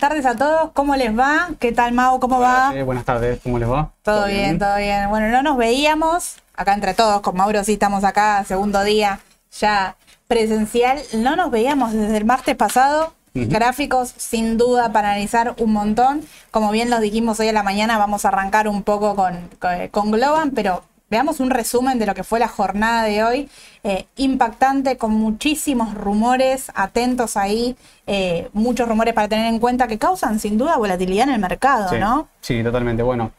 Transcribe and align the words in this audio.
tardes 0.00 0.24
a 0.24 0.34
todos. 0.34 0.70
¿Cómo 0.72 0.96
les 0.96 1.16
va? 1.16 1.50
¿Qué 1.58 1.70
tal, 1.72 1.92
Mau? 1.92 2.18
¿Cómo 2.18 2.40
va? 2.40 2.72
buenas 2.84 3.04
tardes, 3.04 3.38
¿cómo 3.42 3.58
les 3.58 3.70
va? 3.70 3.92
Todo, 4.02 4.26
bien, 4.26 4.58
todo 4.58 4.76
bien. 4.76 5.08
Bueno, 5.10 5.28
no 5.28 5.42
nos 5.42 5.56
veíamos 5.58 6.36
acá 6.54 6.72
entre 6.72 6.94
todos. 6.94 7.20
Con 7.20 7.36
Mauro 7.36 7.62
sí 7.62 7.74
estamos 7.74 8.02
acá, 8.02 8.42
segundo 8.44 8.82
día 8.82 9.20
ya 9.60 9.96
presencial. 10.26 10.98
No 11.12 11.36
nos 11.36 11.50
veíamos 11.50 11.92
desde 11.92 12.16
el 12.16 12.24
martes 12.24 12.56
pasado. 12.56 13.12
Gráficos, 13.32 14.12
sin 14.16 14.56
duda, 14.56 14.90
para 14.90 15.10
analizar 15.10 15.54
un 15.58 15.72
montón. 15.72 16.22
Como 16.50 16.72
bien 16.72 16.90
los 16.90 17.00
dijimos 17.00 17.38
hoy 17.38 17.48
a 17.48 17.52
la 17.52 17.62
mañana, 17.62 17.96
vamos 17.96 18.24
a 18.24 18.28
arrancar 18.28 18.66
un 18.66 18.82
poco 18.82 19.14
con, 19.14 19.50
con 19.92 20.10
Globan, 20.10 20.50
pero 20.50 20.82
Veamos 21.10 21.40
un 21.40 21.50
resumen 21.50 21.98
de 21.98 22.06
lo 22.06 22.14
que 22.14 22.22
fue 22.22 22.38
la 22.38 22.46
jornada 22.46 23.02
de 23.02 23.24
hoy, 23.24 23.48
eh, 23.82 24.06
impactante, 24.16 24.96
con 24.96 25.10
muchísimos 25.10 25.92
rumores, 25.92 26.70
atentos 26.72 27.36
ahí, 27.36 27.74
eh, 28.06 28.48
muchos 28.52 28.88
rumores 28.88 29.12
para 29.12 29.26
tener 29.26 29.46
en 29.46 29.58
cuenta 29.58 29.88
que 29.88 29.98
causan 29.98 30.38
sin 30.38 30.56
duda 30.56 30.76
volatilidad 30.76 31.26
en 31.26 31.34
el 31.34 31.40
mercado, 31.40 31.98
¿no? 31.98 32.28
Sí, 32.40 32.62
totalmente. 32.62 33.02
Bueno, 33.02 33.32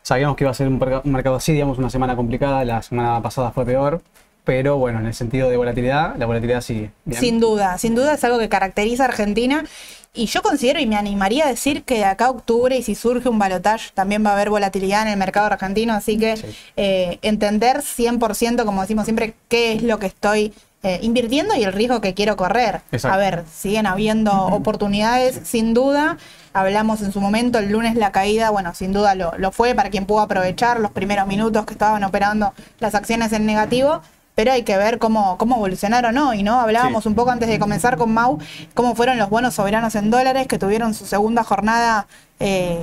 sabíamos 0.00 0.34
que 0.34 0.44
iba 0.44 0.50
a 0.50 0.54
ser 0.54 0.68
un, 0.68 0.78
mercado 1.04 1.36
así, 1.36 1.52
digamos, 1.52 1.76
una 1.76 1.90
semana 1.90 2.16
complicada, 2.16 2.64
la 2.64 2.80
semana 2.80 3.20
pasada 3.20 3.50
fue 3.50 3.66
peor, 3.66 4.00
pero 4.44 4.78
bueno, 4.78 5.00
en 5.00 5.06
el 5.06 5.12
sentido 5.12 5.50
de 5.50 5.58
volatilidad, 5.58 6.16
la 6.16 6.24
volatilidad 6.24 6.62
sigue. 6.62 6.90
Sin 7.10 7.38
duda, 7.38 7.76
sin 7.76 7.94
duda 7.94 8.14
es 8.14 8.24
algo 8.24 8.38
que 8.38 8.48
caracteriza 8.48 9.02
a 9.02 9.08
Argentina 9.08 9.64
y 10.12 10.26
yo 10.26 10.42
considero 10.42 10.80
y 10.80 10.86
me 10.86 10.96
animaría 10.96 11.44
a 11.44 11.48
decir 11.48 11.84
que 11.84 11.98
de 11.98 12.04
acá 12.04 12.26
a 12.26 12.30
octubre 12.30 12.76
y 12.76 12.82
si 12.82 12.94
surge 12.94 13.28
un 13.28 13.38
balotaje 13.38 13.90
también 13.94 14.24
va 14.24 14.30
a 14.30 14.32
haber 14.34 14.50
volatilidad 14.50 15.02
en 15.02 15.08
el 15.08 15.16
mercado 15.16 15.46
argentino, 15.46 15.94
así 15.94 16.18
que 16.18 16.34
eh, 16.76 17.18
entender 17.22 17.78
100%, 17.78 18.64
como 18.64 18.80
decimos 18.82 19.04
siempre, 19.04 19.34
qué 19.48 19.72
es 19.74 19.82
lo 19.82 19.98
que 19.98 20.06
estoy 20.06 20.52
eh, 20.82 20.98
invirtiendo 21.02 21.54
y 21.54 21.62
el 21.62 21.72
riesgo 21.72 22.00
que 22.00 22.14
quiero 22.14 22.36
correr. 22.36 22.80
A 23.04 23.16
ver, 23.18 23.44
siguen 23.52 23.86
habiendo 23.86 24.32
oportunidades, 24.32 25.40
sin 25.44 25.74
duda. 25.74 26.16
Hablamos 26.54 27.02
en 27.02 27.12
su 27.12 27.20
momento, 27.20 27.58
el 27.58 27.70
lunes 27.70 27.94
la 27.94 28.10
caída, 28.10 28.50
bueno, 28.50 28.74
sin 28.74 28.92
duda 28.92 29.14
lo, 29.14 29.32
lo 29.36 29.52
fue 29.52 29.74
para 29.74 29.90
quien 29.90 30.06
pudo 30.06 30.20
aprovechar 30.20 30.80
los 30.80 30.90
primeros 30.90 31.28
minutos 31.28 31.66
que 31.66 31.74
estaban 31.74 32.02
operando 32.02 32.52
las 32.80 32.96
acciones 32.96 33.32
en 33.32 33.46
negativo 33.46 34.02
pero 34.40 34.52
hay 34.52 34.62
que 34.62 34.78
ver 34.78 34.98
cómo, 34.98 35.36
cómo 35.36 35.56
evolucionaron 35.56 36.16
hoy, 36.16 36.42
¿no? 36.42 36.58
Hablábamos 36.58 37.04
un 37.04 37.14
poco 37.14 37.30
antes 37.30 37.46
de 37.46 37.58
comenzar 37.58 37.98
con 37.98 38.14
Mau, 38.14 38.38
cómo 38.72 38.94
fueron 38.94 39.18
los 39.18 39.28
bonos 39.28 39.52
soberanos 39.52 39.94
en 39.96 40.10
dólares 40.10 40.46
que 40.46 40.58
tuvieron 40.58 40.94
su 40.94 41.04
segunda 41.04 41.44
jornada 41.44 42.06
eh, 42.38 42.82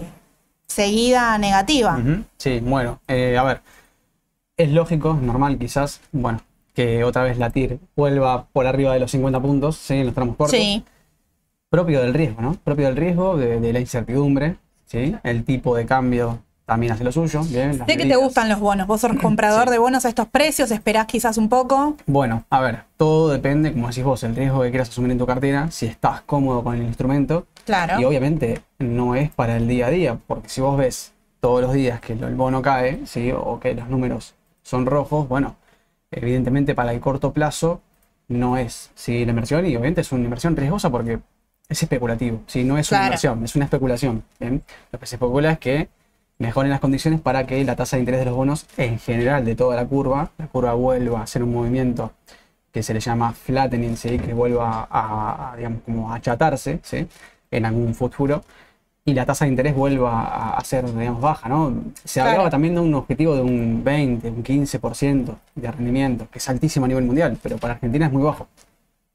seguida 0.67 1.35
negativa. 1.39 1.99
Sí, 2.37 2.59
bueno, 2.59 2.99
eh, 3.07 3.39
a 3.39 3.41
ver, 3.41 3.61
es 4.55 4.69
lógico, 4.69 5.15
normal 5.15 5.57
quizás, 5.57 5.99
bueno, 6.11 6.41
que 6.75 7.03
otra 7.03 7.23
vez 7.23 7.39
la 7.39 7.49
TIR 7.49 7.79
vuelva 7.95 8.45
por 8.53 8.67
arriba 8.67 8.93
de 8.93 8.99
los 8.99 9.09
50 9.09 9.39
puntos, 9.39 9.77
¿sí? 9.77 9.95
En 9.95 10.05
los 10.05 10.13
tramos 10.13 10.35
cortos. 10.35 10.59
Sí. 10.59 10.83
Propio 11.69 12.01
del 12.01 12.13
riesgo, 12.13 12.39
¿no? 12.39 12.53
Propio 12.63 12.85
del 12.85 12.97
riesgo, 12.97 13.35
de, 13.35 13.59
de 13.59 13.73
la 13.73 13.79
incertidumbre, 13.79 14.57
¿sí? 14.85 15.15
El 15.23 15.43
tipo 15.43 15.75
de 15.75 15.87
cambio 15.87 16.37
también 16.67 16.91
hace 16.91 17.05
lo 17.05 17.13
suyo. 17.13 17.41
Bien, 17.45 17.81
sé 17.87 17.97
que 17.97 18.05
te 18.05 18.15
gustan 18.17 18.49
los 18.49 18.59
bonos. 18.59 18.87
Vos 18.87 18.99
sos 18.99 19.13
comprador 19.21 19.69
de 19.69 19.77
bonos 19.77 20.05
a 20.05 20.09
estos 20.09 20.27
precios, 20.27 20.69
esperás 20.69 21.05
quizás 21.05 21.37
un 21.37 21.47
poco. 21.47 21.95
Bueno, 22.05 22.43
a 22.49 22.59
ver, 22.59 22.81
todo 22.97 23.29
depende, 23.29 23.71
como 23.71 23.87
decís 23.87 24.03
vos, 24.03 24.21
el 24.23 24.35
riesgo 24.35 24.61
que 24.61 24.69
quieras 24.69 24.89
asumir 24.89 25.11
en 25.11 25.17
tu 25.17 25.25
cartera, 25.25 25.71
si 25.71 25.85
estás 25.85 26.21
cómodo 26.21 26.63
con 26.65 26.75
el 26.75 26.83
instrumento. 26.83 27.47
Claro. 27.65 28.01
Y 28.01 28.03
obviamente 28.03 28.61
no 28.79 29.15
es 29.15 29.31
para 29.31 29.55
el 29.55 29.67
día 29.67 29.87
a 29.87 29.89
día, 29.89 30.17
porque 30.27 30.49
si 30.49 30.59
vos 30.59 30.77
ves 30.77 31.13
todos 31.39 31.61
los 31.61 31.71
días 31.71 32.01
que 32.01 32.13
el 32.13 32.35
bono 32.35 32.61
cae, 32.61 32.99
¿sí? 33.05 33.31
o 33.31 33.61
que 33.61 33.73
los 33.73 33.87
números 33.87 34.35
son 34.61 34.85
rojos, 34.85 35.29
bueno, 35.29 35.55
evidentemente 36.11 36.75
para 36.75 36.91
el 36.91 36.99
corto 36.99 37.31
plazo 37.31 37.79
no 38.27 38.57
es 38.57 38.91
¿sí? 38.93 39.23
la 39.23 39.29
inversión 39.29 39.65
y 39.65 39.69
obviamente 39.69 40.01
es 40.01 40.11
una 40.11 40.25
inversión 40.25 40.57
riesgosa 40.57 40.89
porque 40.89 41.19
es 41.69 41.81
especulativo, 41.81 42.41
¿sí? 42.45 42.65
no 42.65 42.77
es 42.77 42.91
una 42.91 43.03
inversión, 43.05 43.41
es 43.45 43.55
una 43.55 43.63
especulación. 43.63 44.23
Lo 44.91 44.99
que 44.99 45.05
se 45.05 45.15
especula 45.15 45.53
es 45.53 45.59
que 45.59 45.87
mejoren 46.39 46.69
las 46.69 46.79
condiciones 46.79 47.19
para 47.21 47.45
que 47.45 47.63
la 47.63 47.75
tasa 47.75 47.97
de 47.97 48.01
interés 48.01 48.19
de 48.19 48.25
los 48.25 48.35
bonos 48.35 48.65
en 48.77 48.99
general 48.99 49.43
de 49.45 49.55
toda 49.55 49.75
la 49.75 49.85
curva, 49.85 50.31
la 50.37 50.47
curva 50.47 50.73
vuelva 50.73 51.19
a 51.19 51.23
hacer 51.23 51.43
un 51.43 51.53
movimiento 51.53 52.11
que 52.71 52.83
se 52.83 52.93
le 52.93 52.99
llama 52.99 53.33
flattening, 53.33 53.95
que 53.95 54.33
vuelva 54.33 54.87
a, 54.91 55.55
digamos, 55.57 55.81
como 55.83 56.13
achatarse 56.13 56.79
en 57.49 57.65
algún 57.65 57.95
futuro 57.95 58.43
y 59.07 59.13
la 59.13 59.25
tasa 59.25 59.45
de 59.45 59.51
interés 59.51 59.73
vuelva 59.73 60.57
a, 60.57 60.63
ser 60.65 60.85
digamos, 60.93 61.21
baja. 61.21 61.47
¿no? 61.47 61.73
Se 62.03 62.19
hablaba 62.19 62.49
también 62.49 62.75
de 62.75 62.81
un 62.81 62.93
objetivo 62.93 63.35
de 63.35 63.41
un 63.41 63.81
20, 63.83 64.29
un 64.29 64.43
15% 64.43 65.35
de 65.55 65.71
rendimiento, 65.71 66.27
que 66.29 66.39
es 66.39 66.49
altísimo 66.49 66.85
a 66.85 66.89
nivel 66.89 67.05
mundial, 67.05 67.37
pero 67.41 67.57
para 67.57 67.75
Argentina 67.75 68.05
es 68.05 68.11
muy 68.11 68.21
bajo. 68.21 68.47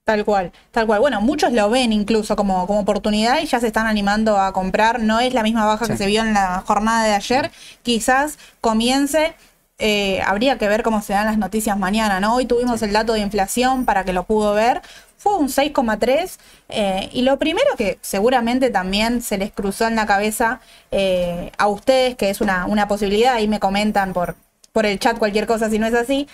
Tal 0.05 0.25
cual, 0.25 0.51
tal 0.73 0.87
cual. 0.87 0.99
Bueno, 0.99 1.21
muchos 1.21 1.53
lo 1.53 1.71
ven 1.71 1.93
incluso 1.93 2.35
como, 2.35 2.67
como 2.67 2.81
oportunidad 2.81 3.41
y 3.41 3.47
ya 3.47 3.61
se 3.61 3.69
están 3.69 3.87
animando 3.87 4.37
a 4.37 4.53
comprar. 4.53 4.99
No 5.01 5.21
es 5.21 5.33
la 5.33 5.45
misma 5.45 5.65
baja 5.65 5.87
que 5.87 5.97
se 5.97 6.07
vio 6.07 6.23
en 6.23 6.35
la 6.35 6.65
jornada 6.67 7.05
de 7.05 7.15
ayer. 7.15 7.53
Quizás 7.83 8.37
comience. 8.61 9.35
Eh, 9.79 10.21
habría 10.27 10.59
que 10.59 10.67
ver 10.69 10.83
cómo 10.83 11.03
se 11.03 11.13
dan 11.13 11.27
las 11.27 11.39
noticias 11.39 11.79
mañana, 11.79 12.19
¿no? 12.19 12.35
Hoy 12.35 12.47
tuvimos 12.47 12.83
el 12.83 12.93
dato 12.93 13.13
de 13.13 13.21
inflación 13.21 13.85
para 13.85 14.05
que 14.05 14.13
lo 14.13 14.25
pudo 14.25 14.55
ver. 14.55 14.83
Fue 15.19 15.37
un 15.37 15.49
6,3. 15.49 16.37
Eh, 16.69 17.09
y 17.13 17.23
lo 17.23 17.39
primero 17.39 17.69
que 17.77 17.99
seguramente 18.01 18.71
también 18.71 19.23
se 19.23 19.39
les 19.39 19.53
cruzó 19.53 19.87
en 19.87 19.95
la 19.95 20.07
cabeza 20.07 20.61
eh, 20.91 21.53
a 21.59 21.69
ustedes, 21.69 22.17
que 22.17 22.29
es 22.29 22.41
una, 22.41 22.67
una 22.67 22.89
posibilidad, 22.89 23.35
ahí 23.35 23.47
me 23.47 23.61
comentan 23.61 24.13
por, 24.13 24.35
por 24.73 24.85
el 24.85 24.99
chat 24.99 25.17
cualquier 25.17 25.47
cosa 25.47 25.71
si 25.71 25.79
no 25.79 25.87
es 25.87 25.95
así 25.95 26.27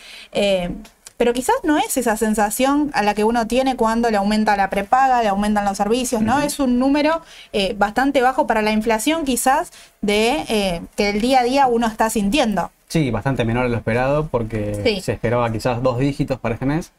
pero 1.19 1.35
quizás 1.35 1.56
no 1.65 1.76
es 1.76 1.97
esa 1.99 2.17
sensación 2.17 2.91
a 2.94 3.03
la 3.03 3.12
que 3.12 3.25
uno 3.25 3.47
tiene 3.47 3.76
cuando 3.76 4.11
le 4.11 4.17
aumenta 4.17 4.56
la 4.56 4.70
prepaga, 4.70 5.20
le 5.20 5.29
aumentan 5.29 5.65
los 5.65 5.76
servicios, 5.76 6.23
¿no? 6.23 6.38
Es 6.38 6.61
un 6.61 6.79
número 6.79 7.20
eh, 7.53 7.75
bastante 7.76 8.23
bajo 8.23 8.47
para 8.47 8.62
la 8.62 8.70
inflación 8.70 9.25
quizás 9.25 9.73
de 10.00 10.44
eh, 10.49 10.81
que 10.97 11.11
el 11.11 11.20
día 11.20 11.41
a 11.41 11.43
día 11.43 11.67
uno 11.67 11.88
está 11.88 12.09
sintiendo. 12.09 12.70
Sí, 12.87 13.11
bastante 13.11 13.44
menor 13.44 13.65
de 13.65 13.70
lo 13.70 13.76
esperado 13.76 14.29
porque 14.29 15.00
se 15.03 15.12
esperaba 15.12 15.53
quizás 15.53 15.82
dos 15.82 15.99
dígitos 15.99 16.38
para 16.38 16.55
este 16.55 16.67
mes. 16.67 16.93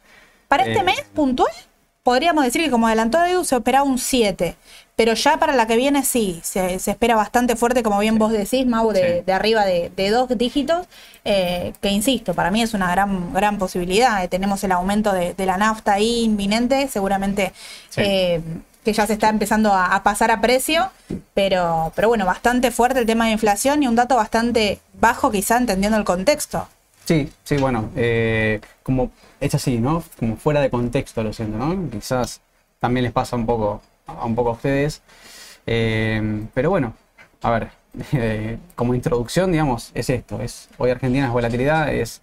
¿Para 0.49 0.63
este 0.65 0.79
eh, 0.79 0.83
mes 0.83 1.01
puntual? 1.15 1.51
podríamos 2.09 2.43
decir 2.43 2.63
que 2.63 2.71
como 2.71 2.87
adelantó 2.87 3.23
Edu 3.23 3.43
se 3.43 3.55
esperaba 3.55 3.83
un 3.83 3.99
7, 3.99 4.55
pero 4.99 5.13
ya 5.13 5.37
para 5.37 5.55
la 5.55 5.65
que 5.65 5.77
viene 5.77 6.03
sí, 6.03 6.41
se, 6.43 6.73
espera 6.75 7.15
bastante 7.15 7.55
fuerte, 7.55 7.83
como 7.83 7.99
bien 7.99 8.17
vos 8.17 8.33
decís, 8.33 8.65
Mau, 8.65 8.91
de, 8.91 9.23
arriba 9.31 9.63
de, 9.63 10.09
dos 10.09 10.27
dígitos, 10.37 10.87
eh, 11.23 11.71
que 11.79 11.87
insisto, 11.87 12.33
para 12.33 12.51
mí 12.51 12.61
es 12.61 12.73
una 12.73 12.91
gran, 12.91 13.33
gran 13.33 13.57
posibilidad. 13.57 14.21
Eh, 14.21 14.27
tenemos 14.27 14.61
el 14.65 14.73
aumento 14.73 15.13
de, 15.13 15.33
la 15.45 15.55
nafta 15.55 15.93
ahí 15.93 16.25
inminente, 16.25 16.89
seguramente 16.89 17.53
eh, 17.95 18.41
que 18.83 18.91
ya 18.91 19.07
se 19.07 19.13
está 19.13 19.29
empezando 19.29 19.73
a, 19.73 20.03
pasar 20.03 20.31
a 20.31 20.41
precio, 20.41 20.91
pero, 21.33 21.93
pero 21.95 22.09
bueno, 22.09 22.25
bastante 22.25 22.69
fuerte 22.69 22.99
el 22.99 23.05
tema 23.05 23.27
de 23.27 23.31
inflación 23.31 23.81
y 23.81 23.87
un 23.87 23.95
dato 23.95 24.17
bastante 24.17 24.79
bajo 24.99 25.31
quizá 25.31 25.55
entendiendo 25.55 25.97
el 25.97 26.03
contexto. 26.03 26.67
Sí, 27.05 27.31
sí, 27.45 27.55
bueno, 27.55 27.89
como 28.83 29.11
es 29.39 29.55
así, 29.55 29.77
¿no? 29.77 30.03
Como 30.19 30.35
fuera 30.35 30.59
de 30.59 30.69
contexto 30.69 31.23
lo 31.23 31.31
siento, 31.31 31.57
¿no? 31.57 31.89
Quizás 31.89 32.41
también 32.81 33.05
les 33.05 33.13
pasa 33.13 33.37
un 33.37 33.45
poco 33.45 33.81
un 34.25 34.35
poco 34.35 34.49
a 34.49 34.53
ustedes. 34.53 35.01
Eh, 35.65 36.47
pero 36.53 36.69
bueno, 36.69 36.93
a 37.41 37.51
ver, 37.51 37.69
eh, 38.13 38.57
como 38.75 38.93
introducción, 38.93 39.51
digamos, 39.51 39.91
es 39.93 40.09
esto. 40.09 40.41
Es, 40.41 40.69
hoy 40.77 40.91
Argentina 40.91 41.27
es 41.27 41.31
volatilidad, 41.31 41.93
es 41.93 42.21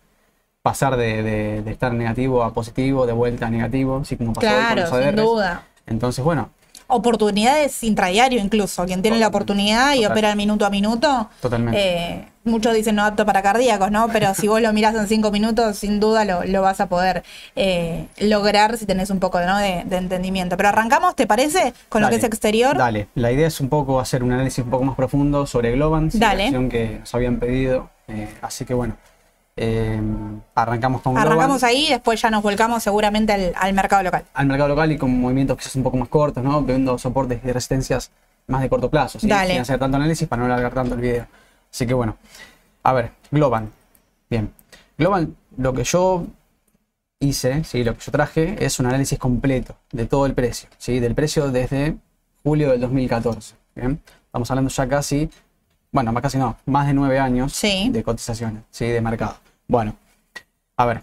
pasar 0.62 0.96
de, 0.96 1.58
estar 1.70 1.92
negativo 1.92 2.42
a 2.42 2.52
positivo, 2.52 3.06
de 3.06 3.12
vuelta 3.12 3.46
a 3.46 3.50
negativo, 3.50 3.98
así 3.98 4.16
como 4.16 4.32
pasó 4.32 4.48
claro, 4.48 4.90
con 4.90 5.02
sin 5.02 5.16
duda. 5.16 5.62
Entonces, 5.86 6.24
bueno, 6.24 6.50
oportunidades 6.88 7.82
intradiario 7.82 8.40
incluso. 8.40 8.84
Quien 8.86 9.02
tiene 9.02 9.18
la 9.18 9.28
oportunidad 9.28 9.94
y 9.94 10.06
opera 10.06 10.30
el 10.30 10.36
minuto 10.36 10.66
a 10.66 10.70
minuto. 10.70 11.28
Totalmente. 11.40 11.80
Eh, 11.80 12.28
muchos 12.44 12.74
dicen 12.74 12.96
no 12.96 13.04
apto 13.04 13.26
para 13.26 13.42
cardíacos, 13.42 13.90
¿no? 13.90 14.08
Pero 14.08 14.34
si 14.34 14.48
vos 14.48 14.60
lo 14.60 14.72
mirás 14.72 14.94
en 14.94 15.06
cinco 15.06 15.30
minutos, 15.30 15.76
sin 15.76 16.00
duda 16.00 16.24
lo, 16.24 16.62
vas 16.62 16.80
a 16.80 16.88
poder 16.88 17.22
eh, 17.54 18.06
lograr 18.18 18.78
si 18.78 18.86
tenés 18.86 19.10
un 19.10 19.20
poco 19.20 19.38
de, 19.38 19.84
entendimiento. 19.90 20.56
Pero 20.56 20.70
arrancamos, 20.70 21.14
¿te 21.14 21.26
parece? 21.26 21.74
Con 21.88 22.02
lo 22.02 22.08
que 22.08 22.16
es 22.16 22.24
exterior. 22.24 22.76
Dale, 22.76 23.08
la 23.14 23.32
idea 23.32 23.48
es 23.48 23.60
un 23.60 23.68
poco 23.68 24.00
hacer 24.00 24.22
un 24.22 24.32
análisis 24.32 24.64
un 24.64 24.70
poco 24.70 24.84
más 24.84 24.96
profundo 24.96 25.46
sobre 25.46 25.72
Globant, 25.72 26.14
la 26.14 26.30
acción 26.30 26.68
que 26.68 26.98
nos 27.00 27.14
habían 27.14 27.38
pedido. 27.38 27.90
Eh, 28.08 28.32
así 28.40 28.64
que 28.64 28.74
bueno, 28.74 28.96
eh, 29.58 30.00
arrancamos 30.54 31.00
con 31.00 31.16
Arrancamos 31.16 31.62
ahí 31.64 31.86
y 31.86 31.90
después 31.90 32.20
ya 32.20 32.30
nos 32.30 32.42
volcamos 32.42 32.82
seguramente 32.82 33.54
al, 33.54 33.72
mercado 33.72 34.02
local. 34.02 34.24
Al 34.34 34.46
mercado 34.46 34.68
local 34.68 34.92
y 34.92 34.98
con 34.98 35.18
movimientos 35.18 35.56
quizás 35.56 35.76
un 35.76 35.82
poco 35.82 35.96
más 35.96 36.08
cortos, 36.08 36.44
¿no? 36.44 36.60
Viendo 36.62 36.98
soportes 36.98 37.40
y 37.42 37.52
resistencias 37.52 38.10
más 38.48 38.60
de 38.60 38.68
corto 38.68 38.90
plazo, 38.90 39.18
¿sí? 39.18 39.28
sin 39.28 39.32
hacer 39.32 39.78
tanto 39.78 39.96
análisis 39.96 40.28
para 40.28 40.40
no 40.40 40.46
alargar 40.46 40.74
tanto 40.74 40.94
el 40.94 41.00
video. 41.00 41.26
Así 41.72 41.86
que 41.86 41.94
bueno, 41.94 42.16
a 42.82 42.92
ver, 42.92 43.12
Global. 43.30 43.68
Bien, 44.28 44.52
Global, 44.98 45.34
lo 45.56 45.72
que 45.72 45.84
yo 45.84 46.26
hice, 47.18 47.64
¿sí? 47.64 47.82
lo 47.82 47.94
que 47.94 48.00
yo 48.04 48.12
traje 48.12 48.62
es 48.64 48.78
un 48.78 48.86
análisis 48.86 49.18
completo 49.18 49.76
de 49.90 50.06
todo 50.06 50.26
el 50.26 50.34
precio, 50.34 50.68
¿sí? 50.76 51.00
del 51.00 51.14
precio 51.14 51.50
desde 51.50 51.96
julio 52.42 52.70
del 52.70 52.80
2014. 52.80 53.54
¿bien? 53.74 54.00
Estamos 54.26 54.50
hablando 54.50 54.70
ya 54.70 54.86
casi, 54.86 55.30
bueno, 55.92 56.12
más 56.12 56.22
casi 56.22 56.38
no, 56.38 56.56
más 56.66 56.86
de 56.86 56.92
nueve 56.92 57.18
años 57.18 57.58
de 57.62 58.02
cotizaciones, 58.04 58.62
¿sí? 58.70 58.86
de 58.86 59.00
mercado. 59.00 59.36
Bueno, 59.68 59.96
a 60.76 60.86
ver. 60.86 61.02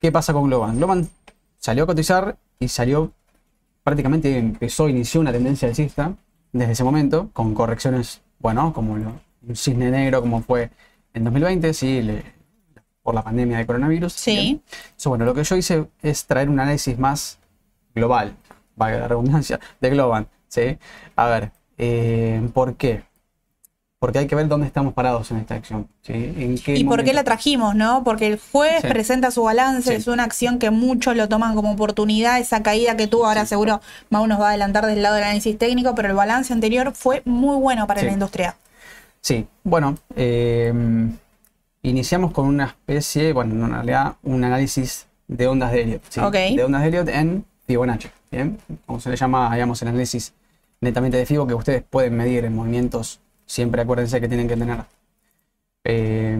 ¿Qué 0.00 0.12
pasa 0.12 0.32
con 0.32 0.44
Globan? 0.44 0.76
Globan 0.76 1.08
salió 1.58 1.84
a 1.84 1.86
cotizar 1.86 2.36
y 2.58 2.68
salió 2.68 3.12
prácticamente 3.82 4.36
empezó, 4.38 4.88
inició 4.88 5.20
una 5.20 5.32
tendencia 5.32 5.68
alcista 5.68 6.14
desde 6.52 6.72
ese 6.72 6.84
momento, 6.84 7.30
con 7.32 7.54
correcciones, 7.54 8.22
bueno, 8.38 8.72
como 8.72 8.96
lo, 8.96 9.12
un 9.46 9.56
cisne 9.56 9.90
negro, 9.90 10.20
como 10.20 10.40
fue 10.42 10.70
en 11.14 11.24
2020, 11.24 11.74
sí, 11.74 12.02
le- 12.02 12.24
por 13.02 13.14
la 13.14 13.22
pandemia 13.22 13.58
de 13.58 13.66
coronavirus. 13.66 14.12
Sí. 14.12 14.62
So, 14.96 15.10
bueno, 15.10 15.24
lo 15.24 15.34
que 15.34 15.44
yo 15.44 15.56
hice 15.56 15.88
es 16.02 16.26
traer 16.26 16.48
un 16.48 16.60
análisis 16.60 16.98
más 16.98 17.38
global, 17.94 18.36
valga 18.76 19.00
la 19.00 19.08
redundancia, 19.08 19.60
de 19.80 19.90
Globan, 19.90 20.28
¿sí? 20.48 20.78
A 21.16 21.26
ver, 21.26 21.52
eh, 21.78 22.48
¿por 22.54 22.76
qué? 22.76 23.04
Porque 24.04 24.18
hay 24.18 24.26
que 24.26 24.34
ver 24.34 24.48
dónde 24.48 24.66
estamos 24.66 24.92
parados 24.92 25.30
en 25.30 25.38
esta 25.38 25.54
acción, 25.54 25.88
¿sí? 26.02 26.12
¿En 26.12 26.58
qué 26.58 26.76
¿Y 26.76 26.84
por 26.84 27.02
qué 27.04 27.14
la 27.14 27.24
trajimos, 27.24 27.74
no? 27.74 28.04
Porque 28.04 28.26
el 28.26 28.38
jueves 28.52 28.82
Sí. 28.82 28.88
presenta 28.88 29.30
su 29.30 29.44
balance, 29.44 29.88
Sí. 29.92 29.94
es 29.96 30.06
una 30.08 30.24
acción 30.24 30.58
que 30.58 30.68
muchos 30.68 31.16
lo 31.16 31.26
toman 31.26 31.54
como 31.54 31.72
oportunidad, 31.72 32.38
esa 32.38 32.62
caída 32.62 32.98
que 32.98 33.06
tuvo, 33.06 33.24
ahora 33.24 33.46
seguro 33.46 33.80
Mau 34.10 34.26
nos 34.26 34.38
va 34.38 34.48
a 34.48 34.48
adelantar 34.50 34.84
del 34.84 35.00
lado 35.00 35.14
del 35.14 35.24
análisis 35.24 35.56
técnico, 35.56 35.94
pero 35.94 36.08
el 36.10 36.14
balance 36.14 36.52
anterior 36.52 36.92
fue 36.94 37.22
muy 37.24 37.56
bueno 37.56 37.86
para 37.86 38.02
la 38.02 38.12
industria. 38.12 38.56
Sí, 39.22 39.46
bueno, 39.62 39.96
eh, 40.16 40.70
iniciamos 41.82 42.32
con 42.32 42.46
una 42.46 42.64
especie, 42.66 43.32
bueno, 43.32 43.54
en 43.64 43.72
realidad 43.72 44.16
un 44.22 44.44
análisis 44.44 45.06
de 45.28 45.46
ondas 45.46 45.72
de 45.72 45.80
Elliot. 45.82 46.02
De 46.54 46.62
ondas 46.62 46.82
de 46.82 46.88
Elliot 46.88 47.08
en 47.08 47.46
Fibonacci, 47.66 48.08
¿bien? 48.30 48.58
Como 48.84 49.00
se 49.00 49.08
le 49.08 49.16
llama, 49.16 49.50
digamos, 49.54 49.80
el 49.80 49.88
análisis 49.88 50.34
netamente 50.82 51.16
de 51.16 51.24
Fibo, 51.24 51.46
que 51.46 51.54
ustedes 51.54 51.82
pueden 51.88 52.14
medir 52.18 52.44
en 52.44 52.54
movimientos, 52.54 53.20
siempre 53.46 53.82
acuérdense 53.82 54.20
que 54.20 54.28
tienen 54.28 54.48
que 54.48 54.56
tener 54.56 54.84
eh, 55.84 56.38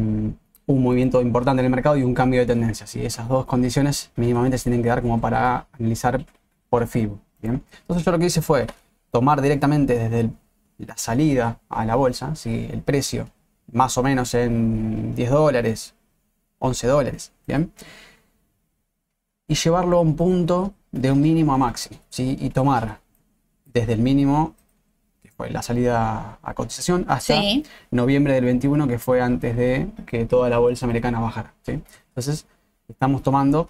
un 0.66 0.82
movimiento 0.82 1.20
importante 1.20 1.60
en 1.60 1.66
el 1.66 1.70
mercado 1.70 1.96
y 1.96 2.02
un 2.02 2.14
cambio 2.14 2.40
de 2.40 2.46
tendencia. 2.46 2.86
Esas 3.02 3.28
dos 3.28 3.44
condiciones 3.46 4.10
mínimamente 4.16 4.58
se 4.58 4.64
tienen 4.64 4.82
que 4.82 4.88
dar 4.88 5.02
como 5.02 5.20
para 5.20 5.66
analizar 5.78 6.24
por 6.70 6.86
Fibo. 6.86 7.18
Entonces 7.42 8.04
yo 8.04 8.12
lo 8.12 8.18
que 8.18 8.26
hice 8.26 8.40
fue 8.40 8.66
tomar 9.10 9.42
directamente 9.42 9.98
desde 9.98 10.30
la 10.78 10.96
salida 10.96 11.60
a 11.68 11.84
la 11.84 11.94
bolsa, 11.94 12.34
¿sí? 12.34 12.68
el 12.72 12.80
precio 12.80 13.28
más 13.72 13.96
o 13.98 14.02
menos 14.02 14.34
en 14.34 15.14
10 15.14 15.30
dólares, 15.30 15.94
11 16.58 16.86
dólares, 16.86 17.32
¿bien? 17.46 17.72
Y 19.48 19.54
llevarlo 19.54 19.98
a 19.98 20.00
un 20.00 20.16
punto 20.16 20.74
de 20.90 21.10
un 21.10 21.20
mínimo 21.20 21.52
a 21.52 21.58
máximo, 21.58 21.98
¿sí? 22.08 22.36
Y 22.40 22.50
tomar 22.50 23.00
desde 23.66 23.94
el 23.94 24.00
mínimo, 24.00 24.54
fue 25.36 25.50
la 25.50 25.62
salida 25.62 26.38
a 26.42 26.54
cotización, 26.54 27.04
hasta 27.08 27.34
Sí. 27.40 27.64
noviembre 27.90 28.34
del 28.34 28.44
21, 28.44 28.86
que 28.86 28.98
fue 28.98 29.20
antes 29.20 29.56
de 29.56 29.88
que 30.06 30.24
toda 30.26 30.48
la 30.48 30.58
bolsa 30.58 30.86
americana 30.86 31.20
bajara, 31.20 31.54
¿sí? 31.62 31.80
Entonces, 32.08 32.46
estamos 32.88 33.22
tomando 33.22 33.68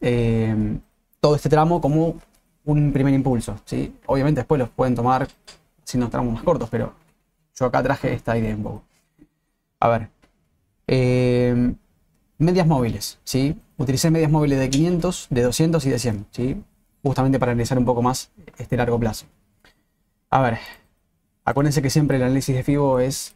eh, 0.00 0.78
todo 1.20 1.34
este 1.36 1.48
tramo 1.48 1.80
como 1.80 2.16
un 2.64 2.92
primer 2.92 3.12
impulso, 3.14 3.56
¿sí? 3.64 3.94
Obviamente 4.06 4.40
después 4.40 4.58
los 4.58 4.68
pueden 4.70 4.94
tomar 4.94 5.28
haciendo 5.84 6.08
tramos 6.08 6.32
más 6.34 6.42
cortos, 6.42 6.68
pero 6.70 6.92
yo 7.54 7.66
acá 7.66 7.82
traje 7.82 8.12
esta 8.12 8.36
idea 8.38 8.54
un 8.56 8.62
poco. 8.62 8.82
A 9.80 9.88
ver. 9.88 10.08
eh, 10.88 11.74
medias 12.38 12.66
móviles, 12.66 13.18
¿sí? 13.24 13.56
Utilicé 13.76 14.10
medias 14.10 14.30
móviles 14.30 14.58
de 14.58 14.68
500, 14.70 15.28
de 15.30 15.42
200 15.42 15.86
y 15.86 15.90
de 15.90 15.98
100, 15.98 16.26
¿sí? 16.30 16.62
Justamente 17.02 17.38
para 17.38 17.52
analizar 17.52 17.78
un 17.78 17.84
poco 17.84 18.02
más 18.02 18.30
este 18.58 18.76
largo 18.76 18.98
plazo. 18.98 19.26
A 20.30 20.40
ver. 20.40 20.58
Acuérdense 21.44 21.82
que 21.82 21.90
siempre 21.90 22.16
el 22.18 22.22
análisis 22.22 22.54
de 22.54 22.62
FIBO 22.62 23.00
es 23.00 23.34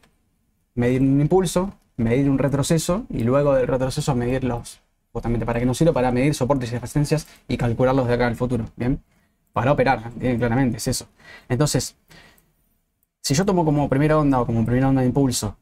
medir 0.75 1.01
un 1.01 1.19
impulso, 1.19 1.73
medir 1.97 2.29
un 2.29 2.37
retroceso 2.37 3.05
y 3.09 3.23
luego 3.23 3.53
del 3.53 3.67
retroceso 3.67 4.15
medirlos, 4.15 4.79
justamente 5.11 5.45
para 5.45 5.59
que 5.59 5.65
nos 5.65 5.77
sirva 5.77 5.91
para 5.91 6.11
medir 6.11 6.33
soportes 6.33 6.71
y 6.71 6.75
resistencias 6.75 7.27
y 7.47 7.57
calcularlos 7.57 8.07
de 8.07 8.13
acá 8.13 8.27
al 8.27 8.35
futuro, 8.37 8.65
¿bien? 8.77 9.03
Para 9.51 9.73
operar, 9.73 10.11
bien, 10.15 10.37
claramente, 10.37 10.77
es 10.77 10.87
eso. 10.87 11.07
Entonces, 11.49 11.97
si 13.21 13.33
yo 13.33 13.45
tomo 13.45 13.65
como 13.65 13.89
primera 13.89 14.17
onda 14.17 14.39
o 14.39 14.45
como 14.45 14.65
primera 14.65 14.87
onda 14.87 15.01
de 15.01 15.07
impulso 15.07 15.57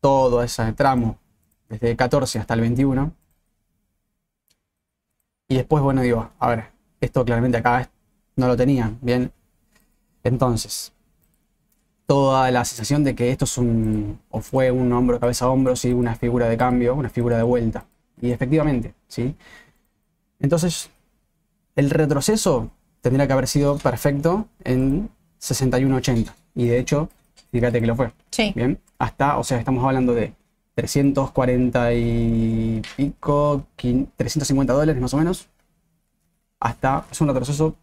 todo 0.00 0.42
ese 0.44 0.72
tramo 0.74 1.18
desde 1.68 1.90
el 1.90 1.96
14 1.96 2.38
hasta 2.38 2.54
el 2.54 2.60
21 2.60 3.12
y 5.48 5.56
después, 5.56 5.82
bueno, 5.82 6.02
digo, 6.02 6.30
a 6.38 6.48
ver, 6.48 6.70
esto 7.00 7.24
claramente 7.24 7.58
acá 7.58 7.90
no 8.36 8.46
lo 8.46 8.56
tenía, 8.56 8.92
bien. 9.00 9.32
Entonces, 10.22 10.93
toda 12.06 12.50
la 12.50 12.64
sensación 12.64 13.04
de 13.04 13.14
que 13.14 13.30
esto 13.30 13.44
es 13.46 13.56
un, 13.58 14.18
o 14.30 14.40
fue 14.40 14.70
un 14.70 14.92
hombro, 14.92 15.18
cabeza 15.20 15.46
a 15.46 15.48
hombro, 15.50 15.76
sí, 15.76 15.92
una 15.92 16.14
figura 16.14 16.48
de 16.48 16.56
cambio, 16.56 16.94
una 16.94 17.08
figura 17.08 17.36
de 17.36 17.42
vuelta. 17.42 17.86
Y 18.20 18.30
efectivamente, 18.30 18.94
¿sí? 19.08 19.34
Entonces, 20.40 20.90
el 21.76 21.90
retroceso 21.90 22.70
tendría 23.00 23.26
que 23.26 23.32
haber 23.32 23.48
sido 23.48 23.78
perfecto 23.78 24.46
en 24.64 25.10
61.80. 25.40 26.34
Y 26.54 26.66
de 26.66 26.78
hecho, 26.78 27.08
fíjate 27.50 27.80
que 27.80 27.86
lo 27.86 27.96
fue. 27.96 28.12
Sí. 28.30 28.52
Bien, 28.54 28.78
hasta, 28.98 29.38
o 29.38 29.44
sea, 29.44 29.58
estamos 29.58 29.84
hablando 29.84 30.14
de 30.14 30.32
340 30.74 31.92
y 31.94 32.82
pico, 32.96 33.64
quin- 33.78 34.08
350 34.16 34.72
dólares 34.72 35.00
más 35.00 35.14
o 35.14 35.18
menos. 35.18 35.48
Hasta, 36.60 37.04
es 37.10 37.20
un 37.20 37.28
retroceso 37.28 37.74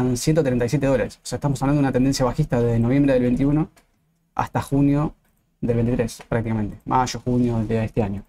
en 0.00 0.16
137 0.16 0.86
dólares. 0.86 1.20
O 1.22 1.26
sea, 1.26 1.36
estamos 1.36 1.60
hablando 1.62 1.80
de 1.80 1.84
una 1.86 1.92
tendencia 1.92 2.24
bajista 2.24 2.60
de 2.60 2.78
noviembre 2.78 3.12
del 3.14 3.22
21 3.22 3.68
hasta 4.34 4.62
junio 4.62 5.14
del 5.60 5.76
23, 5.76 6.22
prácticamente. 6.28 6.78
Mayo, 6.84 7.20
junio 7.20 7.64
de 7.64 7.84
este 7.84 8.02
año. 8.02 8.24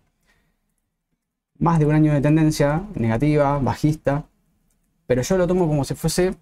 Más 1.60 1.80
de 1.80 1.86
un 1.86 1.96
año 1.96 2.14
de 2.14 2.22
tendencia 2.22 2.84
negativa, 2.96 3.60
bajista, 3.60 4.26
pero 5.08 5.22
yo 5.22 5.38
lo 5.38 5.48
tomo 5.48 5.68
como 5.68 5.84
si 5.84 5.96
fuese 5.96 6.36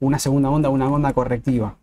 una 0.00 0.18
segunda 0.18 0.50
onda, 0.50 0.68
una 0.68 0.88
onda 0.88 1.12
correctiva. 1.12 1.76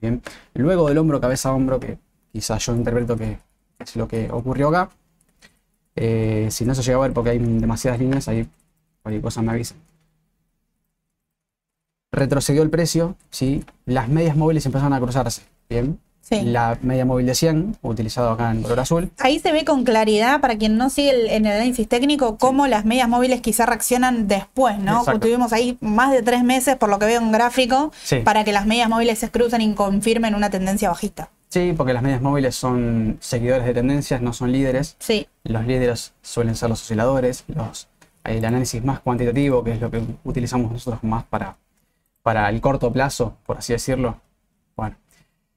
Bien. 0.00 0.22
Luego 0.54 0.88
del 0.88 0.98
hombro, 0.98 1.20
cabeza 1.20 1.48
a 1.50 1.54
hombro, 1.54 1.80
que 1.80 1.98
quizás 2.32 2.64
yo 2.66 2.74
interpreto 2.74 3.16
que 3.16 3.38
es 3.78 3.96
lo 3.96 4.06
que 4.06 4.30
ocurrió 4.30 4.68
acá. 4.68 4.90
Eh, 5.96 6.48
si 6.50 6.64
no 6.64 6.74
se 6.74 6.82
llega 6.82 6.98
a 6.98 7.02
ver 7.02 7.12
porque 7.12 7.30
hay 7.30 7.38
demasiadas 7.38 8.00
líneas, 8.00 8.28
ahí 8.28 8.48
cualquier 9.02 9.22
cosa 9.22 9.42
me 9.42 9.52
avisa. 9.52 9.74
Retrocedió 12.14 12.62
el 12.62 12.70
precio, 12.70 13.16
¿sí? 13.30 13.64
las 13.86 14.08
medias 14.08 14.36
móviles 14.36 14.64
empezaron 14.66 14.92
a 14.92 15.00
cruzarse. 15.00 15.42
Bien. 15.68 15.98
Sí. 16.20 16.40
La 16.40 16.78
media 16.80 17.04
móvil 17.04 17.26
de 17.26 17.34
100, 17.34 17.76
utilizado 17.82 18.30
acá 18.30 18.50
en 18.50 18.62
color 18.62 18.80
azul. 18.80 19.10
Ahí 19.18 19.40
se 19.40 19.52
ve 19.52 19.66
con 19.66 19.84
claridad, 19.84 20.40
para 20.40 20.56
quien 20.56 20.78
no 20.78 20.88
sigue 20.88 21.10
el, 21.10 21.26
en 21.26 21.44
el 21.44 21.52
análisis 21.52 21.86
técnico, 21.86 22.38
cómo 22.38 22.66
las 22.66 22.86
medias 22.86 23.10
móviles 23.10 23.42
quizá 23.42 23.66
reaccionan 23.66 24.26
después, 24.26 24.78
¿no? 24.78 25.00
Exacto. 25.00 25.20
Tuvimos 25.20 25.52
ahí 25.52 25.76
más 25.82 26.12
de 26.12 26.22
tres 26.22 26.42
meses, 26.42 26.76
por 26.76 26.88
lo 26.88 26.98
que 26.98 27.04
veo 27.04 27.20
en 27.20 27.30
gráfico, 27.30 27.92
Sí. 28.04 28.20
para 28.20 28.42
que 28.42 28.52
las 28.52 28.64
medias 28.64 28.88
móviles 28.88 29.18
se 29.18 29.30
crucen 29.30 29.60
y 29.60 29.74
confirmen 29.74 30.34
una 30.34 30.48
tendencia 30.48 30.88
bajista. 30.88 31.28
Sí, 31.50 31.74
porque 31.76 31.92
las 31.92 32.02
medias 32.02 32.22
móviles 32.22 32.54
son 32.56 33.18
seguidores 33.20 33.66
de 33.66 33.74
tendencias, 33.74 34.22
no 34.22 34.32
son 34.32 34.50
líderes. 34.50 34.96
Sí, 35.00 35.26
Los 35.44 35.66
líderes 35.66 36.14
suelen 36.22 36.56
ser 36.56 36.70
los 36.70 36.80
osciladores, 36.80 37.44
los, 37.48 37.86
el 38.24 38.42
análisis 38.46 38.82
más 38.82 39.00
cuantitativo, 39.00 39.62
que 39.62 39.72
es 39.72 39.80
lo 39.80 39.90
que 39.90 40.00
utilizamos 40.24 40.72
nosotros 40.72 41.04
más 41.04 41.24
para, 41.24 41.56
para 42.24 42.48
el 42.48 42.62
corto 42.62 42.90
plazo, 42.92 43.36
por 43.46 43.58
así 43.58 43.74
decirlo. 43.74 44.20
Bueno, 44.76 44.96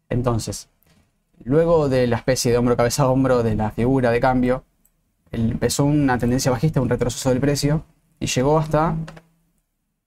entonces, 0.09 0.69
luego 1.45 1.89
de 1.89 2.07
la 2.07 2.17
especie 2.17 2.51
de 2.51 2.57
hombro 2.57 2.77
cabeza 2.77 3.03
a 3.03 3.09
hombro 3.09 3.43
de 3.43 3.55
la 3.55 3.71
figura 3.71 4.11
de 4.11 4.19
cambio, 4.19 4.65
empezó 5.31 5.85
una 5.85 6.17
tendencia 6.19 6.51
bajista, 6.51 6.81
un 6.81 6.89
retroceso 6.89 7.29
del 7.29 7.39
precio, 7.39 7.85
y 8.19 8.27
llegó 8.27 8.59
hasta 8.59 8.97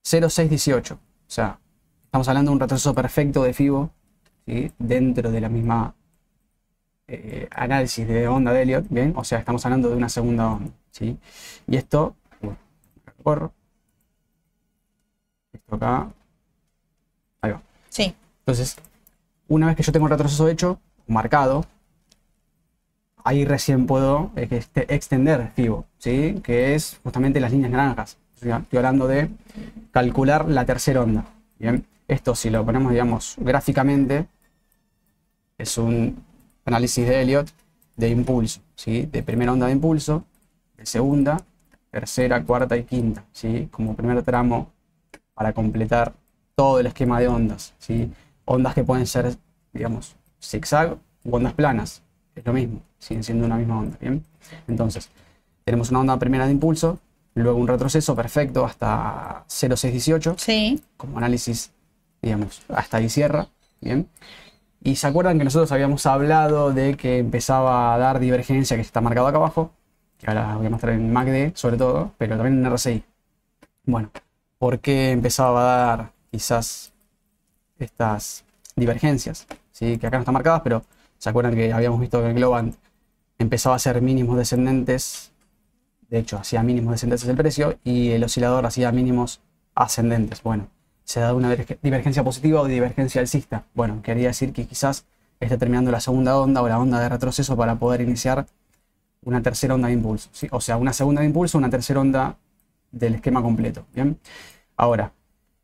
0,618. 0.02 0.94
O 0.94 0.98
sea, 1.26 1.58
estamos 2.04 2.28
hablando 2.28 2.50
de 2.50 2.54
un 2.56 2.60
retroceso 2.60 2.94
perfecto 2.94 3.42
de 3.42 3.54
FIBO, 3.54 3.90
dentro 4.78 5.30
de 5.30 5.40
la 5.40 5.48
misma 5.48 5.94
eh, 7.08 7.48
análisis 7.52 8.06
de 8.06 8.28
onda 8.28 8.52
de 8.52 8.62
Elliot, 8.62 8.86
¿bien? 8.90 9.14
O 9.16 9.24
sea, 9.24 9.38
estamos 9.38 9.64
hablando 9.64 9.88
de 9.90 9.96
una 9.96 10.08
segunda 10.10 10.50
onda, 10.50 10.72
¿sí? 10.90 11.18
Y 11.66 11.76
esto, 11.76 12.16
bueno, 12.42 12.58
corro. 13.22 13.54
Esto 15.52 15.76
acá. 15.76 16.12
Sí. 17.90 18.14
Entonces, 18.46 18.76
una 19.48 19.66
vez 19.66 19.76
que 19.76 19.82
yo 19.82 19.92
tengo 19.92 20.06
el 20.06 20.12
retroceso 20.12 20.48
hecho, 20.48 20.80
marcado, 21.06 21.66
ahí 23.24 23.44
recién 23.44 23.86
puedo 23.86 24.30
eh, 24.36 24.48
este- 24.50 24.94
extender 24.94 25.52
FIBO, 25.54 25.84
¿sí? 25.98 26.40
Que 26.42 26.74
es 26.74 26.98
justamente 27.04 27.40
las 27.40 27.52
líneas 27.52 27.72
naranjas. 27.72 28.16
Estoy 28.34 28.78
hablando 28.78 29.06
de 29.06 29.28
calcular 29.90 30.48
la 30.48 30.64
tercera 30.64 31.02
onda, 31.02 31.26
¿bien? 31.58 31.84
Esto 32.08 32.34
si 32.34 32.48
lo 32.48 32.64
ponemos, 32.64 32.90
digamos, 32.92 33.34
gráficamente, 33.38 34.26
es 35.58 35.76
un 35.76 36.24
análisis 36.64 37.06
de 37.06 37.20
Elliot 37.20 37.48
de 37.96 38.08
impulso, 38.08 38.60
¿sí? 38.76 39.06
De 39.12 39.22
primera 39.22 39.52
onda 39.52 39.66
de 39.66 39.72
impulso, 39.72 40.24
de 40.78 40.86
segunda, 40.86 41.42
tercera, 41.90 42.42
cuarta 42.44 42.76
y 42.78 42.84
quinta, 42.84 43.24
¿sí? 43.32 43.68
Como 43.70 43.94
primer 43.94 44.22
tramo 44.22 44.70
para 45.34 45.52
completar 45.52 46.14
todo 46.60 46.78
el 46.78 46.84
esquema 46.84 47.18
de 47.18 47.26
ondas, 47.26 47.72
¿sí? 47.78 48.12
Ondas 48.44 48.74
que 48.74 48.84
pueden 48.84 49.06
ser, 49.06 49.34
digamos, 49.72 50.14
zigzag 50.42 50.98
u 51.24 51.34
ondas 51.34 51.54
planas, 51.54 52.02
es 52.34 52.44
lo 52.44 52.52
mismo, 52.52 52.82
siguen 52.98 53.24
siendo 53.24 53.46
una 53.46 53.56
misma 53.56 53.78
onda, 53.78 53.96
¿bien? 53.98 54.22
Entonces, 54.68 55.08
tenemos 55.64 55.88
una 55.88 56.00
onda 56.00 56.18
primera 56.18 56.44
de 56.44 56.52
impulso, 56.52 56.98
luego 57.32 57.58
un 57.58 57.66
retroceso 57.66 58.14
perfecto 58.14 58.66
hasta 58.66 59.42
0,618 59.46 60.34
Sí. 60.36 60.82
como 60.98 61.16
análisis, 61.16 61.72
digamos, 62.20 62.60
hasta 62.68 62.98
ahí 62.98 63.08
cierra, 63.08 63.46
¿bien? 63.80 64.06
Y 64.82 64.96
se 64.96 65.06
acuerdan 65.06 65.38
que 65.38 65.44
nosotros 65.44 65.72
habíamos 65.72 66.04
hablado 66.04 66.74
de 66.74 66.94
que 66.98 67.20
empezaba 67.20 67.94
a 67.94 67.98
dar 67.98 68.20
divergencia, 68.20 68.76
que 68.76 68.82
está 68.82 69.00
marcado 69.00 69.28
acá 69.28 69.38
abajo, 69.38 69.70
que 70.18 70.26
ahora 70.26 70.56
voy 70.56 70.66
a 70.66 70.70
mostrar 70.70 70.92
en 70.92 71.10
MACD 71.10 71.52
sobre 71.54 71.78
todo, 71.78 72.12
pero 72.18 72.36
también 72.36 72.58
en 72.58 72.70
RSI. 72.70 73.02
Bueno, 73.86 74.10
¿por 74.58 74.80
qué 74.80 75.12
empezaba 75.12 75.60
a 75.62 75.86
dar 75.86 76.19
quizás 76.30 76.92
estas 77.78 78.44
divergencias? 78.76 79.46
¿Sí? 79.72 79.98
Que 79.98 80.06
acá 80.06 80.16
no 80.16 80.22
están 80.22 80.34
marcadas, 80.34 80.62
pero 80.62 80.82
se 81.18 81.28
acuerdan 81.28 81.54
que 81.54 81.72
habíamos 81.72 82.00
visto 82.00 82.20
que 82.20 82.28
el 82.28 82.34
Globant 82.34 82.74
empezaba 83.38 83.74
a 83.74 83.76
hacer 83.76 84.00
mínimos 84.02 84.36
descendentes, 84.36 85.32
de 86.08 86.18
hecho 86.18 86.38
hacía 86.38 86.62
mínimos 86.62 86.92
descendentes 86.92 87.28
el 87.28 87.36
precio, 87.36 87.78
y 87.84 88.10
el 88.10 88.24
oscilador 88.24 88.66
hacía 88.66 88.92
mínimos 88.92 89.40
ascendentes. 89.74 90.42
Bueno, 90.42 90.68
se 91.04 91.20
da 91.20 91.34
una 91.34 91.52
diverge- 91.54 91.78
divergencia 91.82 92.22
positiva 92.22 92.60
o 92.60 92.66
divergencia 92.66 93.20
alcista. 93.20 93.64
Bueno, 93.74 94.02
quería 94.02 94.28
decir 94.28 94.52
que 94.52 94.66
quizás 94.66 95.04
esté 95.40 95.56
terminando 95.56 95.90
la 95.90 96.00
segunda 96.00 96.38
onda 96.38 96.60
o 96.62 96.68
la 96.68 96.78
onda 96.78 97.00
de 97.00 97.08
retroceso 97.08 97.56
para 97.56 97.76
poder 97.76 98.02
iniciar 98.02 98.46
una 99.22 99.42
tercera 99.42 99.74
onda 99.74 99.88
de 99.88 99.94
impulso. 99.94 100.30
O 100.50 100.60
sea, 100.60 100.76
una 100.76 100.92
segunda 100.92 101.20
de 101.22 101.26
impulso, 101.26 101.58
una 101.58 101.70
tercera 101.70 102.00
onda 102.00 102.36
del 102.90 103.14
esquema 103.14 103.42
completo. 103.42 103.86
Bien. 103.94 104.18
Ahora, 104.76 105.12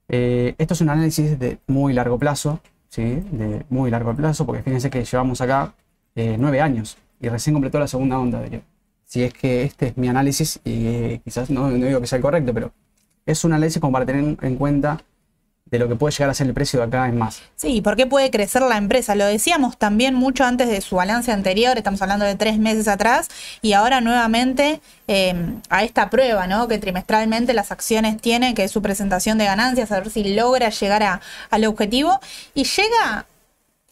eh, 0.09 0.55
esto 0.59 0.75
es 0.75 0.81
un 0.81 0.91
análisis 0.91 1.39
de 1.39 1.59
muy 1.67 1.93
largo 1.93 2.19
plazo, 2.19 2.61
¿sí? 2.89 3.03
de 3.03 3.65
muy 3.69 3.91
largo 3.91 4.15
plazo, 4.15 4.47
porque 4.47 4.63
fíjense 4.63 4.91
que 4.91 5.05
llevamos 5.05 5.41
acá 5.41 5.75
eh, 6.15 6.37
nueve 6.39 6.61
años 6.61 6.97
y 7.21 7.29
recién 7.29 7.55
completó 7.55 7.79
la 7.79 7.89
segunda 7.89 8.19
onda. 8.19 8.41
De, 8.41 8.63
si 9.05 9.23
es 9.23 9.33
que 9.33 9.63
este 9.63 9.89
es 9.89 9.97
mi 9.97 10.09
análisis, 10.09 10.61
y 10.65 10.87
eh, 10.87 11.21
quizás 11.25 11.51
no, 11.51 11.71
no 11.71 11.87
digo 11.87 12.01
que 12.01 12.07
sea 12.07 12.17
el 12.17 12.23
correcto, 12.23 12.53
pero 12.53 12.73
es 13.25 13.45
un 13.45 13.53
análisis 13.53 13.81
como 13.81 13.93
para 13.93 14.07
tener 14.07 14.37
en 14.41 14.57
cuenta 14.57 15.01
de 15.69 15.81
lo 15.81 15.89
que 15.89 15.97
puede 15.97 16.13
llegar 16.13 16.31
a 16.31 16.35
ser 16.35 16.47
el 16.47 16.55
precio 16.55 16.79
de 16.79 16.87
acá 16.87 17.09
en 17.09 17.19
más. 17.19 17.43
Sí, 17.57 17.81
¿por 17.81 17.97
qué 17.97 18.07
puede 18.07 18.31
crecer 18.31 18.63
la 18.63 18.77
empresa? 18.77 19.17
Lo 19.17 19.27
decíamos 19.27 19.77
también 19.77 20.15
mucho 20.15 20.45
antes 20.45 20.69
de 20.69 20.81
su 20.81 20.95
balance 20.97 21.33
anterior, 21.33 21.77
estamos 21.77 22.01
hablando 22.03 22.25
de 22.25 22.37
tres 22.37 22.59
meses 22.59 22.87
atrás, 22.87 23.29
y 23.63 23.73
ahora 23.73 24.01
nuevamente 24.01 24.81
eh, 25.09 25.35
a 25.69 25.83
esta 25.83 26.09
prueba, 26.09 26.47
¿no? 26.47 26.69
Que 26.69 26.79
trimestralmente 26.79 27.53
las 27.53 27.73
acciones 27.73 28.17
tienen, 28.21 28.55
que 28.55 28.65
es 28.65 28.71
su 28.71 28.81
presentación 28.81 29.39
de 29.39 29.45
ganancias, 29.47 29.91
a 29.91 29.99
ver 30.01 30.11
si 30.11 30.35
logra 30.35 30.71
llegar 30.71 31.03
a- 31.03 31.21
al 31.51 31.65
objetivo, 31.65 32.21
y 32.55 32.63
llega 32.65 33.27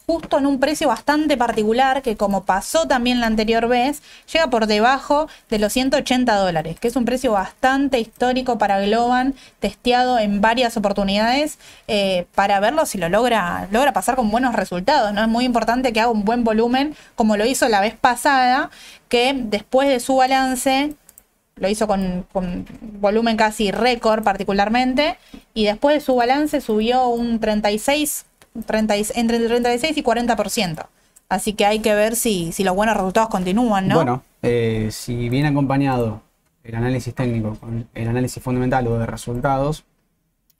justo 0.05 0.37
en 0.37 0.45
un 0.45 0.59
precio 0.59 0.87
bastante 0.87 1.37
particular 1.37 2.01
que 2.01 2.15
como 2.15 2.43
pasó 2.45 2.87
también 2.87 3.19
la 3.19 3.27
anterior 3.27 3.67
vez, 3.67 4.01
llega 4.31 4.49
por 4.49 4.67
debajo 4.67 5.27
de 5.49 5.59
los 5.59 5.73
180 5.73 6.35
dólares, 6.35 6.79
que 6.79 6.87
es 6.87 6.95
un 6.95 7.05
precio 7.05 7.31
bastante 7.31 7.99
histórico 7.99 8.57
para 8.57 8.79
Globan, 8.81 9.35
testeado 9.59 10.19
en 10.19 10.41
varias 10.41 10.77
oportunidades 10.77 11.57
eh, 11.87 12.27
para 12.35 12.59
verlo 12.59 12.85
si 12.85 12.97
lo 12.97 13.09
logra, 13.09 13.67
logra 13.71 13.93
pasar 13.93 14.15
con 14.15 14.29
buenos 14.29 14.55
resultados. 14.55 15.13
¿no? 15.13 15.21
Es 15.21 15.27
muy 15.27 15.45
importante 15.45 15.91
que 15.93 16.01
haga 16.01 16.11
un 16.11 16.25
buen 16.25 16.43
volumen, 16.43 16.95
como 17.15 17.37
lo 17.37 17.45
hizo 17.45 17.67
la 17.67 17.81
vez 17.81 17.95
pasada, 17.95 18.69
que 19.09 19.33
después 19.35 19.87
de 19.87 19.99
su 19.99 20.15
balance 20.15 20.93
lo 21.57 21.69
hizo 21.69 21.87
con, 21.87 22.25
con 22.33 22.65
volumen 22.99 23.37
casi 23.37 23.71
récord 23.71 24.23
particularmente, 24.23 25.17
y 25.53 25.65
después 25.65 25.95
de 25.95 26.01
su 26.01 26.15
balance 26.15 26.59
subió 26.59 27.07
un 27.07 27.39
36, 27.39 28.25
30 28.65 28.97
y- 28.97 29.05
entre 29.15 29.39
36 29.39 29.97
y 29.97 30.03
40%. 30.03 30.87
Así 31.27 31.53
que 31.53 31.65
hay 31.65 31.79
que 31.79 31.95
ver 31.95 32.15
si, 32.15 32.53
los 32.63 32.75
buenos 32.75 32.95
resultados 32.95 33.29
continúan, 33.29 33.87
¿no? 33.87 33.95
Bueno, 33.95 34.23
eh, 34.41 34.89
si 34.91 35.29
viene 35.29 35.47
acompañado 35.47 36.21
el 36.63 36.75
análisis 36.75 37.13
técnico 37.13 37.55
con 37.55 37.87
el 37.93 38.07
análisis 38.07 38.41
fundamental 38.41 38.87
o 38.87 38.99
de 38.99 39.05
resultados, 39.05 39.85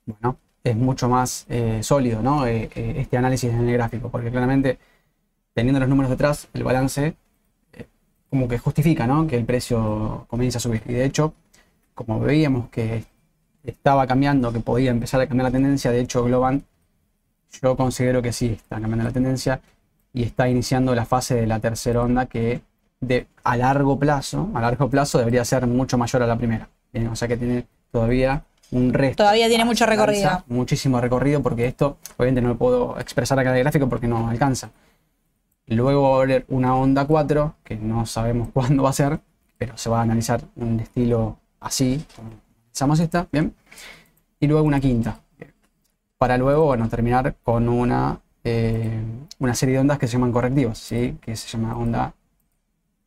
bueno, 0.06 0.38
es 0.64 0.76
mucho 0.76 1.08
más 1.08 1.46
eh, 1.48 1.80
sólido, 1.82 2.22
¿no? 2.22 2.46
Eh, 2.46 2.68
este 2.74 3.16
análisis 3.16 3.50
en 3.50 3.68
el 3.68 3.72
gráfico, 3.74 4.10
porque 4.10 4.30
claramente 4.30 4.78
teniendo 5.54 5.78
los 5.80 5.88
números 5.88 6.10
detrás, 6.10 6.48
el 6.52 6.64
balance 6.64 7.14
como 8.28 8.48
que 8.48 8.58
justifica, 8.58 9.06
¿no? 9.06 9.26
Que 9.26 9.36
el 9.36 9.44
precio 9.44 10.26
comience 10.28 10.58
a 10.58 10.60
subir. 10.60 10.82
Y 10.86 10.92
de 10.92 11.04
hecho, 11.04 11.32
como 11.94 12.20
veíamos 12.20 12.68
que 12.70 13.04
estaba 13.64 14.06
cambiando, 14.06 14.52
que 14.52 14.60
podía 14.60 14.90
empezar 14.90 15.20
a 15.20 15.26
cambiar 15.26 15.44
la 15.44 15.52
tendencia, 15.52 15.90
de 15.90 16.00
hecho, 16.00 16.24
Globan, 16.24 16.64
yo 17.62 17.76
considero 17.76 18.22
que 18.22 18.32
sí, 18.32 18.52
está 18.52 18.80
cambiando 18.80 19.04
la 19.04 19.12
tendencia 19.12 19.60
y 20.12 20.22
está 20.22 20.48
iniciando 20.48 20.94
la 20.94 21.04
fase 21.04 21.34
de 21.34 21.46
la 21.46 21.60
tercera 21.60 22.02
onda 22.02 22.26
que 22.26 22.62
de, 23.00 23.26
a 23.44 23.56
largo 23.56 23.98
plazo, 23.98 24.50
a 24.54 24.60
largo 24.60 24.88
plazo 24.88 25.18
debería 25.18 25.44
ser 25.44 25.66
mucho 25.66 25.98
mayor 25.98 26.22
a 26.22 26.26
la 26.26 26.36
primera. 26.36 26.68
Bien, 26.92 27.08
O 27.08 27.16
sea 27.16 27.28
que 27.28 27.36
tiene 27.36 27.66
todavía 27.90 28.42
un 28.70 28.92
resto. 28.92 29.22
Todavía 29.22 29.48
tiene 29.48 29.64
mucho 29.64 29.86
recorrido. 29.86 30.28
alza, 30.28 30.44
muchísimo 30.48 31.00
recorrido 31.00 31.42
porque 31.42 31.66
esto 31.66 31.98
obviamente 32.16 32.40
no 32.40 32.48
lo 32.48 32.56
puedo 32.56 32.98
expresar 32.98 33.38
acá 33.38 33.50
en 33.50 33.56
el 33.56 33.62
gráfico 33.62 33.88
porque 33.88 34.08
no 34.08 34.28
alcanza. 34.28 34.70
Luego 35.66 36.02
va 36.10 36.18
a 36.18 36.22
haber 36.22 36.44
una 36.48 36.76
onda 36.76 37.06
4 37.06 37.56
que 37.64 37.76
no 37.76 38.06
sabemos 38.06 38.48
cuándo 38.52 38.82
va 38.84 38.90
a 38.90 38.94
ser, 38.94 39.20
pero 39.58 39.76
se 39.76 39.90
va 39.90 40.00
a 40.00 40.02
analizar 40.02 40.40
un 40.56 40.80
estilo 40.80 41.38
así, 41.60 42.04
analizamos 42.18 43.00
esta, 43.00 43.26
bien. 43.30 43.54
Y 44.38 44.46
luego 44.46 44.66
una 44.66 44.80
quinta. 44.80 45.20
Para 46.18 46.38
luego, 46.38 46.64
bueno, 46.66 46.88
terminar 46.88 47.36
con 47.42 47.68
una, 47.68 48.20
eh, 48.42 49.02
una 49.38 49.54
serie 49.54 49.74
de 49.74 49.80
ondas 49.80 49.98
que 49.98 50.06
se 50.06 50.14
llaman 50.14 50.32
correctivas, 50.32 50.78
¿sí? 50.78 51.18
que 51.20 51.36
se 51.36 51.48
llama 51.48 51.76
onda 51.76 52.14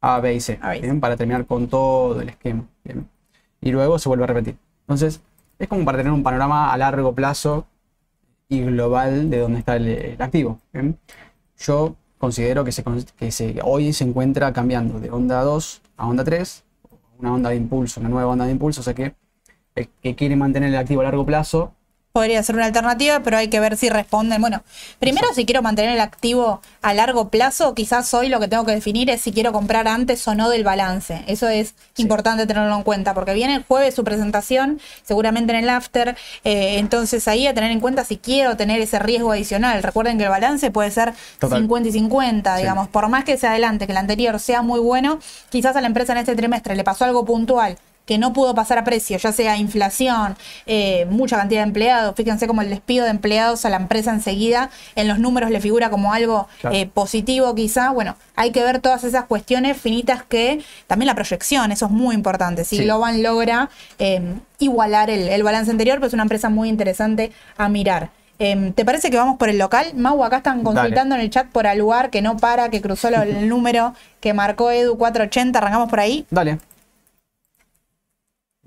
A, 0.01 0.19
B 0.19 0.35
y 0.35 0.39
C, 0.39 0.59
A, 0.61 0.69
B. 0.71 0.81
¿bien? 0.81 0.99
para 0.99 1.17
terminar 1.17 1.45
con 1.45 1.67
todo 1.67 2.21
el 2.21 2.29
esquema. 2.29 2.65
¿bien? 2.83 3.09
Y 3.61 3.71
luego 3.71 3.97
se 3.97 4.09
vuelve 4.09 4.25
a 4.25 4.27
repetir. 4.27 4.57
Entonces, 4.81 5.21
es 5.57 5.67
como 5.67 5.85
para 5.85 5.97
tener 5.97 6.13
un 6.13 6.23
panorama 6.23 6.71
a 6.71 6.77
largo 6.77 7.13
plazo 7.15 7.65
y 8.47 8.61
global 8.61 9.29
de 9.29 9.39
dónde 9.39 9.59
está 9.59 9.75
el, 9.75 9.87
el 9.87 10.21
activo. 10.21 10.59
¿bien? 10.71 10.99
Yo 11.57 11.95
considero 12.19 12.63
que, 12.63 12.71
se, 12.71 12.83
que 13.17 13.31
se, 13.31 13.59
hoy 13.63 13.91
se 13.93 14.03
encuentra 14.03 14.53
cambiando 14.53 14.99
de 14.99 15.09
onda 15.09 15.41
2 15.41 15.81
a 15.97 16.07
onda 16.07 16.23
3, 16.23 16.63
una 17.17 17.33
onda 17.33 17.49
de 17.49 17.55
impulso, 17.55 17.99
una 18.01 18.09
nueva 18.09 18.31
onda 18.31 18.45
de 18.45 18.51
impulso, 18.51 18.81
o 18.81 18.83
sea 18.83 18.93
que 18.93 19.15
el 19.75 19.87
que 20.01 20.15
quiere 20.15 20.35
mantener 20.35 20.69
el 20.69 20.77
activo 20.77 21.01
a 21.01 21.05
largo 21.05 21.25
plazo 21.25 21.73
Podría 22.11 22.41
ser 22.41 22.55
una 22.55 22.65
alternativa, 22.65 23.19
pero 23.19 23.37
hay 23.37 23.49
que 23.49 23.59
ver 23.59 23.77
si 23.77 23.87
responden. 23.87 24.41
Bueno, 24.41 24.63
primero 24.97 25.27
si 25.35 25.45
quiero 25.45 25.61
mantener 25.61 25.91
el 25.91 25.99
activo 26.01 26.59
a 26.81 26.93
largo 26.95 27.29
plazo, 27.29 27.75
quizás 27.75 28.11
hoy 28.15 28.29
lo 28.29 28.39
que 28.39 28.47
tengo 28.47 28.65
que 28.65 28.71
definir 28.71 29.11
es 29.11 29.21
si 29.21 29.31
quiero 29.31 29.53
comprar 29.53 29.87
antes 29.87 30.27
o 30.27 30.33
no 30.33 30.49
del 30.49 30.63
balance. 30.63 31.23
Eso 31.27 31.47
es 31.47 31.75
importante 31.97 32.47
tenerlo 32.47 32.75
en 32.75 32.81
cuenta, 32.81 33.13
porque 33.13 33.35
viene 33.35 33.55
el 33.55 33.63
jueves 33.63 33.93
su 33.93 34.03
presentación, 34.03 34.81
seguramente 35.03 35.53
en 35.53 35.59
el 35.63 35.69
after, 35.69 36.17
eh, 36.43 36.79
entonces 36.79 37.27
ahí 37.27 37.45
a 37.45 37.53
tener 37.53 37.69
en 37.69 37.79
cuenta 37.79 38.03
si 38.03 38.17
quiero 38.17 38.57
tener 38.57 38.81
ese 38.81 38.97
riesgo 38.97 39.31
adicional. 39.31 39.83
Recuerden 39.83 40.17
que 40.17 40.23
el 40.23 40.29
balance 40.31 40.71
puede 40.71 40.89
ser 40.89 41.13
Total. 41.37 41.59
50 41.59 41.89
y 41.89 41.91
50, 41.91 42.55
Sí. 42.55 42.61
digamos, 42.63 42.87
por 42.87 43.07
más 43.07 43.23
que 43.23 43.37
se 43.37 43.45
adelante, 43.45 43.85
que 43.85 43.91
el 43.91 43.97
anterior 43.99 44.39
sea 44.39 44.63
muy 44.63 44.79
bueno, 44.79 45.19
quizás 45.51 45.75
a 45.75 45.81
la 45.81 45.87
empresa 45.87 46.13
en 46.13 46.17
este 46.17 46.35
trimestre 46.35 46.75
le 46.75 46.83
pasó 46.83 47.05
algo 47.05 47.23
puntual 47.23 47.77
que 48.09 48.17
no 48.17 48.33
pudo 48.33 48.55
pasar 48.55 48.79
a 48.79 48.83
precio, 48.83 49.17
ya 49.19 49.31
sea 49.31 49.55
inflación, 49.55 50.35
eh, 50.65 51.05
mucha 51.11 51.37
cantidad 51.37 51.61
de 51.61 51.67
empleados. 51.67 52.15
Fíjense 52.15 52.47
como 52.47 52.63
el 52.63 52.69
despido 52.71 53.05
de 53.05 53.11
empleados 53.11 53.65
a 53.65 53.69
la 53.69 53.77
empresa 53.77 54.11
enseguida 54.11 54.71
en 54.95 55.07
los 55.07 55.19
números 55.19 55.51
le 55.51 55.61
figura 55.61 55.91
como 55.91 56.11
algo 56.11 56.47
Claro. 56.59 56.75
eh, 56.75 56.89
positivo 56.91 57.53
quizá. 57.53 57.91
Bueno, 57.91 58.15
hay 58.35 58.49
que 58.51 58.63
ver 58.63 58.79
todas 58.79 59.03
esas 59.03 59.25
cuestiones 59.25 59.77
finitas 59.77 60.23
que 60.23 60.63
también 60.87 61.05
la 61.05 61.13
proyección, 61.13 61.71
eso 61.71 61.85
es 61.85 61.91
muy 61.91 62.15
importante. 62.15 62.65
Si 62.65 62.77
Sí. 62.77 62.83
Globan 62.83 63.21
logra 63.21 63.69
eh, 63.99 64.21
igualar 64.57 65.11
el, 65.11 65.29
el 65.29 65.43
balance 65.43 65.69
anterior, 65.69 65.99
pues 65.99 66.09
es 66.09 66.13
una 66.15 66.23
empresa 66.23 66.49
muy 66.49 66.67
interesante 66.67 67.31
a 67.57 67.69
mirar. 67.69 68.09
Em, 68.39 68.73
¿Te 68.73 68.85
parece 68.85 69.11
que 69.11 69.17
vamos 69.17 69.37
por 69.37 69.49
el 69.49 69.57
local? 69.59 69.91
Mau, 69.95 70.23
acá 70.23 70.37
están 70.37 70.63
Dale. 70.63 70.77
consultando 70.79 71.13
en 71.13 71.21
el 71.21 71.29
chat 71.29 71.47
por 71.49 71.65
lugar 71.75 72.09
que 72.09 72.21
no 72.23 72.37
para, 72.37 72.69
que 72.69 72.81
cruzó 72.81 73.09
el 73.09 73.47
número 73.53 73.93
que 74.19 74.33
marcó 74.33 74.71
Edu 74.71 74.97
480. 74.97 75.59
Arrancamos 75.59 75.89
por 75.89 75.99
ahí. 75.99 76.25
Dale. 76.31 76.57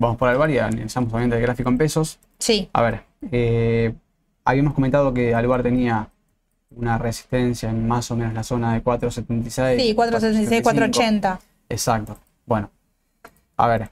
Vamos 0.03 0.17
por 0.17 0.27
Alvar 0.27 0.51
y 0.51 0.57
analizamos 0.57 1.13
obviamente 1.13 1.37
el 1.37 1.41
gráfico 1.41 1.69
en 1.69 1.77
pesos. 1.77 2.19
Sí. 2.37 2.69
A 2.73 2.81
ver, 2.81 3.03
eh, 3.31 3.93
habíamos 4.43 4.73
comentado 4.73 5.13
que 5.13 5.33
Alvar 5.33 5.63
tenía 5.63 6.09
una 6.75 6.97
resistencia 6.97 7.69
en 7.69 7.87
más 7.87 8.11
o 8.11 8.17
menos 8.17 8.33
la 8.33 8.43
zona 8.43 8.73
de 8.73 8.83
4.76. 8.83 9.79
Sí, 9.79 9.95
476, 9.95 10.61
480. 10.61 11.39
Exacto. 11.69 12.17
Bueno, 12.45 12.69
a 13.55 13.67
ver. 13.67 13.91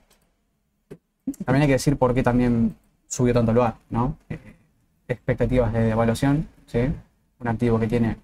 También 1.45 1.61
hay 1.61 1.67
que 1.67 1.75
decir 1.75 1.95
por 1.95 2.13
qué 2.13 2.23
también 2.23 2.75
subió 3.07 3.33
tanto 3.33 3.51
el 3.53 3.59
VAR, 3.59 3.75
¿no? 3.89 4.17
Eh, 4.29 4.37
expectativas 5.07 5.71
de 5.71 5.79
devaluación, 5.83 6.45
¿sí? 6.67 6.79
Un 7.39 7.47
activo 7.47 7.79
que 7.79 7.87
tiene, 7.87 8.17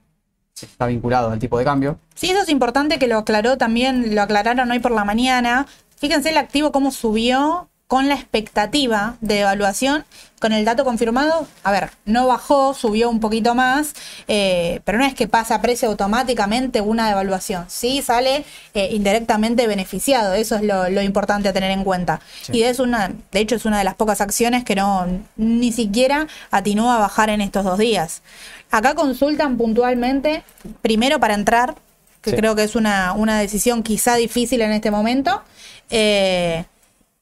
está 0.62 0.88
vinculado 0.88 1.32
al 1.32 1.40
tipo 1.40 1.58
de 1.58 1.64
cambio. 1.64 1.98
Sí, 2.16 2.32
eso 2.32 2.42
es 2.42 2.50
importante 2.50 3.00
que 3.00 3.08
lo 3.08 3.20
aclaró 3.20 3.58
también, 3.58 4.14
lo 4.14 4.24
aclararon 4.24 4.70
hoy 4.72 4.80
por 4.80 4.92
la 4.92 5.06
mañana. 5.06 5.68
Fíjense 5.96 6.32
el 6.32 6.38
activo 6.38 6.74
cómo 6.74 6.92
subió 6.92 7.70
con 7.88 8.10
la 8.10 8.16
expectativa 8.16 9.16
de 9.22 9.40
evaluación, 9.40 10.04
con 10.40 10.52
el 10.52 10.66
dato 10.66 10.84
confirmado, 10.84 11.48
a 11.64 11.72
ver, 11.72 11.90
no 12.04 12.28
bajó, 12.28 12.74
subió 12.74 13.10
un 13.10 13.22
poquito 13.22 13.56
más, 13.56 13.94
eh, 14.28 14.82
pero 14.84 14.98
no 14.98 15.06
es 15.06 15.14
que 15.14 15.30
pasa 15.30 15.56
a 15.56 15.62
precio 15.62 15.88
automáticamente 15.88 16.82
una 16.82 17.08
devaluación, 17.08 17.66
sí 17.70 18.02
sale 18.02 18.44
eh, 18.74 18.90
indirectamente 18.92 19.68
beneficiado, 19.68 20.34
eso 20.34 20.58
es 20.58 20.64
lo, 20.64 21.02
importante 21.02 21.48
a 21.48 21.54
tener 21.54 21.72
en 21.72 21.86
cuenta. 21.86 22.20
Y 22.52 22.64
es 22.64 22.80
una, 22.80 23.14
de 23.32 23.40
hecho 23.40 23.56
es 23.56 23.64
una 23.64 23.78
de 23.78 23.86
las 23.86 23.96
pocas 23.96 24.20
acciones 24.20 24.66
que 24.66 24.76
no 24.76 25.08
ni 25.38 25.72
siquiera 25.72 26.28
atinúa 26.52 26.98
a 26.98 27.00
bajar 27.00 27.30
en 27.30 27.40
estos 27.40 27.64
dos 27.64 27.80
días. 27.80 28.22
Acá 28.70 28.96
consultan 28.96 29.58
puntualmente, 29.58 30.44
primero 30.82 31.22
para 31.22 31.36
entrar, 31.36 31.76
que 32.22 32.36
creo 32.36 32.56
que 32.56 32.64
es 32.64 32.76
una, 32.76 33.14
una 33.14 33.40
decisión 33.40 33.82
quizá 33.82 34.16
difícil 34.16 34.62
en 34.62 34.74
este 34.74 34.92
momento. 34.92 35.42
Eh, 35.90 36.66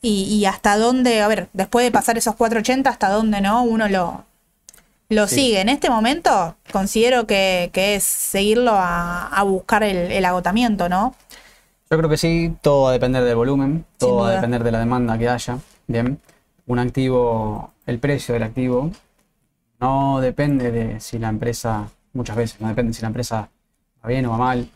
y, 0.08 0.46
hasta 0.46 0.78
dónde, 0.78 1.22
a 1.22 1.28
ver, 1.28 1.50
después 1.54 1.84
de 1.84 1.92
pasar 1.92 2.18
esos 2.18 2.36
480, 2.36 2.90
hasta 2.90 3.10
dónde 3.10 3.42
no 3.42 3.64
uno 3.64 3.88
lo, 3.90 4.24
lo 5.10 5.28
sigue. 5.28 5.62
En 5.62 5.70
este 5.70 5.90
momento 5.90 6.56
considero 6.72 7.26
que, 7.26 7.72
es 7.74 8.04
seguirlo 8.04 8.74
a, 8.76 9.42
buscar 9.44 9.84
el, 9.84 10.24
agotamiento, 10.26 10.90
¿no? 10.90 11.16
Yo 11.90 11.98
creo 11.98 12.10
que 12.10 12.18
sí, 12.18 12.56
todo 12.62 12.84
va 12.84 12.90
a 12.90 12.94
depender 12.94 13.24
del 13.24 13.36
volumen, 13.36 13.86
todo 13.98 14.18
va 14.18 14.30
a 14.30 14.36
depender 14.36 14.64
de 14.64 14.72
la 14.72 14.80
demanda 14.80 15.18
que 15.18 15.30
haya. 15.30 15.60
Bien, 15.88 16.20
un 16.68 16.80
activo, 16.80 17.72
el 17.86 18.00
precio 18.00 18.34
del 18.34 18.44
activo 18.44 18.92
no 19.80 20.20
depende 20.20 20.72
de 20.72 21.00
si 21.00 21.20
la 21.20 21.30
empresa, 21.30 21.90
muchas 22.14 22.36
veces, 22.36 22.62
no 22.62 22.68
depende 22.68 22.94
si 22.94 23.02
la 23.02 23.08
empresa 23.08 23.50
va 24.04 24.10
bien 24.10 24.26
o 24.26 24.32
va 24.32 24.38
mal, 24.38 24.70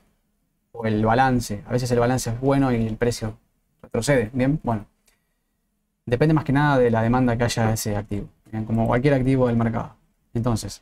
o 0.72 0.86
el 0.86 1.06
balance. 1.06 1.64
A 1.68 1.72
veces 1.72 1.92
el 1.92 2.00
balance 2.00 2.32
es 2.32 2.40
bueno 2.40 2.72
y 2.72 2.88
el 2.88 2.96
precio 2.96 3.38
retrocede. 3.82 4.30
Bien, 4.34 4.60
bueno, 4.64 4.86
depende 6.10 6.34
más 6.34 6.44
que 6.44 6.52
nada 6.52 6.78
de 6.78 6.90
la 6.92 7.02
demanda 7.02 7.38
que 7.38 7.44
haya 7.44 7.74
ese 7.74 7.96
activo, 7.96 8.28
como 8.66 8.88
cualquier 8.88 9.14
activo 9.14 9.48
del 9.48 9.56
mercado. 9.56 9.96
Entonces, 10.34 10.82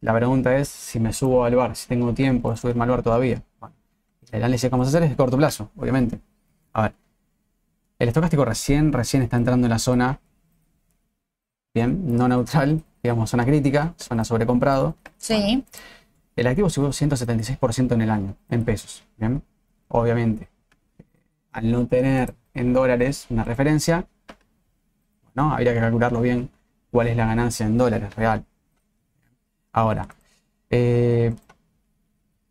la 0.00 0.14
pregunta 0.14 0.56
es 0.56 0.68
si 0.68 0.98
me 1.00 1.12
subo 1.12 1.44
al 1.44 1.54
bar, 1.54 1.76
si 1.76 1.88
tengo 1.88 2.14
tiempo 2.14 2.50
de 2.50 2.56
subirme 2.56 2.84
al 2.84 2.90
bar 2.90 3.02
todavía. 3.02 3.42
Bueno, 3.58 3.74
el 4.30 4.42
análisis 4.42 4.68
que 4.68 4.70
vamos 4.70 4.86
a 4.86 4.90
hacer 4.90 5.02
es 5.02 5.10
de 5.10 5.16
corto 5.16 5.36
plazo, 5.36 5.70
obviamente. 5.76 6.18
A 6.72 6.82
ver, 6.82 6.94
el 7.98 8.08
estocástico 8.08 8.44
recién, 8.44 8.92
recién 8.92 9.22
está 9.22 9.36
entrando 9.36 9.66
en 9.66 9.70
la 9.70 9.78
zona, 9.78 10.20
bien, 11.74 12.16
no 12.16 12.28
neutral, 12.28 12.82
digamos, 13.02 13.30
zona 13.30 13.44
crítica, 13.44 13.94
zona 13.96 14.24
sobrecomprado. 14.24 14.96
Sí. 15.18 15.64
el 16.36 16.46
activo 16.46 16.70
subió 16.70 16.90
176% 16.90 17.92
en 17.92 18.00
el 18.00 18.10
año, 18.10 18.36
en 18.48 18.64
pesos, 18.64 19.04
bien. 19.18 19.42
Obviamente, 19.88 20.48
al 21.52 21.70
no 21.70 21.86
tener 21.86 22.34
en 22.54 22.72
dólares 22.72 23.26
una 23.28 23.44
referencia, 23.44 24.06
¿no? 25.34 25.52
Habría 25.52 25.74
que 25.74 25.80
calcularlo 25.80 26.20
bien 26.20 26.50
cuál 26.90 27.08
es 27.08 27.16
la 27.16 27.26
ganancia 27.26 27.66
en 27.66 27.78
dólares 27.78 28.14
real. 28.16 28.44
Ahora, 29.72 30.08
eh, 30.70 31.34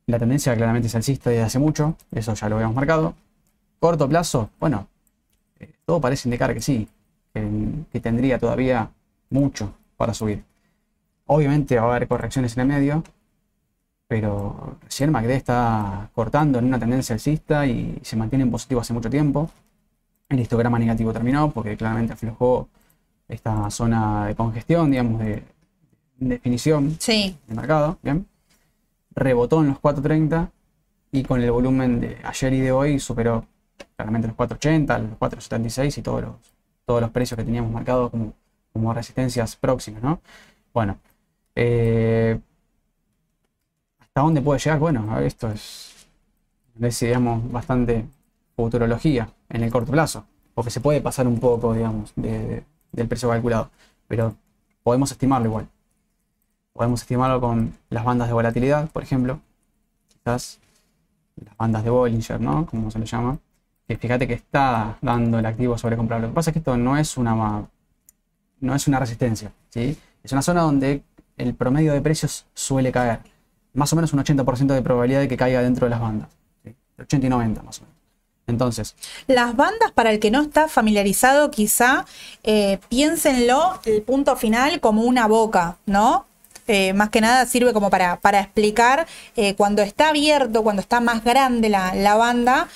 la 0.07 0.19
tendencia 0.19 0.55
claramente 0.55 0.87
es 0.87 0.95
alcista 0.95 1.29
desde 1.29 1.43
hace 1.43 1.59
mucho, 1.59 1.95
eso 2.11 2.33
ya 2.33 2.49
lo 2.49 2.55
habíamos 2.55 2.75
marcado. 2.75 3.13
Corto 3.79 4.09
plazo, 4.09 4.49
bueno, 4.59 4.87
eh, 5.59 5.71
todo 5.85 6.01
parece 6.01 6.27
indicar 6.27 6.53
que 6.53 6.61
sí, 6.61 6.87
que, 7.33 7.99
tendría 7.99 8.39
todavía 8.39 8.89
mucho 9.29 9.73
para 9.97 10.13
subir. 10.13 10.43
Obviamente 11.27 11.77
va 11.77 11.83
a 11.83 11.95
haber 11.95 12.07
correcciones 12.07 12.57
en 12.57 12.61
el 12.61 12.67
medio, 12.67 13.03
pero 14.07 14.77
recién 14.83 15.11
MACD 15.11 15.29
está 15.31 16.09
cortando 16.15 16.59
en 16.59 16.65
una 16.65 16.79
tendencia 16.79 17.13
alcista 17.13 17.67
y 17.67 17.99
se 18.01 18.15
mantiene 18.15 18.43
en 18.43 18.51
positivo 18.51 18.81
hace 18.81 18.93
mucho 18.93 19.09
tiempo. 19.09 19.49
El 20.29 20.39
histograma 20.39 20.77
negativo 20.77 21.11
terminó 21.11 21.51
porque 21.51 21.75
claramente 21.75 22.13
aflojó 22.13 22.69
esta 23.27 23.69
zona 23.71 24.27
de 24.27 24.35
congestión, 24.35 24.91
digamos, 24.91 25.19
de, 25.19 25.43
definición 26.17 26.95
sí. 26.99 27.35
de 27.47 27.55
mercado. 27.55 27.97
Bien. 28.03 28.27
Rebotó 29.15 29.61
en 29.61 29.69
los 29.69 29.77
4.30 29.81 30.49
y 31.11 31.23
con 31.23 31.41
el 31.41 31.51
volumen 31.51 31.99
de 31.99 32.17
ayer 32.23 32.53
y 32.53 32.59
de 32.59 32.71
hoy 32.71 32.99
superó 32.99 33.45
claramente 33.95 34.27
los 34.27 34.37
4.80, 34.37 35.09
los 35.09 35.19
4.76 35.19 35.97
y 35.97 36.01
todos 36.03 36.21
los, 36.21 36.35
todos 36.85 37.01
los 37.01 37.09
precios 37.09 37.35
que 37.35 37.43
teníamos 37.43 37.71
marcados 37.71 38.11
como, 38.11 38.33
como 38.71 38.93
resistencias 38.93 39.55
próximas. 39.55 40.03
¿no? 40.03 40.21
Bueno, 40.71 40.97
eh, 41.55 42.39
¿hasta 43.99 44.21
dónde 44.21 44.41
puede 44.41 44.59
llegar? 44.59 44.77
Bueno, 44.77 45.19
esto 45.21 45.49
es, 45.49 46.07
es 46.79 46.99
digamos, 46.99 47.51
bastante 47.51 48.05
futurología 48.55 49.27
en 49.49 49.63
el 49.63 49.71
corto 49.71 49.91
plazo, 49.91 50.25
porque 50.53 50.71
se 50.71 50.81
puede 50.81 51.01
pasar 51.01 51.27
un 51.27 51.39
poco, 51.39 51.73
digamos, 51.73 52.13
del 52.15 53.07
precio 53.07 53.29
calculado, 53.29 53.69
pero 54.07 54.35
podemos 54.83 55.11
estimarlo 55.11 55.47
igual. 55.47 55.67
Podemos 56.73 57.01
estimarlo 57.01 57.41
con 57.41 57.73
las 57.89 58.05
bandas 58.05 58.27
de 58.27 58.33
volatilidad, 58.33 58.89
por 58.89 59.03
ejemplo, 59.03 59.39
quizás 60.07 60.59
las 61.35 61.55
bandas 61.57 61.83
de 61.83 61.89
Bollinger, 61.89 62.39
¿no? 62.39 62.65
Como 62.65 62.91
se 62.91 62.99
le 62.99 63.05
llama. 63.05 63.39
Fíjate 63.87 64.27
que 64.27 64.33
está 64.33 64.97
dando 65.01 65.39
el 65.39 65.45
activo 65.45 65.77
sobre 65.77 65.97
comprar. 65.97 66.21
Lo 66.21 66.27
que 66.27 66.33
pasa 66.33 66.51
es 66.51 66.53
que 66.53 66.59
esto 66.59 66.77
no 66.77 66.95
es 66.95 67.17
una, 67.17 67.67
no 68.59 68.75
es 68.75 68.87
una 68.87 68.99
resistencia, 68.99 69.51
¿sí? 69.69 69.97
Es 70.23 70.31
una 70.31 70.41
zona 70.43 70.61
donde 70.61 71.03
el 71.37 71.55
promedio 71.55 71.93
de 71.93 72.01
precios 72.01 72.45
suele 72.53 72.91
caer. 72.91 73.21
Más 73.73 73.91
o 73.93 73.95
menos 73.95 74.13
un 74.13 74.19
80% 74.19 74.73
de 74.73 74.81
probabilidad 74.81 75.21
de 75.21 75.27
que 75.27 75.37
caiga 75.37 75.61
dentro 75.61 75.85
de 75.85 75.89
las 75.89 75.99
bandas. 75.99 76.29
80 76.99 77.27
y 77.27 77.29
90 77.29 77.63
más 77.63 77.79
o 77.79 77.83
menos. 77.83 77.98
Entonces. 78.49 78.95
Las 79.27 79.55
bandas, 79.55 79.91
para 79.91 80.11
el 80.11 80.19
que 80.19 80.31
no 80.31 80.41
está 80.41 80.67
familiarizado, 80.67 81.51
quizá 81.51 82.05
eh, 82.43 82.79
piénsenlo 82.89 83.79
el 83.85 84.01
punto 84.01 84.35
final 84.35 84.79
como 84.79 85.03
una 85.03 85.27
boca, 85.27 85.77
¿no? 85.85 86.25
Eh, 86.67 86.93
más 86.93 87.09
que 87.09 87.21
nada 87.21 87.45
sirve 87.47 87.73
como 87.73 87.89
para, 87.89 88.17
para 88.17 88.41
explicar 88.41 89.07
eh, 89.35 89.55
cuando 89.55 89.81
está 89.81 90.09
abierto, 90.09 90.61
cuando 90.61 90.81
está 90.81 90.99
más 90.99 91.23
grande 91.23 91.69
la, 91.69 92.15
banda, 92.15 92.67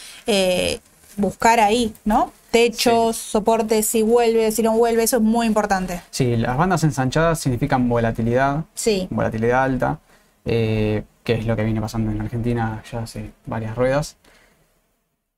buscar 1.17 1.59
ahí, 1.59 1.93
¿no? 2.05 2.31
Techos, 2.49 3.17
soportes, 3.17 3.87
si 3.87 4.01
vuelve, 4.03 4.51
si 4.51 4.61
no 4.63 4.73
vuelve, 4.73 5.03
eso 5.03 5.17
es 5.17 5.23
muy 5.23 5.47
importante. 5.47 6.01
Sí, 6.11 6.37
las 6.37 6.55
bandas 6.55 6.83
ensanchadas 6.83 7.39
significan 7.39 7.89
volatilidad, 7.89 8.63
sí. 8.75 9.07
volatilidad 9.09 9.63
alta, 9.63 9.99
que 10.43 11.05
es 11.25 11.45
lo 11.45 11.55
que 11.55 11.63
viene 11.63 11.81
pasando 11.81 12.11
en 12.11 12.21
Argentina 12.21 12.83
ya 12.91 12.99
hace 12.99 13.31
varias 13.45 13.75
ruedas 13.75 14.17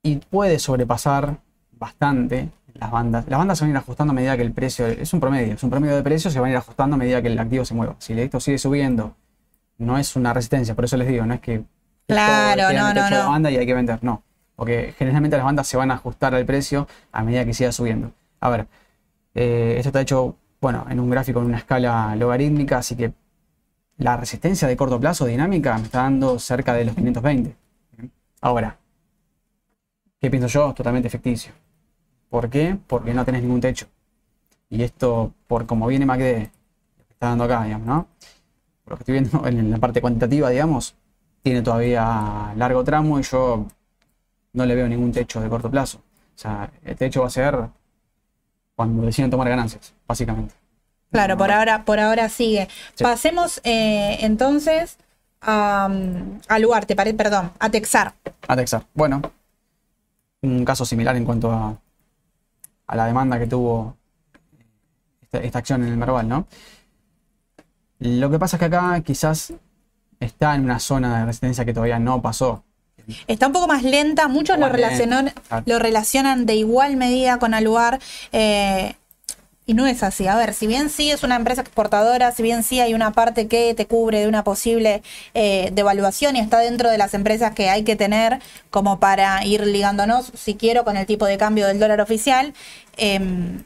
y 0.06 0.18
puede 0.18 0.60
sobrepasar 0.60 1.40
bastante 1.72 2.50
las 2.76 2.92
bandas. 2.92 3.26
Las 3.28 3.40
bandas 3.40 3.58
se 3.58 3.64
van 3.64 3.70
a 3.70 3.72
ir 3.72 3.78
ajustando 3.78 4.12
a 4.12 4.14
medida 4.14 4.38
que 4.38 4.44
el 4.44 4.52
precio, 4.52 4.86
es 4.86 5.12
un 5.14 5.20
promedio, 5.20 5.56
es 5.56 5.64
un 5.64 5.72
promedio 5.72 5.96
de 5.96 6.04
precios, 6.04 6.32
se 6.32 6.40
van 6.40 6.50
a 6.50 6.52
ir 6.52 6.58
ajustando 6.58 6.94
a 6.94 6.98
medida 7.00 7.24
que 7.24 7.28
el 7.28 7.40
activo 7.40 7.66
se 7.66 7.74
mueva. 7.74 7.96
Si 7.98 8.14
esto 8.14 8.40
sigue 8.40 8.60
subiendo, 8.60 9.16
no 9.80 9.98
es 9.98 10.16
una 10.16 10.32
resistencia, 10.32 10.76
por 10.76 10.86
eso 10.86 10.96
les 10.96 11.08
digo, 11.08 11.26
no 11.26 11.34
es 11.34 11.40
que 11.40 11.64
claro, 12.08 12.72
no, 12.72 12.94
no, 12.94 13.10
no. 13.10 13.30
banda 13.30 13.50
y 13.50 13.58
hay 13.58 13.66
que 13.66 13.74
vender, 13.74 13.98
no. 14.04 14.22
Porque 14.56 14.94
generalmente 14.96 15.38
las 15.38 15.46
bandas 15.46 15.66
se 15.66 15.76
van 15.76 15.90
a 15.90 15.96
ajustar 15.96 16.36
al 16.36 16.46
precio 16.46 16.88
a 17.12 17.24
medida 17.24 17.44
que 17.44 17.56
siga 17.56 17.72
subiendo. 17.72 18.12
A 18.42 18.50
ver, 18.50 18.68
eh, 19.34 19.74
esto 19.78 19.90
está 19.90 20.02
hecho, 20.02 20.38
bueno, 20.62 20.86
en 20.88 21.00
un 21.00 21.10
gráfico 21.10 21.40
en 21.40 21.48
una 21.48 21.58
escala 21.58 22.16
logarítmica, 22.16 22.78
así 22.78 22.96
que 22.96 23.12
la 23.98 24.18
resistencia 24.18 24.68
de 24.68 24.78
corto 24.78 25.00
plazo 25.00 25.26
dinámica 25.26 25.76
me 25.80 25.86
está 25.86 26.04
dando 26.04 26.38
cerca 26.38 26.76
de 26.76 26.86
los 26.86 26.94
520. 26.94 27.56
Ahora, 28.42 28.78
¿Qué 30.26 30.32
pienso 30.32 30.48
yo? 30.48 30.74
Totalmente 30.74 31.08
ficticio. 31.08 31.54
¿Por 32.32 32.50
qué? 32.50 32.76
Porque 32.88 33.14
no 33.14 33.24
tenés 33.24 33.44
ningún 33.44 33.62
techo. 33.62 33.86
Y 34.72 34.82
esto, 34.82 35.32
por 35.46 35.68
como 35.68 35.86
viene 35.86 36.08
MACD, 36.08 36.50
lo 36.98 37.06
que 37.06 37.14
está 37.14 37.28
dando 37.28 37.44
acá, 37.44 37.64
digamos, 37.64 37.86
¿no? 37.86 38.08
Por 38.84 38.94
lo 38.94 38.98
que 38.98 39.04
estoy 39.04 39.14
viendo 39.20 39.48
en 39.48 39.70
la 39.70 39.78
parte 39.78 40.02
cuantitativa, 40.02 40.50
digamos, 40.50 40.96
tiene 41.44 41.62
todavía 41.62 42.54
largo 42.56 42.84
tramo 42.84 43.20
y 43.20 43.22
yo 43.22 43.68
no 44.54 44.66
le 44.66 44.74
veo 44.74 44.88
ningún 44.88 45.12
techo 45.12 45.40
de 45.42 45.48
corto 45.48 45.70
plazo. 45.70 46.00
O 46.00 46.38
sea, 46.40 46.72
el 46.84 46.96
techo 46.96 47.22
va 47.22 47.28
a 47.28 47.30
ser 47.30 47.60
cuando 48.76 49.06
deciden 49.06 49.30
tomar 49.30 49.48
ganancias, 49.48 49.94
básicamente. 50.08 50.56
Claro, 51.12 51.38
por 51.38 51.52
ahora, 51.52 51.86
por 51.86 52.00
ahora 52.00 52.30
sigue. 52.30 52.68
Pasemos 53.00 53.62
eh, 53.64 54.18
entonces 54.22 54.98
a, 55.40 55.88
al 56.48 56.62
lugar, 56.64 56.88
te 56.88 56.96
parece, 56.96 57.16
perdón, 57.16 57.52
a 57.60 57.70
Texar. 57.70 58.16
A 58.48 58.56
Texar. 58.56 58.88
Bueno, 58.96 59.22
un 60.46 60.66
caso 60.66 60.86
similar 60.86 61.16
en 61.16 61.26
cuanto 61.26 61.52
a, 61.52 61.78
la 62.94 63.06
demanda 63.06 63.40
que 63.40 63.48
tuvo 63.48 63.98
esta, 65.32 65.60
acción 65.60 65.84
en 65.84 65.90
el 65.90 65.98
Merval, 65.98 66.28
¿no? 66.28 66.48
Lo 68.00 68.30
que 68.30 68.38
pasa 68.38 68.58
es 68.58 68.60
que 68.60 68.66
acá 68.66 69.02
quizás 69.02 69.54
está 70.20 70.56
en 70.56 70.64
una 70.64 70.80
zona 70.80 71.20
de 71.20 71.26
resistencia 71.26 71.66
que 71.66 71.74
todavía 71.74 72.00
no 72.00 72.22
pasó. 72.22 72.64
Está 73.28 73.48
un 73.48 73.54
poco 73.54 73.68
más 73.68 73.84
lenta, 73.84 74.28
muchos 74.28 74.58
lo, 74.58 74.70
relacionan, 74.70 75.32
lo 75.66 75.80
relacionan 75.80 76.46
de 76.46 76.56
igual 76.56 76.98
medida 76.98 77.38
con 77.38 77.54
Aluar. 77.54 78.00
Eh, 78.32 78.96
Y 79.68 79.74
no 79.74 79.88
es 79.88 80.04
así. 80.04 80.28
A 80.28 80.36
ver, 80.36 80.54
si 80.54 80.68
bien 80.68 80.90
sí 80.90 81.10
es 81.10 81.24
una 81.24 81.36
empresa 81.36 81.62
exportadora, 81.62 82.32
si 82.32 82.44
bien 82.44 82.62
sí 82.64 82.80
hay 82.80 82.94
una 82.94 83.14
parte 83.14 83.48
que 83.48 83.74
te 83.74 83.88
cubre 83.88 84.20
de 84.20 84.28
una 84.28 84.44
posible 84.44 85.02
eh, 85.34 85.72
devaluación 85.74 86.36
y 86.36 86.40
está 86.40 86.60
dentro 86.60 86.90
de 86.92 87.00
las 87.00 87.16
empresas 87.16 87.56
que 87.56 87.70
hay 87.70 87.84
que 87.84 87.96
tener 87.96 88.40
como 88.70 89.00
para 89.00 89.44
ir 89.44 89.66
ligándonos, 89.66 90.32
si 90.36 90.54
quiero, 90.56 90.84
con 90.84 90.98
el 90.98 91.08
tipo 91.08 91.26
de 91.26 91.38
cambio 91.38 91.66
del 91.68 91.80
dólar 91.80 92.00
oficial, 92.00 92.54
em, 92.98 93.64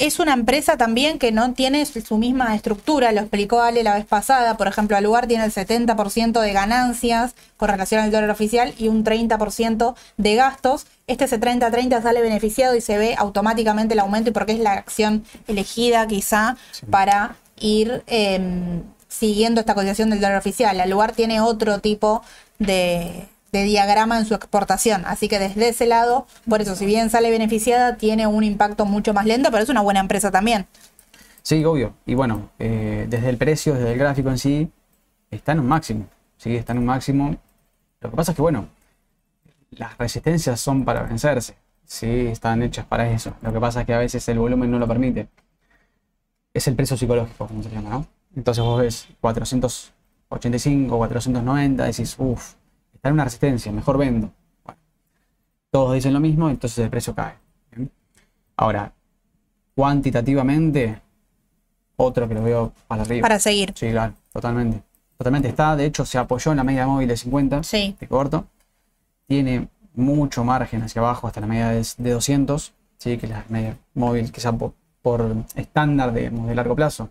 es 0.00 0.18
una 0.18 0.32
empresa 0.32 0.78
también 0.78 1.18
que 1.18 1.30
no 1.30 1.52
tiene 1.52 1.84
su 1.84 2.16
misma 2.16 2.54
estructura, 2.54 3.12
lo 3.12 3.20
explicó 3.20 3.60
Ale 3.60 3.82
la 3.82 3.96
vez 3.96 4.06
pasada, 4.06 4.56
por 4.56 4.66
ejemplo, 4.66 4.96
al 4.96 5.04
lugar 5.04 5.26
tiene 5.26 5.44
el 5.44 5.52
70% 5.52 6.40
de 6.40 6.52
ganancias 6.54 7.34
con 7.58 7.68
relación 7.68 8.02
al 8.02 8.10
dólar 8.10 8.30
oficial 8.30 8.72
y 8.78 8.88
un 8.88 9.04
30% 9.04 9.94
de 10.16 10.34
gastos. 10.36 10.86
Este 11.06 11.26
30-30 11.26 12.02
sale 12.02 12.22
beneficiado 12.22 12.74
y 12.74 12.80
se 12.80 12.96
ve 12.96 13.14
automáticamente 13.18 13.92
el 13.92 14.00
aumento 14.00 14.30
y 14.30 14.32
porque 14.32 14.52
es 14.52 14.60
la 14.60 14.72
acción 14.72 15.22
elegida 15.46 16.06
quizá 16.06 16.56
para 16.88 17.36
ir 17.58 18.02
em, 18.06 18.82
siguiendo 19.06 19.60
esta 19.60 19.74
cotización 19.74 20.08
del 20.08 20.20
dólar 20.20 20.38
oficial. 20.38 20.80
Al 20.80 20.88
lugar 20.88 21.12
tiene 21.12 21.42
otro 21.42 21.80
tipo 21.80 22.22
de, 22.58 23.28
de 23.52 23.64
diagrama 23.64 24.18
en 24.18 24.24
su 24.24 24.34
exportación. 24.34 25.04
Así 25.06 25.28
que 25.28 25.38
desde 25.38 25.68
ese 25.68 25.86
lado, 25.86 26.26
por 26.48 26.60
eso, 26.60 26.76
si 26.76 26.86
bien 26.86 27.10
sale 27.10 27.30
beneficiada, 27.30 27.96
tiene 27.96 28.26
un 28.26 28.44
impacto 28.44 28.86
mucho 28.86 29.12
más 29.14 29.26
lento, 29.26 29.50
pero 29.50 29.62
es 29.62 29.68
una 29.68 29.80
buena 29.80 30.00
empresa 30.00 30.30
también. 30.30 30.66
Sí, 31.42 31.64
obvio. 31.64 31.94
Y 32.06 32.14
bueno, 32.14 32.50
eh, 32.58 33.06
desde 33.08 33.28
el 33.28 33.36
precio, 33.36 33.74
desde 33.74 33.92
el 33.92 33.98
gráfico 33.98 34.30
en 34.30 34.38
sí, 34.38 34.70
está 35.30 35.52
en 35.52 35.60
un 35.60 35.68
máximo. 35.68 36.06
Sí, 36.36 36.54
está 36.56 36.72
en 36.72 36.78
un 36.78 36.86
máximo. 36.86 37.36
Lo 38.00 38.10
que 38.10 38.16
pasa 38.16 38.32
es 38.32 38.36
que, 38.36 38.42
bueno, 38.42 38.68
las 39.70 39.96
resistencias 39.98 40.60
son 40.60 40.84
para 40.84 41.02
vencerse. 41.02 41.54
Sí, 41.84 42.26
están 42.28 42.62
hechas 42.62 42.86
para 42.86 43.10
eso. 43.10 43.34
Lo 43.42 43.52
que 43.52 43.60
pasa 43.60 43.80
es 43.80 43.86
que 43.86 43.94
a 43.94 43.98
veces 43.98 44.28
el 44.28 44.38
volumen 44.38 44.70
no 44.70 44.78
lo 44.78 44.86
permite. 44.86 45.28
Es 46.54 46.66
el 46.68 46.76
precio 46.76 46.96
psicológico, 46.96 47.46
como 47.46 47.62
se 47.62 47.70
llama, 47.70 47.90
¿no? 47.90 48.06
Entonces 48.36 48.62
vos 48.62 48.80
ves 48.80 49.08
485, 49.20 50.96
490, 50.96 51.84
decís, 51.84 52.14
uff, 52.18 52.54
está 53.00 53.08
en 53.08 53.14
una 53.14 53.24
resistencia, 53.24 53.72
mejor 53.72 53.96
vendo. 53.96 54.30
Bueno, 54.62 54.78
todos 55.70 55.94
dicen 55.94 56.12
lo 56.12 56.20
mismo, 56.20 56.50
entonces 56.50 56.84
el 56.84 56.90
precio 56.90 57.14
cae. 57.14 57.32
Ahora, 58.58 58.92
cuantitativamente, 59.74 61.00
otro 61.96 62.28
que 62.28 62.34
lo 62.34 62.42
veo 62.42 62.74
para 62.86 63.02
arriba. 63.02 63.22
Para 63.22 63.38
seguir. 63.38 63.72
Sí, 63.74 63.90
claro, 63.90 64.12
totalmente. 64.30 64.82
Totalmente 65.16 65.48
está, 65.48 65.76
de 65.76 65.86
hecho 65.86 66.04
se 66.04 66.18
apoyó 66.18 66.50
en 66.50 66.58
la 66.58 66.64
media 66.64 66.86
móvil 66.86 67.08
de 67.08 67.16
50 67.16 67.62
sí. 67.62 67.96
de 67.98 68.06
corto. 68.06 68.44
Tiene 69.26 69.68
mucho 69.94 70.44
margen 70.44 70.82
hacia 70.82 71.00
abajo 71.00 71.26
hasta 71.26 71.40
la 71.40 71.46
media 71.46 71.70
de, 71.70 72.10
200, 72.10 72.74
¿sí? 72.98 73.16
que 73.16 73.28
la 73.28 73.46
media 73.48 73.78
móvil 73.94 74.30
quizá 74.30 74.52
por, 74.52 74.74
por 75.00 75.36
estándar 75.54 76.12
de, 76.12 76.28
de 76.28 76.54
largo 76.54 76.76
plazo 76.76 77.08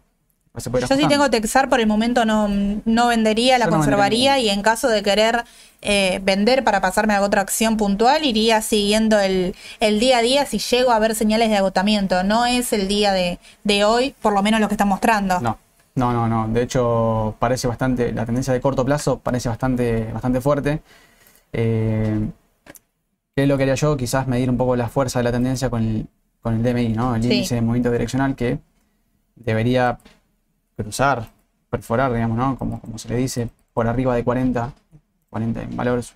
yo 0.55 0.97
si 0.97 1.07
tengo 1.07 1.29
Texar 1.29 1.69
por 1.69 1.79
el 1.79 1.88
momento 1.88 2.25
no, 2.25 2.47
no 2.85 3.07
vendería, 3.07 3.57
la 3.57 3.67
conservaría 3.67 4.39
y 4.39 4.49
en 4.49 4.62
caso 4.62 4.88
de 4.88 5.03
querer 5.03 5.43
eh, 5.81 6.19
vender 6.23 6.63
para 6.63 6.81
pasarme 6.81 7.13
a 7.13 7.21
otra 7.21 7.41
acción 7.41 7.77
puntual, 7.77 8.25
iría 8.25 8.62
siguiendo 8.62 9.19
el, 9.19 9.53
día 9.79 10.17
a 10.17 10.21
día 10.21 10.45
si 10.45 10.59
llego 10.59 10.91
a 10.91 10.99
ver 10.99 11.15
señales 11.15 11.49
de 11.49 11.57
agotamiento. 11.57 12.23
No 12.23 12.45
es 12.45 12.73
el 12.73 12.88
día 12.88 13.13
de, 13.13 13.83
hoy, 13.85 14.15
por 14.21 14.33
lo 14.33 14.41
menos 14.41 14.59
lo 14.59 14.67
que 14.67 14.73
está 14.73 14.85
mostrando. 14.85 15.39
No, 15.39 15.57
no, 15.95 16.12
no, 16.12 16.27
no. 16.27 16.47
De 16.47 16.63
hecho, 16.63 17.35
parece 17.39 17.67
bastante, 17.67 18.12
la 18.12 18.25
tendencia 18.25 18.51
de 18.51 18.59
corto 18.59 18.83
plazo 18.83 19.19
parece 19.19 19.49
bastante, 19.49 20.12
bastante 20.12 20.41
fuerte. 20.41 20.81
Eh, 21.53 22.27
¿Qué 23.35 23.43
es 23.43 23.47
lo 23.47 23.55
que 23.55 23.63
haría 23.63 23.75
yo? 23.75 23.95
Quizás 23.95 24.27
medir 24.27 24.49
un 24.49 24.57
poco 24.57 24.75
la 24.75 24.89
fuerza 24.89 25.19
de 25.19 25.23
la 25.23 25.31
tendencia 25.31 25.69
con 25.69 25.81
el, 25.81 26.07
con 26.41 26.55
el 26.55 26.63
DMI, 26.63 26.89
¿no? 26.89 27.15
El 27.15 27.23
índice 27.23 27.55
de 27.55 27.62
movimiento 27.62 27.91
direccional 27.91 28.35
que 28.35 28.59
debería 29.35 29.99
cruzar, 30.83 31.29
perforar, 31.69 32.13
digamos, 32.13 32.37
¿no? 32.37 32.57
Como, 32.57 32.79
como 32.79 32.97
se 32.97 33.09
le 33.09 33.17
dice, 33.17 33.49
por 33.73 33.87
arriba 33.87 34.15
de 34.15 34.23
40, 34.23 34.73
40 35.29 35.61
en 35.61 35.77
valores 35.77 36.13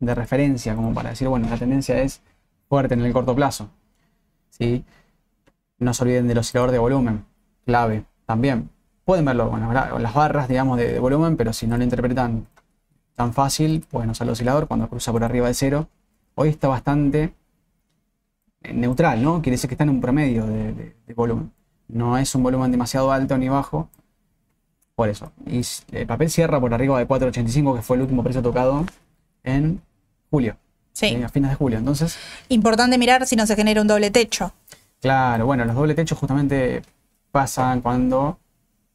de 0.00 0.14
referencia, 0.14 0.74
como 0.74 0.92
para 0.92 1.10
decir, 1.10 1.28
bueno, 1.28 1.48
la 1.48 1.56
tendencia 1.56 1.98
es 2.00 2.20
fuerte 2.68 2.94
en 2.94 3.02
el 3.02 3.12
corto 3.12 3.34
plazo. 3.34 3.70
¿sí? 4.50 4.84
No 5.78 5.94
se 5.94 6.02
olviden 6.02 6.28
del 6.28 6.38
oscilador 6.38 6.70
de 6.70 6.78
volumen, 6.78 7.24
clave 7.64 8.04
también. 8.26 8.70
Pueden 9.04 9.24
verlo 9.24 9.50
con 9.50 9.72
las 9.72 10.14
barras, 10.14 10.48
digamos, 10.48 10.78
de, 10.78 10.98
volumen, 10.98 11.36
pero 11.36 11.52
si 11.52 11.66
no 11.66 11.76
lo 11.76 11.84
interpretan 11.84 12.46
tan 13.14 13.32
fácil, 13.32 13.84
pueden 13.88 14.10
usar 14.10 14.26
el 14.26 14.32
oscilador 14.32 14.66
cuando 14.66 14.88
cruza 14.88 15.12
por 15.12 15.22
arriba 15.22 15.46
de 15.46 15.54
cero. 15.54 15.88
Hoy 16.34 16.48
está 16.48 16.68
bastante 16.68 17.32
neutral, 18.74 19.22
¿no? 19.22 19.40
Quiere 19.40 19.52
decir 19.52 19.68
que 19.68 19.74
está 19.74 19.84
en 19.84 19.90
un 19.90 20.00
promedio 20.00 20.44
de 20.44 21.14
volumen. 21.14 21.52
No 21.88 22.18
es 22.18 22.34
un 22.34 22.42
volumen 22.42 22.70
demasiado 22.70 23.12
alto 23.12 23.38
ni 23.38 23.48
bajo. 23.48 23.88
Por 24.94 25.08
eso. 25.08 25.32
Y 25.46 25.60
el 25.92 26.06
papel 26.06 26.30
cierra 26.30 26.58
por 26.60 26.72
arriba 26.72 26.98
de 26.98 27.06
4.85, 27.06 27.76
que 27.76 27.82
fue 27.82 27.96
el 27.96 28.02
último 28.02 28.22
precio 28.22 28.42
tocado 28.42 28.86
en 29.44 29.82
julio. 30.30 30.56
Sí. 30.92 31.22
a 31.22 31.28
fines 31.28 31.50
de 31.50 31.56
julio. 31.56 31.78
Entonces. 31.78 32.18
Importante 32.48 32.96
mirar 32.96 33.26
si 33.26 33.36
no 33.36 33.46
se 33.46 33.54
genera 33.54 33.82
un 33.82 33.86
doble 33.86 34.10
techo. 34.10 34.54
Claro, 35.00 35.44
bueno, 35.44 35.66
los 35.66 35.74
doble 35.74 35.94
techos 35.94 36.18
justamente 36.18 36.82
pasan 37.30 37.82
cuando 37.82 38.38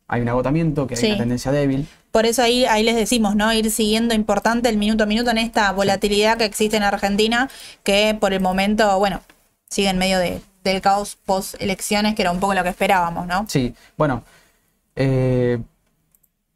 hay 0.07 0.21
un 0.21 0.29
agotamiento, 0.29 0.87
que 0.87 0.95
hay 0.95 1.11
una 1.11 1.19
tendencia 1.19 1.51
débil. 1.51 1.87
Por 2.11 2.25
eso 2.25 2.41
ahí, 2.41 2.65
ahí 2.65 2.83
les 2.83 2.95
decimos, 2.95 3.35
¿no? 3.35 3.53
Ir 3.53 3.69
siguiendo 3.69 4.13
importante 4.15 4.67
el 4.67 4.77
minuto 4.77 5.03
a 5.03 5.07
minuto 5.07 5.29
en 5.29 5.37
esta 5.37 5.71
volatilidad 5.71 6.37
que 6.37 6.45
existe 6.45 6.75
en 6.75 6.83
Argentina, 6.83 7.49
que 7.83 8.17
por 8.19 8.33
el 8.33 8.41
momento, 8.41 8.97
bueno, 8.97 9.21
sigue 9.69 9.89
en 9.89 9.97
medio 9.97 10.19
de, 10.19 10.41
del 10.63 10.81
caos 10.81 11.17
post 11.25 11.55
elecciones, 11.59 12.15
que 12.15 12.21
era 12.21 12.31
un 12.31 12.39
poco 12.39 12.53
lo 12.53 12.63
que 12.63 12.69
esperábamos, 12.69 13.27
¿no? 13.27 13.45
Sí, 13.47 13.73
bueno, 13.97 14.23
eh, 14.95 15.59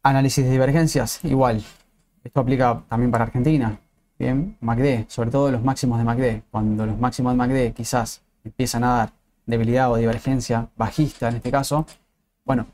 análisis 0.02 0.44
de 0.44 0.50
divergencias, 0.50 1.20
igual. 1.24 1.62
Esto 2.22 2.40
aplica 2.40 2.82
también 2.88 3.10
para 3.10 3.24
Argentina. 3.24 3.78
Bien, 4.18 4.56
MACD, 4.60 5.08
sobre 5.08 5.30
todo 5.30 5.50
los 5.50 5.62
máximos 5.62 5.98
de 5.98 6.04
MACD. 6.04 6.42
Cuando 6.50 6.86
los 6.86 6.98
máximos 6.98 7.32
de 7.32 7.36
MACD 7.36 7.74
quizás 7.74 8.22
empiezan 8.44 8.84
a 8.84 8.96
dar 8.96 9.12
debilidad 9.44 9.90
o 9.92 9.96
divergencia 9.96 10.68
bajista 10.76 11.28
en 11.28 11.36
este 11.36 11.50
caso, 11.50 11.86
bueno, 12.44 12.66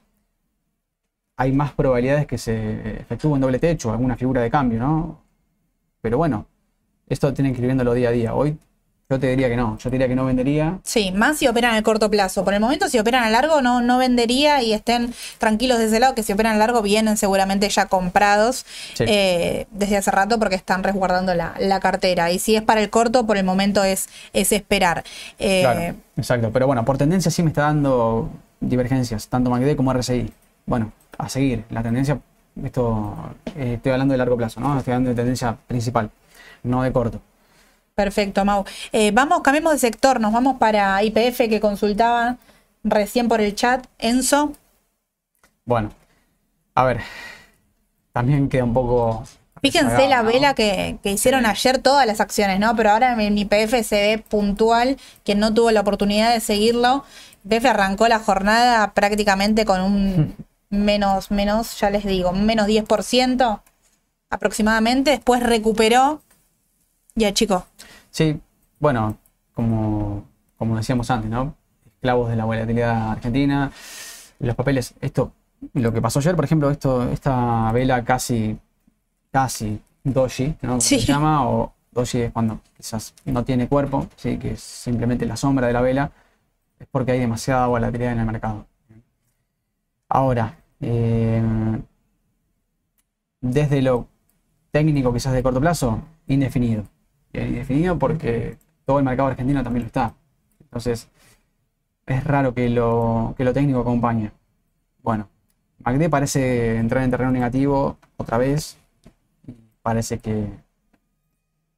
hay 1.37 1.53
más 1.53 1.73
probabilidades 1.73 2.27
que 2.27 2.39
se 2.39 3.01
efectúe 3.01 3.33
un 3.33 3.41
doble 3.41 3.59
techo, 3.59 3.91
alguna 3.91 4.17
figura 4.17 4.43
de 4.43 4.51
cambio, 4.51 4.79
¿no? 4.79 5.19
Pero 6.01 6.19
bueno, 6.19 6.47
esto 7.09 7.33
tienen 7.35 7.53
que 7.55 7.61
ir 7.61 7.67
viéndolo 7.67 7.95
día 7.95 8.11
a 8.11 8.13
día. 8.13 8.35
Hoy 8.35 8.57
yo 9.13 9.21
te 9.21 9.29
diría 9.29 9.51
que 9.51 9.57
no, 9.57 9.77
yo 9.77 9.85
te 9.85 9.91
diría 9.91 10.09
que 10.09 10.15
no 10.15 10.25
vendería. 10.25 10.79
Sí, 10.85 11.13
más 11.13 11.37
si 11.37 11.47
operan 11.47 11.75
a 11.75 11.83
corto 11.83 12.11
plazo. 12.11 12.45
Por 12.45 12.55
el 12.55 12.61
momento, 12.61 12.89
si 12.89 12.99
operan 12.99 13.25
a 13.25 13.31
largo, 13.31 13.61
no, 13.61 13.83
no 13.83 13.99
vendería 13.99 14.63
y 14.63 14.73
estén 14.73 15.13
tranquilos 15.37 15.79
de 15.79 15.87
ese 15.87 16.01
lado, 16.01 16.15
que 16.15 16.23
si 16.23 16.33
operan 16.33 16.55
a 16.55 16.59
largo 16.59 16.81
vienen 16.81 17.19
seguramente 17.19 17.69
ya 17.69 17.87
comprados 17.87 18.65
eh, 19.01 19.67
desde 19.71 19.99
hace 19.99 20.11
rato 20.11 20.39
porque 20.39 20.55
están 20.55 20.83
resguardando 20.83 21.35
la, 21.35 21.81
cartera. 21.83 22.31
Y 22.31 22.39
si 22.39 22.57
es 22.57 22.63
para 22.63 22.81
el 22.81 22.89
corto, 22.89 23.27
por 23.27 23.37
el 23.37 23.45
momento 23.45 23.85
es, 23.85 24.09
es 24.33 24.53
esperar. 24.53 25.05
Eh, 25.39 25.61
claro, 25.61 25.97
exacto. 26.17 26.51
Pero 26.51 26.67
bueno, 26.67 26.85
por 26.85 26.97
tendencia 26.97 27.31
sí 27.31 27.43
me 27.43 27.49
está 27.49 27.63
dando 27.63 28.31
divergencias, 28.61 29.29
tanto 29.29 29.51
MACD 29.51 29.77
como 29.77 29.93
RSI. 29.93 30.33
Bueno, 30.65 30.93
a 31.19 31.29
seguir. 31.29 31.65
La 31.69 31.83
tendencia, 31.83 32.19
esto 32.65 33.15
eh, 33.57 33.75
estoy 33.75 33.93
hablando 33.93 34.13
de 34.13 34.19
largo 34.19 34.39
plazo, 34.39 34.61
¿no? 34.61 34.79
Estoy 34.79 34.93
hablando 34.93 35.11
de 35.11 35.17
tendencia 35.17 35.57
principal, 35.67 36.11
no 36.63 36.83
de 36.83 36.93
corto. 36.93 37.21
Perfecto, 37.95 38.45
Mau. 38.45 38.65
Eh, 38.93 39.11
vamos, 39.13 39.43
cambiemos 39.43 39.73
de 39.75 39.79
sector, 39.79 40.21
nos 40.21 40.33
vamos 40.33 40.57
para 40.59 41.03
IPF 41.03 41.49
que 41.49 41.61
consultaba 41.61 42.37
recién 42.85 43.29
por 43.29 43.41
el 43.41 43.55
chat. 43.55 43.87
Enzo. 43.99 44.53
Bueno, 45.65 45.91
a 46.75 46.85
ver, 46.85 47.01
también 48.13 48.49
queda 48.49 48.65
un 48.65 48.75
poco... 48.75 49.25
Fíjense 49.61 50.09
la 50.09 50.23
vela 50.23 50.55
que, 50.55 50.99
hicieron 51.05 51.47
ayer 51.47 51.79
todas 51.79 52.05
las 52.05 52.21
acciones, 52.21 52.59
¿no? 52.59 52.75
Pero 52.75 52.91
ahora 52.91 53.13
en 53.23 53.39
IPF 53.39 53.85
se 53.85 54.01
ve 54.01 54.19
puntual, 54.19 54.97
quien 55.25 55.39
no 55.39 55.55
tuvo 55.55 55.71
la 55.71 55.83
oportunidad 55.83 56.33
de 56.33 56.41
seguirlo. 56.41 57.05
IPF 57.45 57.67
arrancó 57.67 58.09
la 58.09 58.19
jornada 58.19 58.93
prácticamente 58.93 59.65
con 59.65 59.81
un 59.81 60.35
menos, 60.71 61.31
menos, 61.31 61.79
ya 61.79 61.91
les 61.91 62.05
digo, 62.05 62.33
menos 62.33 62.67
10% 62.67 63.61
aproximadamente. 64.31 65.13
Después 65.13 65.43
recuperó 65.45 66.23
ya, 67.15 67.33
chico. 67.35 67.67
Sí, 68.13 68.39
bueno, 68.79 69.17
como, 69.55 70.27
como 70.59 70.77
decíamos 70.77 71.11
antes, 71.11 71.31
¿no? 71.31 71.55
Esclavos 71.87 72.29
de 72.29 72.37
la 72.37 72.45
volatilidad 72.45 73.13
argentina, 73.13 73.73
los 74.39 74.55
papeles, 74.55 74.95
esto, 75.01 75.33
lo 75.73 75.95
que 75.95 76.03
pasó 76.03 76.19
ayer, 76.19 76.37
por 76.37 76.45
ejemplo, 76.45 76.71
esto, 76.71 77.11
esta 77.11 77.73
vela 77.73 78.05
casi, 78.05 78.59
casi 79.31 79.81
doji, 80.05 80.57
¿no? 80.61 80.79
Se 80.79 80.99
llama, 80.99 81.49
o 81.49 81.73
doji 81.91 82.21
es 82.21 82.33
cuando 82.33 82.61
quizás 82.77 83.15
no 83.25 83.45
tiene 83.47 83.67
cuerpo, 83.67 84.07
¿sí? 84.17 84.37
que 84.37 84.53
es 84.53 84.61
simplemente 84.61 85.25
la 85.25 85.37
sombra 85.37 85.67
de 85.69 85.73
la 85.73 85.81
vela, 85.81 86.13
es 86.79 86.87
porque 86.91 87.13
hay 87.13 87.19
demasiada 87.19 87.67
volatilidad 87.67 88.13
en 88.13 88.19
el 88.21 88.27
mercado. 88.27 88.67
Ahora, 90.11 90.59
eh, 90.83 91.43
desde 93.41 93.81
lo 93.81 94.07
técnico 94.71 95.15
quizás 95.15 95.33
de 95.33 95.43
corto 95.43 95.61
plazo, 95.61 96.03
indefinido 96.27 96.85
indefinido 97.35 97.99
porque 97.99 98.57
todo 98.85 98.99
el 98.99 99.05
mercado 99.05 99.29
argentino 99.29 99.63
también 99.63 99.85
lo 99.85 99.87
está. 99.87 100.15
Entonces, 100.61 101.09
es 102.07 102.25
raro 102.25 102.55
que 102.55 102.69
lo, 102.69 103.35
que 103.37 103.45
lo 103.45 103.53
técnico 103.53 103.81
acompañe. 103.81 104.31
Bueno, 105.03 105.29
MACD 105.85 106.09
parece 106.11 106.77
entrar 106.77 107.05
en 107.05 107.11
terreno 107.11 107.31
negativo 107.31 107.97
otra 108.17 108.39
vez. 108.39 108.77
y 109.47 109.53
Parece 109.83 110.19
que, 110.19 110.49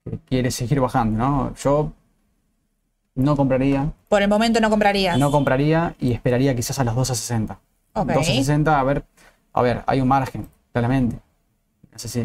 que 0.05 0.19
quiere 0.27 0.51
seguir 0.51 0.81
bajando, 0.81 1.19
¿no? 1.19 1.55
Yo 1.57 1.93
no 3.15 3.37
compraría, 3.37 3.93
Por 4.09 4.23
el 4.23 4.29
momento 4.29 4.61
no 4.61 4.71
comprarías. 4.71 5.17
no 5.19 5.31
compraría 5.31 5.95
y 6.01 6.13
esperaría 6.13 6.55
quizás 6.57 6.79
a 6.81 6.85
los 6.85 6.95
2.60. 6.97 7.57
Ok. 7.95 8.09
2.60, 8.11 8.69
a 8.77 8.83
ver, 8.83 9.05
a 9.53 9.63
ver, 9.63 9.83
hay 9.87 10.01
un 10.01 10.09
margen, 10.09 10.49
claramente. 10.73 11.19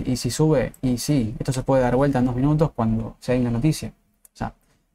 Y 0.06 0.18
si 0.18 0.32
sube, 0.32 0.74
y 0.82 0.98
sí, 0.98 1.36
esto 1.40 1.54
se 1.54 1.64
puede 1.64 1.84
dar 1.84 1.96
vuelta 1.96 2.20
en 2.20 2.26
dos 2.26 2.36
minutos 2.36 2.72
cuando 2.76 3.16
se 3.20 3.34
hay 3.34 3.40
una 3.42 3.52
noticia. 3.52 3.94
O 4.34 4.38
sea, 4.38 4.54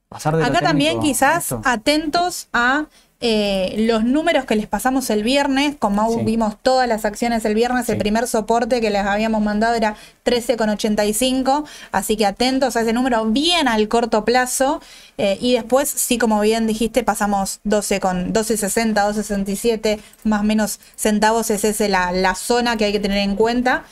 pasar 0.09 0.37
de 0.37 0.45
Acá 0.45 0.61
también 0.61 0.95
técnico 0.95 1.07
quizás 1.13 1.45
esto. 1.45 1.63
atentos 1.65 2.49
a 2.53 2.87
eh, 3.21 3.77
los 3.87 4.05
números 4.05 4.45
que 4.45 4.55
les 4.57 4.67
pasamos 4.67 5.09
el 5.11 5.23
viernes. 5.23 5.77
Con 5.79 5.95
Mau 5.95 6.13
Sí. 6.13 6.25
vimos 6.25 6.57
todas 6.61 6.87
las 6.89 7.05
acciones 7.05 7.45
el 7.45 7.55
viernes. 7.55 7.89
El 7.89 7.97
primer 7.99 8.27
soporte 8.27 8.81
que 8.81 8.91
les 8.91 9.07
habíamos 9.07 9.41
mandado 9.41 9.75
era 9.75 9.97
13,85. 10.25 11.65
Así 11.93 12.17
que 12.17 12.27
atentos 12.27 12.77
a 12.77 12.83
ese 12.83 12.93
número 12.93 13.25
bien 13.27 13.69
al 13.69 13.89
corto 13.89 14.25
plazo. 14.25 14.83
Eh, 15.17 15.39
y 15.41 15.55
después, 15.55 15.89
sí, 15.89 16.19
como 16.19 16.41
bien 16.41 16.67
dijiste, 16.67 17.03
pasamos 17.05 17.61
12 17.65 18.01
con 18.01 18.33
12,60, 18.35 18.93
12,67, 18.95 20.01
más 20.25 20.41
o 20.41 20.45
menos 20.45 20.81
centavos. 20.97 21.51
Es 21.51 21.65
esa 21.65 21.89
la, 21.89 22.13
la 22.13 22.35
zona 22.35 22.77
que 22.77 22.87
hay 22.87 22.93
que 22.93 23.01
tener 23.01 23.19
en 23.19 23.37
cuenta. 23.37 23.85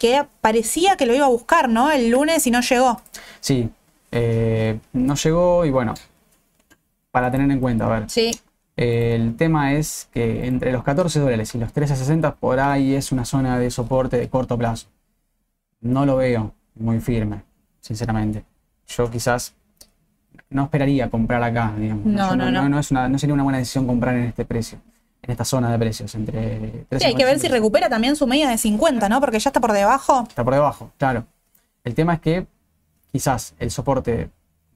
Que 0.00 0.24
parecía 0.40 0.96
que 0.96 1.04
lo 1.04 1.14
iba 1.14 1.26
a 1.26 1.28
buscar, 1.28 1.68
¿no? 1.68 1.90
El 1.90 2.08
lunes 2.08 2.46
y 2.46 2.50
no 2.50 2.62
llegó. 2.62 3.02
Sí, 3.40 3.68
eh, 4.10 4.80
no 4.94 5.14
llegó 5.14 5.66
y 5.66 5.70
bueno, 5.70 5.92
para 7.10 7.30
tener 7.30 7.50
en 7.50 7.60
cuenta, 7.60 7.84
a 7.86 8.00
ver, 8.00 8.08
Sí. 8.10 8.30
el 8.76 9.36
tema 9.36 9.74
es 9.74 10.08
que 10.12 10.46
entre 10.46 10.72
los 10.72 10.82
14 10.84 11.20
dólares 11.20 11.54
y 11.54 11.58
los 11.58 11.72
13.60 11.74 12.34
por 12.34 12.60
ahí 12.60 12.94
es 12.94 13.12
una 13.12 13.26
zona 13.26 13.58
de 13.58 13.70
soporte 13.70 14.16
de 14.16 14.28
corto 14.30 14.56
plazo. 14.56 14.86
No 15.82 16.06
lo 16.06 16.16
veo 16.16 16.54
muy 16.76 16.98
firme, 17.00 17.42
sinceramente. 17.82 18.42
Yo 18.88 19.10
quizás 19.10 19.52
no 20.48 20.64
esperaría 20.64 21.10
comprar 21.10 21.42
acá, 21.42 21.74
digamos. 21.78 22.06
No, 22.06 22.34
no, 22.36 22.50
no. 22.50 22.68
no, 22.70 22.78
es 22.78 22.90
una- 22.90 23.06
no 23.08 23.18
sería 23.18 23.34
una 23.34 23.42
buena 23.42 23.58
decisión 23.58 23.86
comprar 23.86 24.16
en 24.16 24.24
este 24.24 24.46
precio, 24.46 24.78
en 25.22 25.30
esta 25.30 25.44
zona 25.44 25.70
de 25.70 25.78
precios, 25.78 26.14
entre 26.14 26.86
Sí, 26.98 27.04
hay 27.04 27.14
que 27.14 27.24
ver 27.24 27.36
13.55. 27.36 27.40
si 27.40 27.48
recupera 27.48 27.88
también 27.88 28.16
su 28.16 28.26
media 28.26 28.48
de 28.48 28.58
50, 28.58 29.08
¿no? 29.08 29.20
Porque 29.20 29.38
ya 29.38 29.50
está 29.50 29.60
por 29.60 29.72
debajo. 29.72 30.24
Está 30.28 30.44
por 30.44 30.54
debajo, 30.54 30.92
claro. 30.98 31.26
El 31.84 31.94
tema 31.94 32.14
es 32.14 32.20
que 32.20 32.46
quizás 33.12 33.54
el 33.58 33.70
soporte 33.70 34.30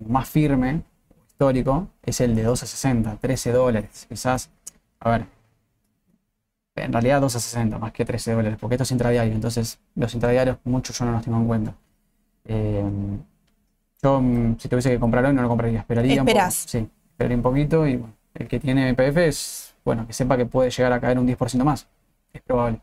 más 0.07 0.29
firme, 0.29 0.83
histórico, 1.29 1.89
es 2.03 2.21
el 2.21 2.35
de 2.35 2.47
12.60, 2.47 3.19
13 3.21 3.53
dólares. 3.53 4.07
Quizás, 4.09 4.51
a 5.01 5.11
ver, 5.11 5.27
en 6.77 6.93
realidad 6.93 7.23
12.60 7.23 7.79
más 7.79 7.93
que 7.93 8.05
13 8.05 8.33
dólares, 8.33 8.59
porque 8.61 8.75
esto 8.75 8.83
es 8.85 8.91
intradiario. 8.91 9.33
Entonces, 9.33 9.79
los 9.95 10.13
intradiarios, 10.15 10.59
muchos 10.65 10.99
yo 10.99 11.05
no 11.05 11.13
los 11.13 11.25
tengo 11.25 11.39
en 11.39 11.47
cuenta. 11.47 11.75
Eh, 12.47 12.85
yo, 14.03 14.21
mm, 14.21 14.59
si 14.59 14.69
tuviese 14.69 14.91
que 14.91 14.99
comprar 14.99 15.25
hoy, 15.25 15.33
no 15.33 15.43
lo 15.43 15.49
compraría. 15.49 15.81
Esperaría 15.81 16.21
un 16.21 16.27
poco. 16.27 16.51
Sí, 16.51 16.89
esperaría 17.11 17.37
un 17.37 17.43
poquito 17.43 17.87
y 17.87 17.97
bueno, 17.97 18.15
el 18.35 18.49
que 18.49 18.61
tiene 18.61 18.95
PF 18.95 19.27
es, 19.29 19.74
bueno, 19.85 20.07
que 20.07 20.13
sepa 20.13 20.37
que 20.37 20.47
puede 20.47 20.71
llegar 20.71 20.93
a 20.93 21.01
caer 21.01 21.19
un 21.19 21.27
10% 21.27 21.65
más. 21.65 21.87
Es 22.33 22.43
probable. 22.43 22.81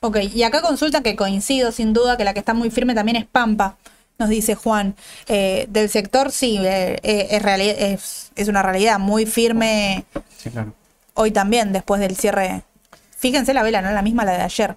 Ok, 0.00 0.18
y 0.34 0.42
acá 0.42 0.60
consulta 0.60 1.02
que 1.02 1.16
coincido 1.16 1.72
sin 1.72 1.92
duda 1.92 2.16
que 2.16 2.24
la 2.24 2.34
que 2.34 2.40
está 2.40 2.52
muy 2.54 2.70
firme 2.70 2.94
también 2.94 3.16
es 3.16 3.24
Pampa, 3.24 3.76
nos 4.18 4.28
dice 4.28 4.54
Juan. 4.54 4.94
Eh, 5.26 5.66
del 5.70 5.88
sector 5.88 6.30
sí, 6.30 6.58
eh, 6.58 6.98
eh, 7.02 7.28
es, 7.30 7.44
es, 7.78 8.32
es 8.36 8.48
una 8.48 8.62
realidad 8.62 8.98
muy 8.98 9.26
firme 9.26 10.04
Sí, 10.36 10.50
claro. 10.50 10.72
hoy 11.14 11.30
también, 11.30 11.72
después 11.72 12.00
del 12.00 12.16
cierre. 12.16 12.62
Fíjense 13.16 13.54
la 13.54 13.62
vela, 13.62 13.80
no 13.80 13.90
la 13.92 14.02
misma 14.02 14.24
la 14.24 14.32
de 14.32 14.42
ayer. 14.42 14.76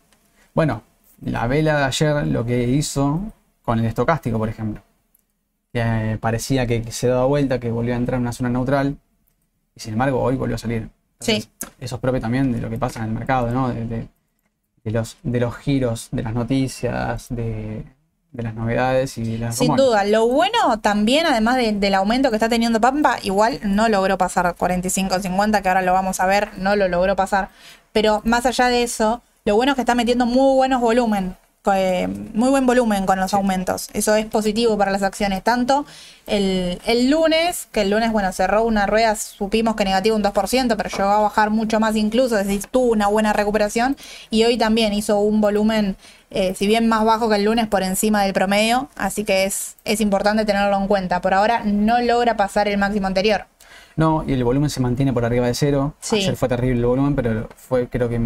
Bueno, 0.53 0.81
la 1.21 1.45
vela 1.47 1.77
de 1.77 1.83
ayer 1.83 2.25
lo 2.27 2.45
que 2.45 2.63
hizo 2.63 3.21
con 3.63 3.79
el 3.79 3.85
estocástico, 3.85 4.37
por 4.37 4.47
ejemplo, 4.47 4.81
parecía 6.21 6.65
que 6.65 6.89
se 6.91 7.07
daba 7.07 7.25
vuelta, 7.25 7.59
que 7.59 7.69
volvió 7.69 7.93
a 7.93 7.97
entrar 7.97 8.15
en 8.15 8.21
una 8.21 8.31
zona 8.31 8.49
neutral, 8.49 8.97
y 9.75 9.79
sin 9.81 9.93
embargo 9.93 10.21
hoy 10.21 10.35
volvió 10.35 10.55
a 10.55 10.59
salir. 10.59 10.89
Sí. 11.19 11.47
Eso 11.79 11.95
es 11.95 12.01
propio 12.01 12.21
también 12.21 12.51
de 12.51 12.61
lo 12.61 12.69
que 12.69 12.77
pasa 12.77 12.99
en 12.99 13.05
el 13.05 13.11
mercado, 13.11 13.49
¿no? 13.51 13.69
De, 13.69 13.85
de- 13.85 14.07
de 14.83 14.91
los, 14.91 15.17
de 15.23 15.39
los 15.41 15.53
giros, 15.57 16.07
de 16.13 16.23
las 16.23 16.33
noticias, 16.33 17.25
de, 17.29 17.83
de 18.31 18.43
las 18.43 18.53
novedades 18.55 19.17
y 19.17 19.23
de 19.33 19.37
las 19.37 19.57
Sin 19.57 19.67
rumores. 19.69 19.85
duda, 19.85 20.03
lo 20.05 20.27
bueno 20.29 20.79
también, 20.79 21.25
además 21.25 21.57
de- 21.57 21.73
del 21.73 21.93
aumento 21.95 22.29
que 22.29 22.37
está 22.37 22.47
teniendo 22.47 22.79
Pampa, 22.79 23.17
igual 23.23 23.59
no 23.63 23.89
logró 23.89 24.17
pasar 24.17 24.55
45-50, 24.55 25.61
que 25.61 25.67
ahora 25.67 25.81
lo 25.81 25.91
vamos 25.91 26.19
a 26.21 26.25
ver, 26.25 26.51
no 26.57 26.75
lo 26.77 26.87
logró 26.87 27.17
pasar. 27.17 27.49
Pero 27.91 28.21
más 28.23 28.45
allá 28.45 28.69
de 28.69 28.83
eso, 28.83 29.21
lo 29.43 29.55
bueno 29.55 29.73
es 29.73 29.75
que 29.75 29.81
está 29.81 29.95
metiendo 29.95 30.25
muy 30.25 30.55
buenos 30.55 30.79
volumen, 30.79 31.35
muy 32.33 32.49
buen 32.49 32.65
volumen 32.65 33.05
con 33.05 33.19
los 33.19 33.33
aumentos. 33.33 33.89
Eso 33.93 34.15
es 34.15 34.25
positivo 34.25 34.77
para 34.77 34.91
las 34.91 35.03
acciones. 35.03 35.43
Tanto 35.43 35.85
el, 36.25 36.79
el 36.85 37.09
lunes, 37.09 37.67
que 37.71 37.81
el 37.81 37.89
lunes, 37.89 38.11
bueno, 38.11 38.31
cerró 38.31 38.63
una 38.63 38.85
rueda, 38.85 39.15
supimos 39.15 39.75
que 39.75 39.85
negativo 39.85 40.15
un 40.15 40.23
2%, 40.23 40.75
pero 40.75 40.89
llegó 40.89 41.09
a 41.09 41.21
bajar 41.21 41.49
mucho 41.49 41.79
más 41.79 41.95
incluso, 41.95 42.37
es 42.37 42.47
decir, 42.47 42.65
tuvo 42.69 42.91
una 42.91 43.07
buena 43.07 43.33
recuperación. 43.33 43.97
Y 44.29 44.43
hoy 44.43 44.57
también 44.57 44.93
hizo 44.93 45.19
un 45.19 45.41
volumen, 45.41 45.95
eh, 46.31 46.53
si 46.55 46.67
bien 46.67 46.87
más 46.87 47.03
bajo 47.05 47.29
que 47.29 47.35
el 47.35 47.43
lunes, 47.43 47.67
por 47.67 47.83
encima 47.83 48.23
del 48.23 48.33
promedio. 48.33 48.89
Así 48.95 49.23
que 49.23 49.45
es, 49.45 49.75
es 49.85 50.01
importante 50.01 50.45
tenerlo 50.45 50.77
en 50.77 50.87
cuenta. 50.87 51.21
Por 51.21 51.33
ahora 51.33 51.63
no 51.65 51.99
logra 52.01 52.37
pasar 52.37 52.67
el 52.67 52.77
máximo 52.77 53.07
anterior. 53.07 53.45
No, 53.95 54.23
y 54.27 54.33
el 54.33 54.43
volumen 54.43 54.69
se 54.69 54.79
mantiene 54.79 55.11
por 55.11 55.25
arriba 55.25 55.47
de 55.47 55.55
cero. 55.55 55.95
Sí. 55.99 56.17
Ayer 56.17 56.35
fue 56.35 56.47
terrible 56.47 56.79
el 56.79 56.85
volumen, 56.85 57.15
pero 57.15 57.49
fue, 57.55 57.87
creo 57.89 58.07
que 58.07 58.21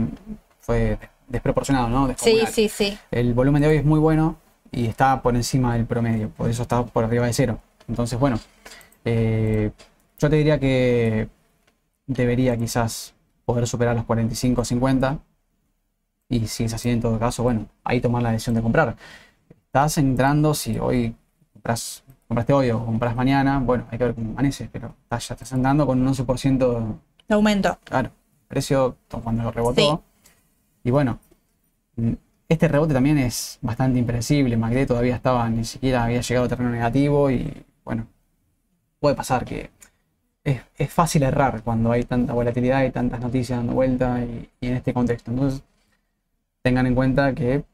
fue 0.59 0.97
desproporcionado, 1.31 1.89
¿no? 1.89 2.07
Sí, 2.07 2.13
Descomunal. 2.13 2.47
sí, 2.53 2.69
sí. 2.69 2.97
El 3.09 3.33
volumen 3.33 3.61
de 3.61 3.69
hoy 3.69 3.77
es 3.77 3.85
muy 3.85 3.99
bueno 3.99 4.35
y 4.71 4.85
está 4.85 5.21
por 5.21 5.35
encima 5.35 5.73
del 5.73 5.85
promedio, 5.85 6.29
por 6.29 6.49
eso 6.49 6.61
está 6.63 6.83
por 6.85 7.03
arriba 7.03 7.25
de 7.25 7.33
cero. 7.33 7.59
Entonces, 7.87 8.19
bueno, 8.19 8.39
eh, 9.05 9.71
yo 10.19 10.29
te 10.29 10.35
diría 10.35 10.59
que 10.59 11.27
debería 12.05 12.57
quizás 12.57 13.13
poder 13.45 13.67
superar 13.67 13.95
los 13.95 14.05
45 14.05 14.61
o 14.61 14.65
50 14.65 15.19
y 16.29 16.47
si 16.47 16.63
es 16.65 16.73
así 16.73 16.89
en 16.89 17.01
todo 17.01 17.19
caso, 17.19 17.43
bueno, 17.43 17.67
ahí 17.83 17.99
tomar 17.99 18.23
la 18.23 18.31
decisión 18.31 18.55
de 18.55 18.61
comprar. 18.61 18.95
Estás 19.49 19.97
entrando, 19.97 20.53
si 20.53 20.79
hoy 20.79 21.15
compras, 21.53 22.03
compraste 22.27 22.53
hoy 22.53 22.71
o 22.71 22.85
compras 22.85 23.15
mañana, 23.15 23.59
bueno, 23.59 23.85
hay 23.91 23.97
que 23.97 24.03
ver 24.05 24.15
cómo 24.15 24.31
amanece, 24.31 24.69
pero 24.71 24.93
estás, 25.03 25.27
ya 25.27 25.35
estás 25.35 25.51
entrando 25.51 25.85
con 25.85 26.01
un 26.01 26.07
11% 26.13 26.99
De 27.27 27.35
aumento. 27.35 27.77
Claro, 27.83 28.11
precio 28.47 28.95
cuando 29.23 29.43
lo 29.43 29.51
rebotó. 29.51 30.03
Y 30.83 30.91
bueno, 30.91 31.19
mm, 31.95 32.13
este 32.49 32.67
rebote 32.67 32.93
también 32.93 33.17
es 33.17 33.59
bastante 33.61 33.99
impredecible. 33.99 34.57
MACD 34.57 34.87
todavía 34.87 35.15
estaba, 35.15 35.49
ni 35.49 35.63
siquiera 35.65 36.03
había 36.05 36.21
llegado 36.21 36.45
a 36.45 36.49
terreno 36.49 36.69
negativo 36.71 37.31
y 37.31 37.65
bueno, 37.83 38.07
puede 38.99 39.15
pasar 39.15 39.45
que 39.45 39.71
es, 40.43 40.61
es 40.77 40.91
fácil 40.93 41.23
errar 41.23 41.63
cuando 41.63 41.91
hay 41.91 42.03
tanta 42.03 42.33
volatilidad 42.33 42.83
y 42.85 42.91
tantas 42.91 43.21
noticias 43.21 43.59
dando 43.59 43.73
vuelta 43.73 44.23
y, 44.23 44.49
y 44.61 44.67
en 44.67 44.75
este 44.75 44.93
contexto. 44.93 45.31
Entonces, 45.31 45.63
tengan 46.61 46.87
en 46.87 46.95
cuenta 46.95 47.33
que 47.33 47.55
eh, 47.55 47.65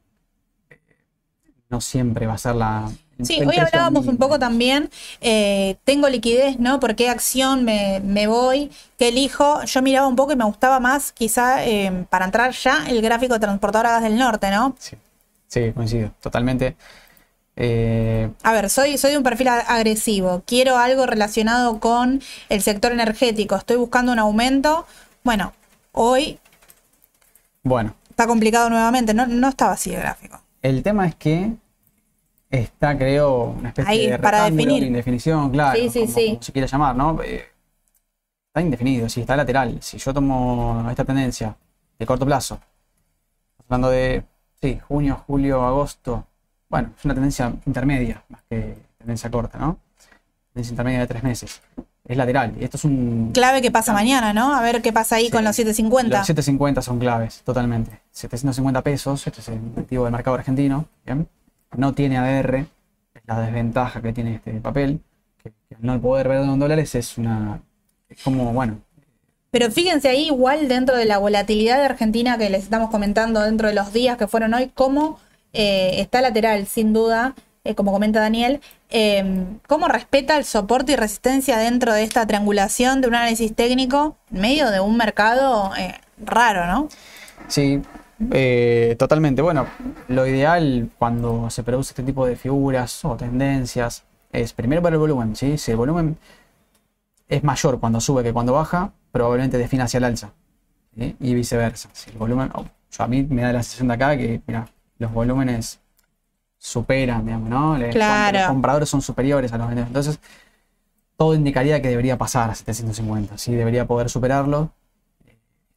no 1.70 1.82
siempre 1.82 2.28
va 2.28 2.34
a 2.34 2.38
ser 2.38 2.56
la... 2.56 2.90
Sí, 3.24 3.42
hoy 3.42 3.58
hablábamos 3.58 4.06
un 4.08 4.18
poco 4.18 4.38
también, 4.38 4.90
eh, 5.22 5.78
tengo 5.84 6.08
liquidez, 6.08 6.60
¿no? 6.60 6.80
¿Por 6.80 6.96
qué 6.96 7.10
acción 7.10 7.66
me, 7.66 8.00
me 8.04 8.28
voy? 8.28 8.70
¿Qué 8.98 9.08
elijo? 9.10 9.64
Yo 9.64 9.82
miraba 9.82 10.08
un 10.08 10.16
poco 10.16 10.34
y 10.34 10.36
me 10.36 10.46
gustaba 10.46 10.80
más, 10.80 11.12
quizá, 11.12 11.66
eh, 11.66 12.06
para 12.10 12.26
entrar 12.26 12.52
ya, 12.52 12.86
el 12.88 13.02
gráfico 13.02 13.34
de 13.34 13.40
transportadora 13.40 13.92
gas 13.92 14.04
del 14.04 14.18
norte, 14.18 14.52
¿no? 14.52 14.76
Sí, 14.78 14.96
sí, 15.48 15.72
coincido, 15.74 16.12
totalmente. 16.22 16.76
Eh, 17.56 18.30
A 18.44 18.54
ver, 18.54 18.70
soy, 18.70 18.98
soy 19.00 19.12
de 19.12 19.18
un 19.18 19.24
perfil 19.24 19.48
agresivo, 19.48 20.44
quiero 20.46 20.78
algo 20.78 21.08
relacionado 21.08 21.80
con 21.80 22.22
el 22.50 22.62
sector 22.62 22.92
energético, 22.92 23.56
estoy 23.56 23.78
buscando 23.78 24.12
un 24.12 24.20
aumento. 24.20 24.86
Bueno, 25.24 25.54
hoy 25.92 26.40
bueno, 27.64 27.96
está 28.10 28.28
complicado 28.28 28.70
nuevamente, 28.70 29.14
no, 29.14 29.28
no 29.28 29.50
estaba 29.50 29.74
así 29.74 29.94
el 29.94 30.02
gráfico. 30.02 30.40
El 30.62 30.84
tema 30.84 31.08
es 31.08 31.16
que 31.16 31.52
está, 32.50 32.98
creo, 32.98 33.44
una 33.58 33.70
especie 33.70 33.92
Ahí, 33.92 34.08
de 34.08 34.20
para 34.20 34.40
rectángulo 34.40 34.64
definir. 34.64 34.82
de 34.82 34.88
indefinición, 34.88 35.50
claro, 35.52 35.80
Sí, 35.80 35.90
sí, 35.90 36.00
como, 36.02 36.14
sí. 36.14 36.28
como 36.30 36.42
se 36.44 36.52
quiera 36.52 36.68
llamar, 36.68 36.96
¿no? 36.96 37.22
Eh, 37.24 37.46
está 38.48 38.62
indefinido, 38.62 39.10
sí, 39.10 39.22
está 39.22 39.36
lateral. 39.36 39.78
Si 39.82 39.98
yo 39.98 40.14
tomo 40.14 40.86
esta 40.90 41.04
tendencia 41.06 41.56
de 42.00 42.06
corto 42.06 42.26
plazo, 42.26 42.60
hablando 43.66 43.90
de, 43.90 44.24
sí, 44.62 44.80
junio, 44.88 45.24
julio, 45.28 45.64
agosto, 45.64 46.26
bueno, 46.70 46.92
es 46.98 47.06
una 47.06 47.14
tendencia 47.14 47.54
intermedia, 47.66 48.24
más 48.30 48.42
que 48.50 48.78
tendencia 48.98 49.30
corta, 49.30 49.58
¿no? 49.58 49.78
Tendencia 50.54 50.72
intermedia 50.74 51.00
de 51.02 51.08
tres 51.08 51.24
meses. 51.24 51.62
Es 52.06 52.16
lateral, 52.16 52.54
y 52.58 52.64
esto 52.64 52.78
es 52.78 52.86
un... 52.86 53.32
Clave 53.34 53.62
que 53.62 53.70
pasa 53.70 53.92
mañana, 53.92 54.32
¿no? 54.32 54.56
A 54.56 54.62
ver 54.62 54.82
qué 54.82 54.94
pasa 54.94 55.18
ahí 55.18 55.26
Sí. 55.26 55.32
con 55.32 55.44
los 55.44 55.54
750. 55.58 56.18
Los 56.20 56.26
750 56.28 56.82
son 56.82 57.00
claves, 57.00 57.42
totalmente. 57.44 58.00
750 58.12 58.82
pesos, 58.82 59.28
este 59.28 59.42
es 59.42 59.50
el 59.50 59.60
activo 59.78 60.06
del 60.06 60.14
mercado 60.14 60.38
argentino, 60.38 60.86
¿bien? 61.06 61.28
No 61.76 61.94
tiene 61.94 62.18
ADR, 62.18 62.56
es 62.56 63.22
la 63.26 63.42
desventaja 63.42 64.02
que 64.02 64.14
tiene 64.14 64.36
este 64.36 64.54
papel, 64.62 65.02
que, 65.44 65.52
al 65.76 65.82
no 65.82 66.02
poder 66.02 66.28
verlo 66.28 66.54
en 66.54 66.60
dólares 66.60 66.96
es 66.96 67.18
una, 67.18 67.62
es 68.10 68.24
como, 68.24 68.54
bueno, 68.54 68.80
Pero 69.52 69.72
fíjense 69.72 70.10
ahí, 70.10 70.28
igual 70.28 70.68
dentro 70.68 70.96
de 70.96 71.06
la 71.06 71.18
volatilidad 71.18 71.78
de 71.78 71.86
Argentina 71.86 72.38
que 72.38 72.50
les 72.50 72.64
estamos 72.64 72.90
comentando 72.90 73.42
dentro 73.42 73.68
de 73.68 73.74
los 73.74 73.94
días 73.94 74.18
que 74.18 74.28
fueron 74.28 74.54
hoy, 74.54 74.72
cómo 74.74 75.20
eh, 75.54 76.02
está 76.02 76.22
lateral, 76.22 76.68
sin 76.68 76.94
duda, 76.94 77.34
eh, 77.64 77.76
como 77.76 77.92
comenta 77.92 78.20
Daniel, 78.20 78.62
eh, 78.90 79.46
cómo 79.68 79.88
respeta 79.88 80.38
el 80.38 80.46
soporte 80.46 80.94
y 80.94 80.96
resistencia 80.96 81.58
dentro 81.58 81.94
de 81.94 82.04
esta 82.04 82.26
triangulación 82.26 83.02
de 83.02 83.08
un 83.08 83.16
análisis 83.16 83.54
técnico 83.54 84.16
en 84.32 84.42
medio 84.42 84.72
de 84.72 84.80
un 84.80 84.96
mercado 84.98 85.72
raro, 86.24 86.66
¿no? 86.68 86.88
Sí, 87.48 87.82
totalmente. 88.98 89.42
Bueno, 89.42 89.68
lo 90.08 90.26
ideal 90.26 90.90
cuando 90.98 91.50
se 91.50 91.64
produce 91.64 91.92
este 91.92 92.04
tipo 92.04 92.26
de 92.26 92.36
figuras 92.36 93.04
o 93.06 93.16
tendencias 93.16 94.04
es 94.32 94.54
primero 94.54 94.82
para 94.82 94.96
el 94.96 95.00
volumen, 95.00 95.36
¿sí? 95.36 95.58
Si 95.58 95.72
el 95.72 95.78
volumen 95.78 96.18
es 97.30 97.44
mayor 97.44 97.80
cuando 97.80 98.00
sube 98.00 98.24
que 98.24 98.34
cuando 98.34 98.54
baja, 98.54 98.92
probablemente 99.12 99.58
defina 99.58 99.86
hacia 99.86 100.00
el 100.00 100.04
alza. 100.06 100.32
Y 100.96 101.34
viceversa. 101.36 101.90
Si 101.94 102.10
el 102.10 102.18
volumen, 102.18 102.50
oh, 102.56 102.66
a 102.98 103.08
mí 103.08 103.24
me 103.30 103.44
da 103.44 103.54
la 103.54 103.62
sensación 103.62 103.90
de 103.90 103.94
acá 103.94 104.18
que, 104.18 104.42
mira, 104.48 104.68
los 104.98 105.14
volúmenes 105.14 105.80
superan, 106.58 107.24
digamos, 107.26 107.50
¿no? 107.50 107.78
Claro. 107.92 108.40
Los 108.40 108.48
compradores 108.48 108.90
son 108.90 109.04
superiores 109.04 109.54
a 109.54 109.60
los 109.60 109.68
vendedores. 109.68 109.90
Entonces, 109.90 110.20
todo 111.16 111.36
indicaría 111.36 111.82
que 111.82 111.90
debería 111.90 112.18
pasar 112.18 112.50
a 112.50 112.56
750, 112.56 113.38
¿sí? 113.38 113.54
Debería 113.54 113.86
poder 113.86 114.10
superarlo. 114.10 114.72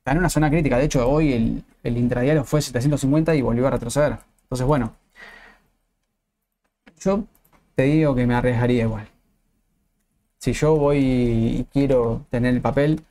Está 0.00 0.12
en 0.12 0.18
una 0.18 0.28
zona 0.30 0.50
crítica. 0.50 0.78
De 0.78 0.84
hecho, 0.84 1.08
hoy 1.08 1.32
el, 1.32 1.64
el 1.82 1.96
intradiario 1.96 2.44
fue 2.44 2.60
750 2.62 3.34
y 3.34 3.42
volvió 3.42 3.66
a 3.66 3.70
retroceder. 3.70 4.18
Entonces, 4.42 4.66
bueno, 4.66 4.94
yo 7.00 7.26
te 7.74 7.82
digo 7.82 8.14
que 8.14 8.28
me 8.28 8.34
arriesgaría 8.36 8.82
igual 8.84 9.08
si 10.38 10.52
yo 10.52 10.76
voy 10.76 10.98
y 10.98 11.64
quiero 11.72 12.26
tener 12.30 12.54
el 12.54 12.60
papel. 12.60 13.02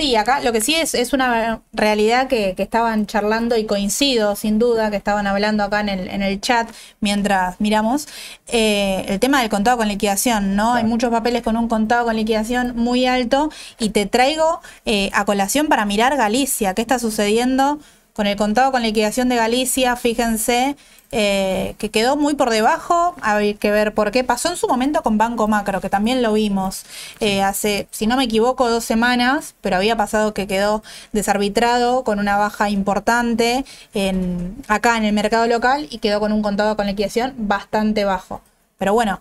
Sí, 0.00 0.14
acá 0.14 0.40
lo 0.42 0.52
que 0.52 0.60
sí 0.60 0.76
es, 0.76 0.94
es 0.94 1.12
una 1.12 1.62
realidad 1.72 2.28
que, 2.28 2.54
estaban 2.56 3.06
charlando 3.06 3.56
y 3.56 3.66
coincido 3.66 4.36
sin 4.36 4.60
duda, 4.60 4.92
que 4.92 4.96
estaban 4.96 5.26
hablando 5.26 5.64
acá 5.64 5.80
en 5.80 5.88
el, 5.88 6.08
en 6.08 6.22
el 6.22 6.40
chat 6.40 6.70
mientras 7.00 7.60
miramos, 7.60 8.06
eh, 8.46 9.04
el 9.08 9.18
tema 9.18 9.40
del 9.40 9.50
contado 9.50 9.76
con 9.76 9.88
liquidación, 9.88 10.54
¿no? 10.54 10.74
Hay 10.74 10.84
muchos 10.84 11.10
papeles 11.10 11.42
con 11.42 11.56
un 11.56 11.66
contado 11.66 12.04
con 12.04 12.14
liquidación 12.14 12.76
muy 12.76 13.06
alto 13.06 13.50
y 13.80 13.90
te 13.90 14.06
traigo 14.06 14.60
eh, 14.86 15.10
a 15.14 15.24
colación 15.24 15.66
para 15.66 15.84
mirar 15.84 16.16
Galicia, 16.16 16.74
qué 16.74 16.82
está 16.82 17.00
sucediendo 17.00 17.80
con 18.12 18.28
el 18.28 18.36
contado 18.36 18.70
con 18.70 18.82
liquidación 18.82 19.28
de 19.28 19.34
Galicia, 19.34 19.96
fíjense 19.96 20.76
eh, 21.10 21.74
que 21.78 21.90
quedó 21.90 22.16
muy 22.16 22.34
por 22.34 22.50
debajo, 22.50 23.14
hay 23.22 23.54
que 23.54 23.70
ver 23.70 23.94
por 23.94 24.10
qué. 24.10 24.24
Pasó 24.24 24.50
en 24.50 24.56
su 24.56 24.68
momento 24.68 25.02
con 25.02 25.18
Banco 25.18 25.48
Macro, 25.48 25.80
que 25.80 25.88
también 25.88 26.22
lo 26.22 26.32
vimos 26.32 26.84
eh, 27.20 27.42
hace, 27.42 27.88
si 27.90 28.06
no 28.06 28.16
me 28.16 28.24
equivoco, 28.24 28.68
dos 28.68 28.84
semanas, 28.84 29.54
pero 29.60 29.76
había 29.76 29.96
pasado 29.96 30.34
que 30.34 30.46
quedó 30.46 30.82
desarbitrado 31.12 32.04
con 32.04 32.18
una 32.18 32.36
baja 32.36 32.70
importante 32.70 33.64
en, 33.94 34.56
acá 34.68 34.96
en 34.96 35.04
el 35.04 35.12
mercado 35.12 35.46
local 35.46 35.86
y 35.90 35.98
quedó 35.98 36.20
con 36.20 36.32
un 36.32 36.42
contado 36.42 36.76
con 36.76 36.86
liquidación 36.86 37.34
bastante 37.36 38.04
bajo. 38.04 38.40
Pero 38.78 38.94
bueno, 38.94 39.20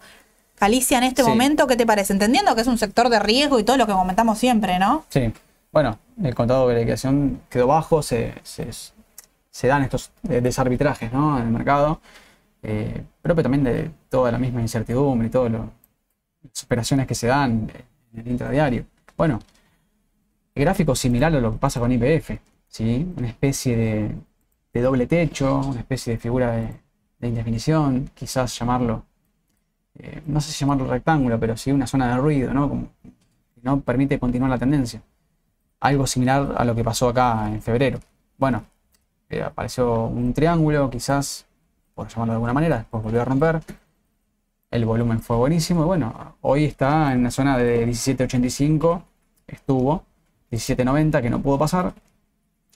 Galicia 0.60 0.98
en 0.98 1.04
este 1.04 1.24
momento, 1.24 1.68
¿qué 1.68 1.76
te 1.76 1.86
parece? 1.86 2.14
Entendiendo 2.14 2.56
que 2.56 2.62
es 2.62 2.68
un 2.68 2.80
sector 2.80 3.10
de 3.10 3.20
riesgo 3.20 3.60
y 3.60 3.64
todo 3.64 3.78
lo 3.78 3.86
que 3.86 3.94
comentamos 3.94 4.40
siempre, 4.40 4.80
¿no? 4.80 5.06
Sí, 5.10 5.32
bueno, 5.72 6.00
el 6.24 6.34
contado 6.34 6.68
de 6.68 6.80
liquidación 6.80 7.42
quedó 7.50 7.68
bajo, 7.68 8.02
se, 8.02 8.34
se 8.42 8.68
se 9.58 9.68
dan 9.68 9.82
estos 9.82 10.12
eh, 10.30 10.40
desarbitrajes 10.40 11.12
¿no? 11.12 11.40
en 11.40 11.46
el 11.46 11.52
mercado, 11.52 12.00
eh, 12.62 13.04
propio 13.24 13.42
también 13.42 13.64
de 13.64 13.90
toda 14.08 14.32
la 14.32 14.38
misma 14.38 14.62
incertidumbre 14.62 15.30
y 15.30 15.32
todas 15.32 15.52
las 15.52 16.64
operaciones 16.64 17.08
que 17.08 17.16
se 17.16 17.26
dan 17.26 17.68
en 18.14 18.20
el 18.20 18.28
intradiario. 18.28 18.86
Bueno, 19.18 19.40
el 20.54 20.64
gráfico 20.64 20.94
similar 20.94 21.36
a 21.36 21.40
lo 21.40 21.54
que 21.54 21.58
pasa 21.58 21.80
con 21.80 21.92
IPF, 21.92 22.38
¿sí? 22.68 23.12
una 23.18 23.30
especie 23.30 24.16
de, 24.72 24.80
doble 24.80 25.08
techo, 25.08 25.58
una 25.58 25.80
especie 25.80 26.14
de 26.14 26.20
figura 26.20 26.52
de, 26.52 27.28
indefinición, 27.28 28.12
quizás 28.14 28.60
llamarlo, 28.60 29.06
eh, 29.96 30.22
no 30.28 30.40
sé 30.40 30.52
si 30.52 30.60
llamarlo 30.60 30.86
rectángulo, 30.86 31.40
pero 31.40 31.58
sí 31.58 31.72
una 31.72 31.88
zona 31.88 32.10
de 32.10 32.18
ruido, 32.18 32.54
¿no? 32.54 32.70
Como, 32.70 32.90
no 33.64 33.82
permite 33.82 34.20
continuar 34.20 34.52
la 34.52 34.60
tendencia. 34.60 35.02
Algo 35.80 36.06
similar 36.06 36.54
a 36.56 36.64
lo 36.64 36.76
que 36.76 36.84
pasó 36.84 37.10
acá 37.10 37.48
en 37.48 37.60
febrero. 37.60 38.00
Bueno, 38.38 38.64
apareció 39.44 40.06
un 40.06 40.34
triángulo, 40.34 40.90
quizás, 40.90 41.46
por 41.94 42.08
llamarlo 42.08 42.34
de 42.34 42.36
alguna 42.36 42.54
manera, 42.54 42.78
después 42.78 43.04
volvió 43.04 43.22
a 43.22 43.26
romper. 43.26 43.62
El 44.72 44.86
volumen 44.86 45.22
fue 45.22 45.38
buenísimo 45.38 45.84
y 45.84 45.86
bueno, 45.86 46.36
hoy 46.42 46.66
está 46.66 47.14
en 47.14 47.20
una 47.20 47.32
zona 47.32 47.58
de 47.58 47.88
17.85, 47.88 49.02
estuvo 49.48 50.04
17.90 50.52 51.22
que 51.22 51.30
no 51.30 51.42
pudo 51.42 51.58
pasar, 51.58 51.94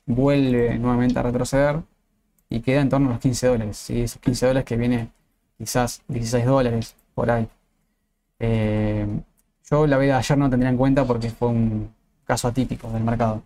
vuelve 0.05 0.77
nuevamente 0.77 1.19
a 1.19 1.23
retroceder 1.23 1.81
y 2.49 2.61
queda 2.61 2.81
en 2.81 2.89
torno 2.89 3.09
a 3.09 3.13
los 3.13 3.21
15 3.21 3.47
dólares. 3.47 3.77
¿sí? 3.77 4.01
Esos 4.01 4.21
15 4.21 4.47
dólares 4.47 4.65
que 4.65 4.77
viene 4.77 5.09
quizás 5.57 6.01
16 6.07 6.45
dólares 6.45 6.95
por 7.13 7.31
ahí. 7.31 7.47
Eh, 8.39 9.07
yo 9.69 9.87
la 9.87 9.97
vida 9.97 10.13
de 10.13 10.19
ayer 10.19 10.37
no 10.37 10.49
tendría 10.49 10.69
en 10.69 10.77
cuenta 10.77 11.05
porque 11.05 11.29
fue 11.29 11.49
un 11.49 11.93
caso 12.25 12.47
atípico 12.47 12.89
del 12.91 13.03
mercado. 13.03 13.41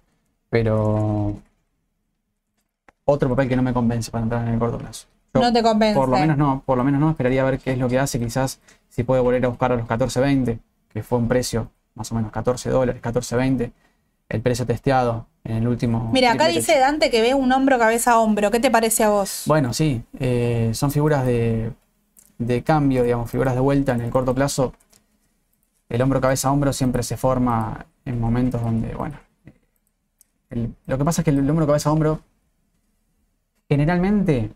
Pero 0.49 1.35
otro 3.05 3.29
papel 3.29 3.47
que 3.47 3.55
no 3.55 3.61
me 3.63 3.73
convence 3.73 4.11
para 4.11 4.23
entrar 4.23 4.47
en 4.47 4.53
el 4.53 4.59
corto 4.59 4.77
plazo. 4.77 5.07
no 5.33 5.53
te 5.53 5.63
convence. 5.63 5.95
Por 5.95 6.09
lo 6.09 6.17
menos 6.17 6.37
no, 6.37 6.63
por 6.65 6.77
lo 6.77 6.83
menos 6.83 6.99
no, 6.99 7.11
esperaría 7.11 7.43
ver 7.43 7.59
qué 7.59 7.71
es 7.71 7.77
lo 7.77 7.87
que 7.87 7.99
hace, 7.99 8.19
quizás 8.19 8.59
si 8.89 9.03
puede 9.03 9.21
volver 9.21 9.45
a 9.45 9.49
buscar 9.49 9.71
a 9.71 9.75
los 9.75 9.87
14.20, 9.87 10.59
que 10.89 11.03
fue 11.03 11.19
un 11.19 11.27
precio 11.27 11.69
más 11.93 12.11
o 12.11 12.15
menos 12.15 12.31
14 12.31 12.69
dólares, 12.69 13.01
14.20, 13.01 13.71
el 14.29 14.41
precio 14.41 14.65
testeado 14.65 15.27
en 15.43 15.57
el 15.57 15.67
último... 15.67 16.09
Mira, 16.11 16.31
acá 16.31 16.47
dice 16.47 16.77
Dante 16.79 17.09
que 17.09 17.21
ve 17.21 17.33
un 17.33 17.51
hombro 17.51 17.77
cabeza 17.77 18.13
a 18.13 18.19
hombro, 18.19 18.51
¿qué 18.51 18.59
te 18.59 18.71
parece 18.71 19.03
a 19.03 19.09
vos? 19.09 19.43
Bueno, 19.45 19.73
sí, 19.73 20.01
eh, 20.19 20.71
son 20.73 20.91
figuras 20.91 21.25
de, 21.25 21.71
de 22.37 22.63
cambio, 22.63 23.03
digamos, 23.03 23.29
figuras 23.29 23.53
de 23.53 23.61
vuelta 23.61 23.93
en 23.93 24.01
el 24.01 24.09
corto 24.09 24.33
plazo. 24.33 24.73
El 25.87 26.01
hombro 26.01 26.19
cabeza 26.19 26.49
a 26.49 26.51
hombro 26.51 26.73
siempre 26.73 27.03
se 27.03 27.15
forma 27.15 27.85
en 28.03 28.19
momentos 28.19 28.61
donde, 28.61 28.93
bueno, 28.95 29.19
lo 30.85 30.97
que 30.97 31.05
pasa 31.05 31.21
es 31.21 31.25
que 31.25 31.31
el 31.31 31.49
hombro 31.49 31.67
cabeza 31.67 31.89
a 31.89 31.93
hombro 31.93 32.21
generalmente 33.67 34.51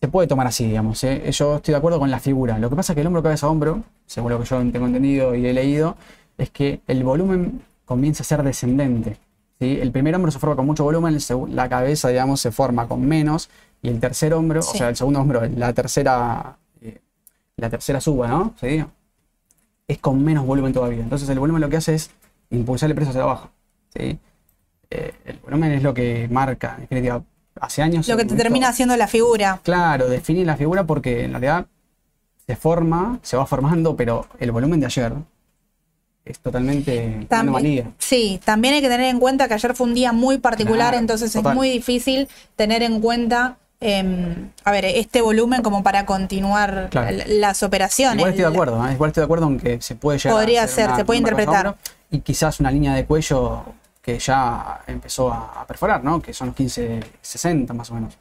se 0.00 0.08
puede 0.08 0.26
tomar 0.26 0.46
así, 0.46 0.66
digamos. 0.66 1.02
¿eh? 1.04 1.30
Yo 1.30 1.56
estoy 1.56 1.72
de 1.72 1.78
acuerdo 1.78 1.98
con 1.98 2.10
la 2.10 2.18
figura. 2.18 2.58
Lo 2.58 2.68
que 2.70 2.76
pasa 2.76 2.92
es 2.92 2.94
que 2.94 3.00
el 3.00 3.06
hombro 3.06 3.22
cabeza 3.22 3.46
a 3.46 3.50
hombro, 3.50 3.82
según 4.06 4.32
lo 4.32 4.40
que 4.40 4.44
yo 4.46 4.58
tengo 4.72 4.86
entendido 4.86 5.34
y 5.34 5.46
he 5.46 5.52
leído, 5.52 5.96
es 6.38 6.50
que 6.50 6.80
el 6.86 7.04
volumen 7.04 7.62
comienza 7.84 8.22
a 8.22 8.26
ser 8.26 8.42
descendente. 8.42 9.16
¿sí? 9.60 9.78
El 9.80 9.92
primer 9.92 10.14
hombro 10.14 10.30
se 10.30 10.38
forma 10.38 10.56
con 10.56 10.66
mucho 10.66 10.84
volumen, 10.84 11.18
la 11.50 11.68
cabeza, 11.68 12.08
digamos, 12.08 12.40
se 12.40 12.50
forma 12.50 12.88
con 12.88 13.06
menos, 13.06 13.48
y 13.80 13.88
el 13.88 14.00
tercer 14.00 14.34
hombro, 14.34 14.60
o 14.60 14.62
sea, 14.62 14.88
el 14.88 14.96
segundo 14.96 15.20
hombro, 15.20 15.42
la 15.56 15.72
tercera, 15.72 16.56
eh, 16.80 17.00
la 17.56 17.68
tercera 17.68 18.00
suba, 18.00 18.28
¿no? 18.28 18.54
¿Sí? 18.60 18.84
Es 19.88 19.98
con 19.98 20.24
menos 20.24 20.46
volumen 20.46 20.72
todavía. 20.72 21.02
Entonces 21.02 21.28
el 21.28 21.38
volumen 21.38 21.60
lo 21.60 21.68
que 21.68 21.76
hace 21.76 21.94
es 21.94 22.10
impulsar 22.50 22.90
el 22.90 22.94
precio 22.94 23.10
hacia 23.10 23.22
abajo. 23.22 23.50
¿sí? 23.94 24.18
Eh, 24.90 25.14
el 25.24 25.38
volumen 25.38 25.72
es 25.72 25.82
lo 25.82 25.92
que 25.92 26.28
marca, 26.30 26.74
en 26.76 26.82
definitiva, 26.82 27.22
hace 27.62 27.80
años. 27.80 28.06
Lo 28.08 28.16
que 28.16 28.24
te 28.24 28.34
termina 28.34 28.68
haciendo 28.68 28.96
la 28.96 29.06
figura. 29.06 29.60
Claro, 29.62 30.08
define 30.08 30.44
la 30.44 30.56
figura 30.56 30.84
porque 30.84 31.24
en 31.24 31.30
realidad 31.30 31.66
se 32.46 32.56
forma, 32.56 33.20
se 33.22 33.36
va 33.36 33.46
formando, 33.46 33.96
pero 33.96 34.26
el 34.40 34.50
volumen 34.50 34.80
de 34.80 34.86
ayer 34.86 35.12
es 36.24 36.38
totalmente 36.40 37.26
anomalía. 37.30 37.92
Sí, 37.98 38.40
también 38.44 38.74
hay 38.74 38.82
que 38.82 38.88
tener 38.88 39.06
en 39.06 39.20
cuenta 39.20 39.46
que 39.46 39.54
ayer 39.54 39.74
fue 39.74 39.86
un 39.86 39.94
día 39.94 40.12
muy 40.12 40.38
particular, 40.38 40.94
entonces 40.94 41.34
es 41.34 41.42
muy 41.42 41.70
difícil 41.70 42.28
tener 42.56 42.82
en 42.82 43.00
cuenta. 43.00 43.56
Em, 43.84 44.50
a 44.62 44.70
ver, 44.70 44.84
este 44.84 45.22
volumen 45.22 45.62
como 45.62 45.82
para 45.82 46.06
continuar 46.06 46.88
las 47.26 47.64
operaciones. 47.64 48.18
Igual 48.18 48.30
estoy 48.30 48.44
de 48.44 48.50
acuerdo, 48.50 48.86
¿eh? 48.86 48.92
igual 48.92 49.08
estoy 49.08 49.22
de 49.22 49.24
acuerdo 49.24 49.48
en 49.48 49.58
que 49.58 49.80
se 49.80 49.96
puede 49.96 50.18
llegar 50.18 50.36
Podría 50.36 50.68
ser, 50.68 50.94
se 50.94 51.04
puede 51.04 51.18
interpretar. 51.18 51.76
Y 52.10 52.20
quizás 52.20 52.60
una 52.60 52.70
línea 52.70 52.94
de 52.94 53.04
cuello 53.04 53.64
que 54.02 54.18
ya 54.18 54.80
empezó 54.88 55.32
a, 55.32 55.64
perforar, 55.66 56.02
¿no? 56.02 56.20
Que 56.20 56.34
son 56.34 56.48
los 56.48 56.58
1560 56.58 57.72
más 57.72 57.90
o 57.90 57.94
menos. 57.94 58.18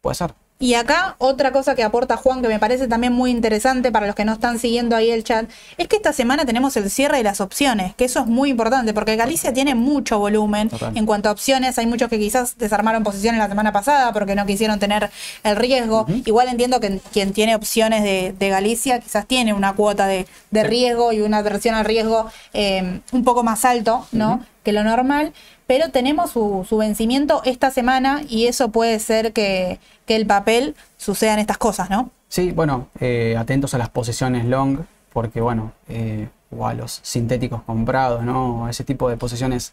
Puede 0.00 0.16
ser. 0.16 0.34
Y 0.58 0.72
acá 0.72 1.16
otra 1.18 1.52
cosa 1.52 1.74
que 1.74 1.82
aporta 1.82 2.16
Juan 2.16 2.40
que 2.40 2.48
me 2.48 2.58
parece 2.58 2.88
también 2.88 3.12
muy 3.12 3.30
interesante 3.30 3.92
para 3.92 4.06
los 4.06 4.14
que 4.14 4.24
no 4.24 4.32
están 4.32 4.58
siguiendo 4.58 4.96
ahí 4.96 5.10
el 5.10 5.22
chat, 5.22 5.50
es 5.76 5.86
que 5.86 5.96
esta 5.96 6.14
semana 6.14 6.46
tenemos 6.46 6.74
el 6.78 6.90
cierre 6.90 7.18
de 7.18 7.24
las 7.24 7.42
opciones, 7.42 7.94
que 7.94 8.06
eso 8.06 8.20
es 8.20 8.26
muy 8.26 8.50
importante 8.50 8.94
porque 8.94 9.16
Galicia 9.16 9.52
tiene 9.52 9.74
mucho 9.74 10.18
volumen 10.18 10.70
en 10.94 11.04
cuanto 11.04 11.28
a 11.28 11.32
opciones, 11.32 11.78
hay 11.78 11.84
muchos 11.86 12.08
que 12.08 12.18
quizás 12.18 12.56
desarmaron 12.56 13.04
posiciones 13.04 13.38
la 13.38 13.48
semana 13.48 13.70
pasada 13.70 14.14
porque 14.14 14.34
no 14.34 14.46
quisieron 14.46 14.78
tener 14.78 15.10
el 15.44 15.56
riesgo, 15.56 16.06
igual 16.24 16.48
entiendo 16.48 16.80
que 16.80 17.00
quien 17.12 17.34
tiene 17.34 17.54
opciones 17.54 18.02
de, 18.02 18.48
Galicia 18.48 18.98
quizás 19.00 19.26
tiene 19.26 19.52
una 19.52 19.74
cuota 19.74 20.06
de, 20.06 20.26
riesgo 20.50 21.12
y 21.12 21.20
una 21.20 21.38
aversión 21.38 21.74
al 21.74 21.84
riesgo 21.84 22.30
eh, 22.54 23.00
un 23.12 23.24
poco 23.24 23.42
más 23.42 23.66
alto, 23.66 24.06
¿no? 24.10 24.42
Que 24.66 24.72
lo 24.72 24.82
normal, 24.82 25.32
pero 25.68 25.90
tenemos 25.90 26.32
su, 26.32 26.66
vencimiento 26.76 27.40
esta 27.44 27.70
semana 27.70 28.22
y 28.28 28.48
eso 28.48 28.70
puede 28.70 28.98
ser 28.98 29.32
que, 29.32 29.78
el 30.08 30.26
papel 30.26 30.74
sucedan 30.96 31.38
estas 31.38 31.56
cosas, 31.56 31.88
¿no? 31.88 32.10
Sí, 32.28 32.50
bueno, 32.50 32.88
eh, 32.98 33.36
atentos 33.38 33.74
a 33.74 33.78
las 33.78 33.90
posiciones 33.90 34.44
long, 34.44 34.80
porque 35.12 35.40
bueno, 35.40 35.70
eh, 35.88 36.26
o 36.50 36.66
a 36.66 36.74
los 36.74 36.98
sintéticos 37.04 37.62
comprados, 37.62 38.24
¿no? 38.24 38.66
A 38.66 38.70
ese 38.70 38.82
tipo 38.82 39.08
de 39.08 39.16
posiciones 39.16 39.72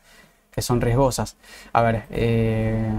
que 0.52 0.62
son 0.62 0.80
riesgosas. 0.80 1.38
A 1.72 1.82
ver, 1.82 2.04
eh, 2.12 2.92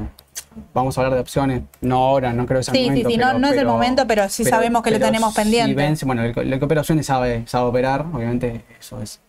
vamos 0.72 0.98
a 0.98 1.00
hablar 1.00 1.14
de 1.14 1.20
opciones, 1.20 1.62
no 1.80 1.98
ahora, 1.98 2.32
no 2.32 2.44
creo 2.44 2.58
que 2.58 2.64
sea 2.64 2.74
el 2.74 2.86
momento. 2.88 3.08
Sí, 3.08 3.14
sí, 3.14 3.20
no, 3.20 3.38
no 3.38 3.46
es 3.46 3.56
el 3.56 3.66
momento, 3.66 4.04
pero 4.08 4.28
sí 4.28 4.44
sabemos 4.44 4.82
que 4.82 4.90
lo 4.90 4.98
tenemos 4.98 5.32
pendiente. 5.32 6.04
bueno, 6.04 6.24
el, 6.24 6.34
que 6.34 6.64
opera 6.64 6.80
opciones 6.80 7.06
sabe, 7.06 7.44
sabe 7.46 7.68
operar, 7.68 8.04
obviamente 8.12 8.64
eso 8.80 9.00
es. 9.00 9.20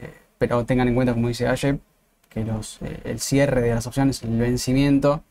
Eh, 0.00 0.10
pero 0.38 0.64
tengan 0.64 0.88
en 0.88 0.94
cuenta, 0.94 1.12
como 1.12 1.28
dice 1.28 1.48
Aye, 1.48 1.78
que 2.34 2.44
los, 2.44 2.78
eh, 2.82 3.00
el 3.04 3.20
cierre 3.20 3.62
de 3.62 3.74
las 3.74 3.86
opciones, 3.86 4.22
el 4.22 4.38
vencimiento, 4.38 5.22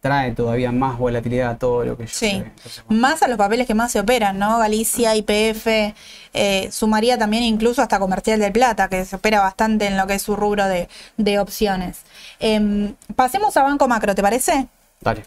trae 0.00 0.32
todavía 0.32 0.70
más 0.70 0.96
volatilidad 0.96 1.50
a 1.50 1.58
todo 1.58 1.84
lo 1.84 1.96
que 1.96 2.06
yo 2.06 2.12
Sí, 2.12 2.42
más 2.88 3.22
a 3.22 3.28
los 3.28 3.36
papeles 3.36 3.66
que 3.66 3.74
más 3.74 3.90
se 3.92 4.00
operan, 4.00 4.38
¿no? 4.38 4.58
Galicia, 4.58 5.14
IPF, 5.16 5.94
eh, 6.32 6.68
sumaría 6.70 7.18
también 7.18 7.42
incluso 7.42 7.82
hasta 7.82 7.98
Comercial 7.98 8.38
del 8.38 8.52
Plata, 8.52 8.88
que 8.88 9.04
se 9.04 9.16
opera 9.16 9.40
bastante 9.40 9.86
en 9.86 9.96
lo 9.96 10.06
que 10.06 10.14
es 10.14 10.22
su 10.22 10.36
rubro 10.36 10.64
de, 10.66 11.38
opciones. 11.38 12.02
Em, 12.38 12.94
pasemos 13.16 13.56
a 13.56 13.62
Banco 13.62 13.88
Macro, 13.88 14.14
¿te 14.14 14.22
parece? 14.22 14.68
Dale. 15.00 15.24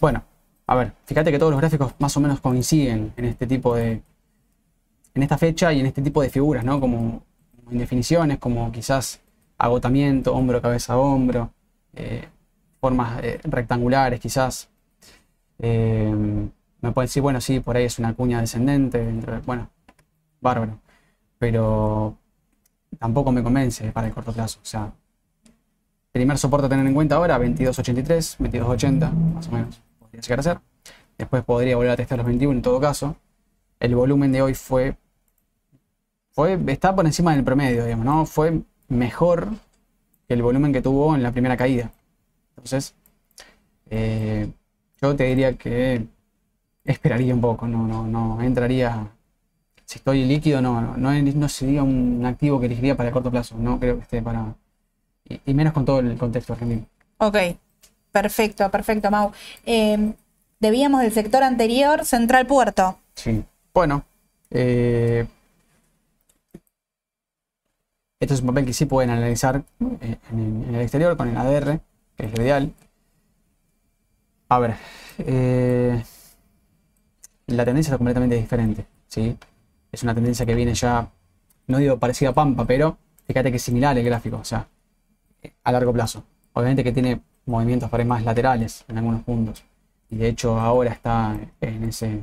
Bueno, 0.00 0.22
a 0.66 0.74
ver, 0.74 0.92
fíjate 1.06 1.30
que 1.30 1.38
todos 1.38 1.52
los 1.52 1.60
gráficos 1.60 1.94
más 1.98 2.14
o 2.16 2.20
menos 2.20 2.40
coinciden 2.40 3.12
en 3.16 3.24
este 3.24 3.46
tipo 3.46 3.74
de. 3.74 4.02
En 5.14 5.22
esta 5.22 5.38
fecha 5.38 5.72
y 5.72 5.80
en 5.80 5.86
este 5.86 6.02
tipo 6.02 6.22
de 6.22 6.30
figuras, 6.30 6.64
¿no? 6.64 6.80
Como, 6.80 7.22
indefiniciones, 7.70 8.38
como 8.38 8.70
quizás 8.72 9.20
agotamiento, 9.56 10.34
hombro, 10.34 10.60
cabeza, 10.60 10.98
hombro, 10.98 11.50
eh, 11.94 12.28
formas 12.80 13.22
eh, 13.22 13.40
rectangulares 13.44 14.20
quizás. 14.20 14.68
Eh, 15.58 16.12
me 16.80 16.92
pueden 16.92 17.06
decir, 17.06 17.22
bueno, 17.22 17.40
sí, 17.40 17.60
por 17.60 17.76
ahí 17.76 17.84
es 17.84 17.98
una 17.98 18.14
cuña 18.14 18.40
descendente, 18.40 19.02
bueno, 19.46 19.70
bárbaro, 20.40 20.78
pero 21.38 22.18
tampoco 22.98 23.32
me 23.32 23.42
convence 23.42 23.90
para 23.92 24.08
el 24.08 24.12
corto 24.12 24.32
plazo. 24.32 24.58
O 24.62 24.66
sea, 24.66 24.92
primer 26.12 26.36
soporte 26.36 26.66
a 26.66 26.68
tener 26.68 26.86
en 26.86 26.94
cuenta 26.94 27.16
ahora, 27.16 27.38
22.83, 27.38 28.38
22.80, 28.38 29.12
más 29.12 29.48
o 29.48 29.52
menos, 29.52 29.80
podría 29.98 30.20
llegar 30.20 30.40
a 30.40 30.42
ser. 30.42 30.60
Después 31.16 31.42
podría 31.44 31.76
volver 31.76 31.92
a 31.92 31.96
testar 31.96 32.18
los 32.18 32.26
21 32.26 32.52
en 32.52 32.62
todo 32.62 32.80
caso. 32.80 33.16
El 33.80 33.94
volumen 33.94 34.32
de 34.32 34.42
hoy 34.42 34.54
fue, 34.54 34.96
fue 36.34 36.58
está 36.66 36.94
por 36.94 37.06
encima 37.06 37.34
del 37.34 37.44
promedio, 37.44 37.84
digamos, 37.84 38.04
¿no? 38.04 38.26
Fue 38.26 38.60
mejor 38.88 39.48
que 40.26 40.34
el 40.34 40.42
volumen 40.42 40.72
que 40.72 40.82
tuvo 40.82 41.14
en 41.14 41.22
la 41.22 41.32
primera 41.32 41.56
caída. 41.56 41.92
Entonces, 42.56 42.94
eh, 43.88 44.50
yo 45.00 45.14
te 45.14 45.24
diría 45.24 45.54
que 45.54 46.06
esperaría 46.84 47.34
un 47.34 47.40
poco, 47.40 47.66
no, 47.68 47.86
no, 47.86 48.06
no 48.06 48.42
entraría. 48.42 49.08
Si 49.84 49.98
estoy 49.98 50.24
líquido, 50.24 50.60
no, 50.60 50.96
no, 50.96 51.12
no, 51.12 51.48
sería 51.48 51.82
un 51.82 52.24
activo 52.26 52.58
que 52.58 52.66
elegiría 52.66 52.96
para 52.96 53.10
el 53.10 53.12
corto 53.12 53.30
plazo. 53.30 53.56
No 53.56 53.78
creo 53.78 53.96
que 53.96 54.02
esté 54.02 54.22
para. 54.22 54.54
Y, 55.46 55.54
menos 55.54 55.72
con 55.72 55.84
todo 55.84 56.00
el 56.00 56.16
contexto 56.18 56.54
argentino. 56.54 56.86
Ok, 57.18 57.36
perfecto, 58.10 58.70
perfecto, 58.70 59.10
Mau. 59.10 59.30
Eh, 59.64 60.14
debíamos 60.58 61.02
del 61.02 61.12
sector 61.12 61.42
anterior, 61.42 62.04
Central 62.04 62.46
Puerto. 62.46 62.98
Sí, 63.14 63.44
bueno. 63.72 64.04
Eh, 64.50 65.26
este 68.24 68.34
es 68.34 68.40
un 68.40 68.46
papel 68.48 68.64
que 68.64 68.72
sí 68.72 68.86
pueden 68.86 69.10
analizar 69.10 69.62
eh, 70.00 70.16
en, 70.32 70.74
el 70.74 70.80
exterior 70.80 71.16
con 71.16 71.28
el 71.28 71.36
ADR, 71.36 71.80
que 72.16 72.26
es 72.26 72.36
lo 72.36 72.42
ideal. 72.42 72.72
A 74.48 74.58
ver, 74.58 74.76
eh, 75.18 76.02
la 77.46 77.64
tendencia 77.64 77.92
es 77.92 77.96
completamente 77.98 78.36
diferente. 78.36 78.86
¿sí? 79.08 79.36
Es 79.92 80.02
una 80.02 80.14
tendencia 80.14 80.46
que 80.46 80.54
viene 80.54 80.74
ya, 80.74 81.10
no 81.66 81.78
digo 81.78 81.98
parecida 81.98 82.30
a 82.30 82.32
Pampa, 82.32 82.64
pero 82.64 82.96
fíjate 83.26 83.50
que 83.50 83.58
es 83.58 83.62
similar 83.62 83.96
el 83.96 84.04
gráfico, 84.04 84.38
o 84.38 84.44
sea, 84.44 84.68
a 85.62 85.72
largo 85.72 85.92
plazo. 85.92 86.24
Obviamente 86.54 86.82
que 86.82 86.92
tiene 86.92 87.20
movimientos 87.46 87.90
para 87.90 88.04
más 88.04 88.24
laterales 88.24 88.84
en 88.88 88.98
algunos 88.98 89.22
puntos. 89.22 89.64
Y 90.08 90.16
de 90.16 90.28
hecho 90.28 90.58
ahora 90.58 90.92
está 90.92 91.36
en 91.60 91.84
ese, 91.84 92.20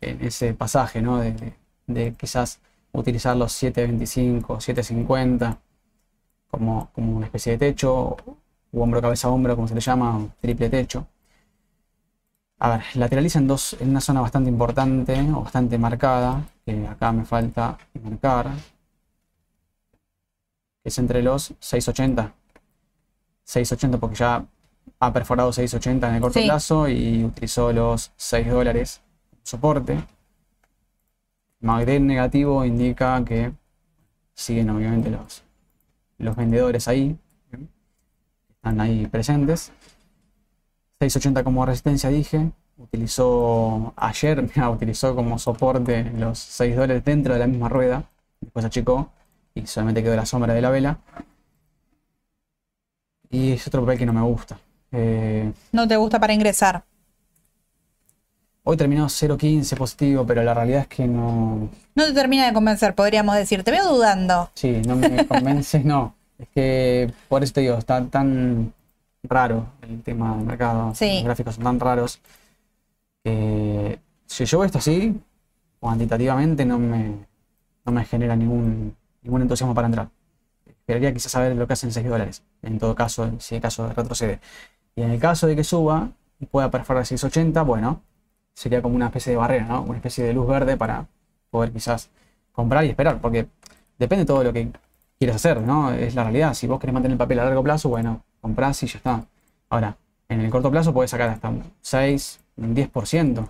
en 0.00 0.24
ese 0.24 0.52
pasaje 0.52 1.00
¿no? 1.00 1.18
de 1.18 2.14
quizás 2.18 2.60
utilizar 2.92 3.36
los 3.36 3.52
725, 3.52 4.60
750 4.60 5.58
como, 6.50 6.90
como 6.92 7.16
una 7.16 7.26
especie 7.26 7.52
de 7.52 7.58
techo, 7.58 7.94
o 7.94 8.16
hombro, 8.72 9.00
cabeza, 9.00 9.28
hombro, 9.28 9.54
como 9.54 9.68
se 9.68 9.74
le 9.74 9.80
llama, 9.80 10.28
triple 10.40 10.68
techo. 10.68 11.06
A 12.58 12.70
ver, 12.70 12.82
lateraliza 12.94 13.38
en, 13.38 13.46
dos, 13.46 13.76
en 13.80 13.90
una 13.90 14.00
zona 14.00 14.20
bastante 14.20 14.50
importante 14.50 15.18
o 15.34 15.42
bastante 15.42 15.78
marcada, 15.78 16.44
que 16.64 16.86
acá 16.86 17.12
me 17.12 17.24
falta 17.24 17.78
marcar, 18.02 18.50
es 20.84 20.98
entre 20.98 21.22
los 21.22 21.54
680. 21.58 22.34
680 23.44 23.98
porque 23.98 24.16
ya 24.16 24.44
ha 25.00 25.12
perforado 25.12 25.52
680 25.52 26.08
en 26.08 26.14
el 26.16 26.20
corto 26.20 26.40
plazo 26.40 26.88
y 26.88 27.24
utilizó 27.24 27.72
los 27.72 28.12
6 28.16 28.48
dólares 28.48 29.00
soporte. 29.42 30.02
MACD 31.60 32.00
negativo 32.00 32.64
indica 32.64 33.22
que 33.24 33.52
siguen 34.34 34.70
obviamente 34.70 35.10
los, 35.10 35.42
los 36.18 36.36
vendedores 36.36 36.88
ahí, 36.88 37.18
están 38.48 38.80
ahí 38.80 39.06
presentes. 39.06 39.72
680 41.00 41.44
como 41.44 41.64
resistencia 41.64 42.10
dije, 42.10 42.50
utilizó 42.78 43.92
ayer, 43.96 44.50
utilizó 44.72 45.14
como 45.14 45.38
soporte 45.38 46.10
los 46.16 46.38
6 46.38 46.76
dólares 46.76 47.04
dentro 47.04 47.34
de 47.34 47.40
la 47.40 47.46
misma 47.46 47.68
rueda, 47.68 48.04
después 48.40 48.64
achicó 48.64 49.10
y 49.54 49.66
solamente 49.66 50.02
quedó 50.02 50.16
la 50.16 50.26
sombra 50.26 50.54
de 50.54 50.62
la 50.62 50.70
vela. 50.70 50.98
Y 53.30 53.52
es 53.52 53.66
otro 53.66 53.82
papel 53.82 53.98
que 53.98 54.06
no 54.06 54.12
me 54.12 54.22
gusta. 54.22 54.58
Eh, 54.92 55.52
no 55.72 55.86
te 55.86 55.96
gusta 55.96 56.18
para 56.18 56.32
ingresar. 56.32 56.82
Hoy 58.62 58.76
terminó 58.76 59.06
0.15 59.06 59.76
positivo, 59.76 60.26
pero 60.26 60.42
la 60.42 60.52
realidad 60.52 60.82
es 60.82 60.88
que 60.88 61.06
no. 61.06 61.70
No 61.94 62.04
te 62.04 62.12
termina 62.12 62.46
de 62.46 62.52
convencer, 62.52 62.94
podríamos 62.94 63.34
decir. 63.34 63.64
Te 63.64 63.70
veo 63.70 63.94
dudando. 63.94 64.50
Sí, 64.54 64.82
no 64.86 64.96
me 64.96 65.26
convences, 65.28 65.84
no. 65.84 66.14
Es 66.38 66.48
que 66.48 67.12
por 67.28 67.42
eso 67.42 67.54
te 67.54 67.62
digo, 67.62 67.76
está 67.76 68.04
tan 68.06 68.72
raro 69.22 69.66
el 69.82 70.02
tema 70.02 70.36
del 70.36 70.46
mercado. 70.46 70.88
Los 70.88 71.24
gráficos 71.24 71.54
son 71.54 71.64
tan 71.64 71.80
raros. 71.80 72.20
Que 73.24 73.98
si 74.26 74.44
yo 74.44 74.58
veo 74.58 74.66
esto 74.66 74.78
así, 74.78 75.18
cuantitativamente 75.78 76.64
no 76.64 76.78
me, 76.78 77.14
no 77.84 77.92
me 77.92 78.04
genera 78.04 78.36
ningún, 78.36 78.94
ningún 79.22 79.42
entusiasmo 79.42 79.74
para 79.74 79.86
entrar. 79.86 80.08
Esperaría 80.66 81.12
quizás 81.14 81.32
saber 81.32 81.56
lo 81.56 81.66
que 81.66 81.72
hacen 81.72 81.92
6 81.92 82.06
dólares. 82.06 82.42
En 82.62 82.78
todo 82.78 82.94
caso, 82.94 83.30
si 83.38 83.54
el 83.54 83.60
caso 83.62 83.88
retrocede. 83.88 84.40
Y 84.96 85.02
en 85.02 85.10
el 85.10 85.20
caso 85.20 85.46
de 85.46 85.56
que 85.56 85.64
suba 85.64 86.10
y 86.38 86.46
pueda 86.46 86.70
perforar 86.70 87.06
680, 87.06 87.62
bueno, 87.62 88.02
sería 88.60 88.82
como 88.82 88.94
una 88.94 89.06
especie 89.06 89.32
de 89.32 89.38
barrera, 89.38 89.64
¿no? 89.64 89.80
Una 89.80 89.96
especie 89.96 90.22
de 90.22 90.34
luz 90.34 90.46
verde 90.46 90.76
para 90.76 91.06
poder 91.48 91.72
quizás 91.72 92.10
comprar 92.52 92.84
y 92.84 92.90
esperar, 92.90 93.18
porque 93.18 93.46
depende 93.98 94.24
de 94.24 94.26
todo 94.26 94.44
lo 94.44 94.52
que 94.52 94.68
quieres 95.18 95.36
hacer, 95.36 95.62
¿no? 95.62 95.90
Es 95.92 96.14
la 96.14 96.24
realidad. 96.24 96.52
Si 96.52 96.66
vos 96.66 96.78
querés 96.78 96.92
mantener 96.92 97.14
el 97.14 97.18
papel 97.18 97.38
a 97.38 97.44
largo 97.46 97.62
plazo, 97.62 97.88
bueno, 97.88 98.22
comprás 98.42 98.82
y 98.82 98.86
ya 98.86 98.98
está. 98.98 99.24
Ahora, 99.70 99.96
en 100.28 100.42
el 100.42 100.50
corto 100.50 100.70
plazo 100.70 100.92
puedes 100.92 101.10
sacar 101.10 101.30
hasta 101.30 101.48
un 101.48 101.62
6, 101.80 102.40
un 102.58 102.76
10%, 102.76 103.48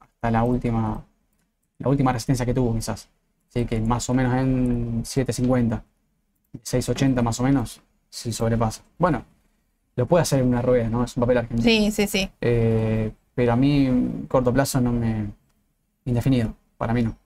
hasta 0.00 0.30
la 0.30 0.44
última, 0.44 1.02
la 1.78 1.88
última 1.88 2.12
resistencia 2.12 2.44
que 2.44 2.52
tuvo 2.52 2.74
quizás. 2.74 3.08
Así 3.48 3.64
que 3.64 3.80
más 3.80 4.08
o 4.10 4.12
menos 4.12 4.34
en 4.34 5.02
7.50, 5.02 5.80
6.80 6.62 7.22
más 7.22 7.40
o 7.40 7.42
menos, 7.42 7.80
si 8.10 8.34
sobrepasa. 8.34 8.82
Bueno, 8.98 9.24
lo 9.96 10.04
puede 10.04 10.22
hacer 10.22 10.40
en 10.40 10.48
una 10.48 10.60
rueda, 10.60 10.90
¿no? 10.90 11.04
Es 11.04 11.16
un 11.16 11.22
papel 11.22 11.38
argentino. 11.38 11.62
Sí, 11.62 11.90
sí, 11.90 12.06
sí. 12.06 12.30
Eh, 12.42 13.12
pero 13.34 13.52
a 13.52 13.56
mí 13.56 14.26
corto 14.28 14.52
plazo 14.52 14.80
no 14.80 14.92
me... 14.92 15.30
indefinido, 16.04 16.54
para 16.76 16.92
mí 16.92 17.02
no. 17.02 17.16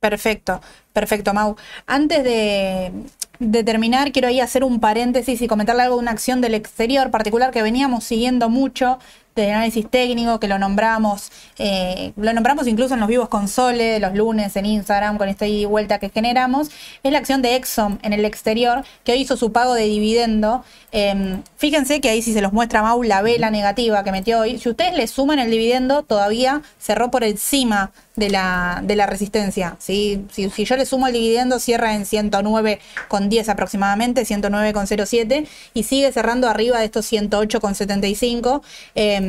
Perfecto, 0.00 0.60
perfecto, 0.92 1.34
Mau. 1.34 1.56
Antes 1.86 2.22
de, 2.22 3.64
terminar, 3.64 4.12
quiero 4.12 4.28
ahí 4.28 4.40
hacer 4.40 4.62
un 4.62 4.78
paréntesis 4.78 5.42
y 5.42 5.48
comentarle 5.48 5.82
algo 5.82 5.96
de 5.96 6.02
una 6.02 6.12
acción 6.12 6.40
del 6.40 6.54
exterior 6.54 7.10
particular 7.10 7.50
que 7.50 7.62
veníamos 7.62 8.04
siguiendo 8.04 8.48
mucho 8.48 8.98
de 9.42 9.52
análisis 9.52 9.88
técnico, 9.88 10.40
que 10.40 10.48
lo 10.48 10.58
nombramos, 10.58 11.30
eh, 11.58 12.12
lo 12.16 12.32
nombramos 12.32 12.66
incluso 12.66 12.94
en 12.94 13.00
los 13.00 13.08
vivos 13.08 13.28
con 13.28 13.48
Sole, 13.48 14.00
los 14.00 14.14
lunes 14.14 14.56
en 14.56 14.66
Instagram, 14.66 15.18
con 15.18 15.28
esta 15.28 15.46
vuelta 15.68 15.98
que 15.98 16.10
generamos, 16.10 16.68
es 17.02 17.12
la 17.12 17.18
acción 17.18 17.42
de 17.42 17.56
Exxon 17.56 17.98
en 18.02 18.12
el 18.12 18.24
exterior, 18.24 18.84
que 19.04 19.12
hoy 19.12 19.20
hizo 19.20 19.36
su 19.36 19.52
pago 19.52 19.74
de 19.74 19.84
dividendo. 19.84 20.64
Em, 20.90 21.42
fíjense 21.56 22.00
que 22.00 22.08
ahí 22.08 22.22
si 22.22 22.32
se 22.32 22.40
los 22.40 22.52
muestra 22.52 22.82
Mau 22.82 23.02
la 23.02 23.22
vela 23.22 23.50
negativa 23.50 24.04
que 24.04 24.12
metió 24.12 24.40
hoy, 24.40 24.58
si 24.58 24.68
ustedes 24.68 24.94
le 24.94 25.06
suman 25.06 25.38
el 25.38 25.50
dividendo, 25.50 26.02
todavía 26.02 26.62
cerró 26.78 27.10
por 27.10 27.24
encima 27.24 27.92
de 28.16 28.30
la, 28.30 28.80
de 28.82 28.96
la 28.96 29.06
resistencia. 29.06 29.76
Si, 29.78 30.24
si, 30.30 30.64
yo 30.64 30.76
le 30.76 30.84
sumo 30.86 31.06
el 31.06 31.12
dividendo, 31.12 31.60
cierra 31.60 31.94
en 31.94 32.02
109,10 32.02 33.48
aproximadamente, 33.48 34.22
109,07 34.22 35.46
y 35.72 35.82
sigue 35.84 36.10
cerrando 36.12 36.48
arriba 36.48 36.78
de 36.78 36.86
estos 36.86 37.10
108,75. 37.12 38.62
Eh, 38.94 39.20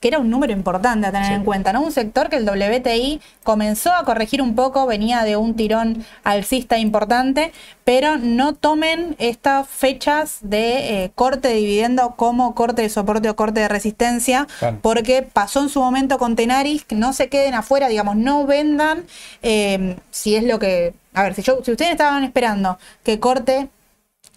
que 0.00 0.08
era 0.08 0.18
un 0.18 0.30
número 0.30 0.52
importante 0.52 1.06
a 1.06 1.12
tener 1.12 1.28
Sí. 1.28 1.34
en 1.34 1.44
cuenta, 1.44 1.72
¿no? 1.72 1.80
Un 1.80 1.92
sector 1.92 2.28
que 2.28 2.34
el 2.34 2.44
WTI 2.44 3.20
comenzó 3.44 3.92
a 3.92 4.04
corregir 4.04 4.42
un 4.42 4.56
poco, 4.56 4.84
venía 4.84 5.22
de 5.22 5.36
un 5.36 5.54
tirón 5.54 6.04
alcista 6.24 6.76
importante, 6.76 7.52
pero 7.84 8.16
no 8.18 8.52
tomen 8.52 9.14
estas 9.20 9.68
fechas 9.68 10.38
de 10.40 11.04
eh, 11.04 11.12
corte 11.14 11.46
de 11.48 11.54
dividendo 11.54 12.16
como 12.16 12.52
corte 12.56 12.82
de 12.82 12.88
soporte 12.88 13.30
o 13.30 13.36
corte 13.36 13.60
de 13.60 13.68
resistencia, 13.68 14.48
Claro. 14.58 14.78
porque 14.82 15.22
pasó 15.22 15.60
en 15.60 15.68
su 15.68 15.78
momento 15.80 16.18
con 16.18 16.34
Tenaris, 16.34 16.84
que 16.84 16.96
no 16.96 17.12
se 17.12 17.28
queden 17.28 17.54
afuera, 17.54 17.86
digamos, 17.86 18.16
no 18.16 18.44
vendan, 18.44 19.04
eh, 19.42 19.96
si 20.10 20.34
es 20.34 20.42
lo 20.42 20.58
que... 20.58 20.94
A 21.14 21.22
ver, 21.22 21.34
si, 21.34 21.42
yo, 21.42 21.60
si 21.64 21.70
ustedes 21.70 21.92
estaban 21.92 22.24
esperando 22.24 22.76
que 23.04 23.20
corte 23.20 23.68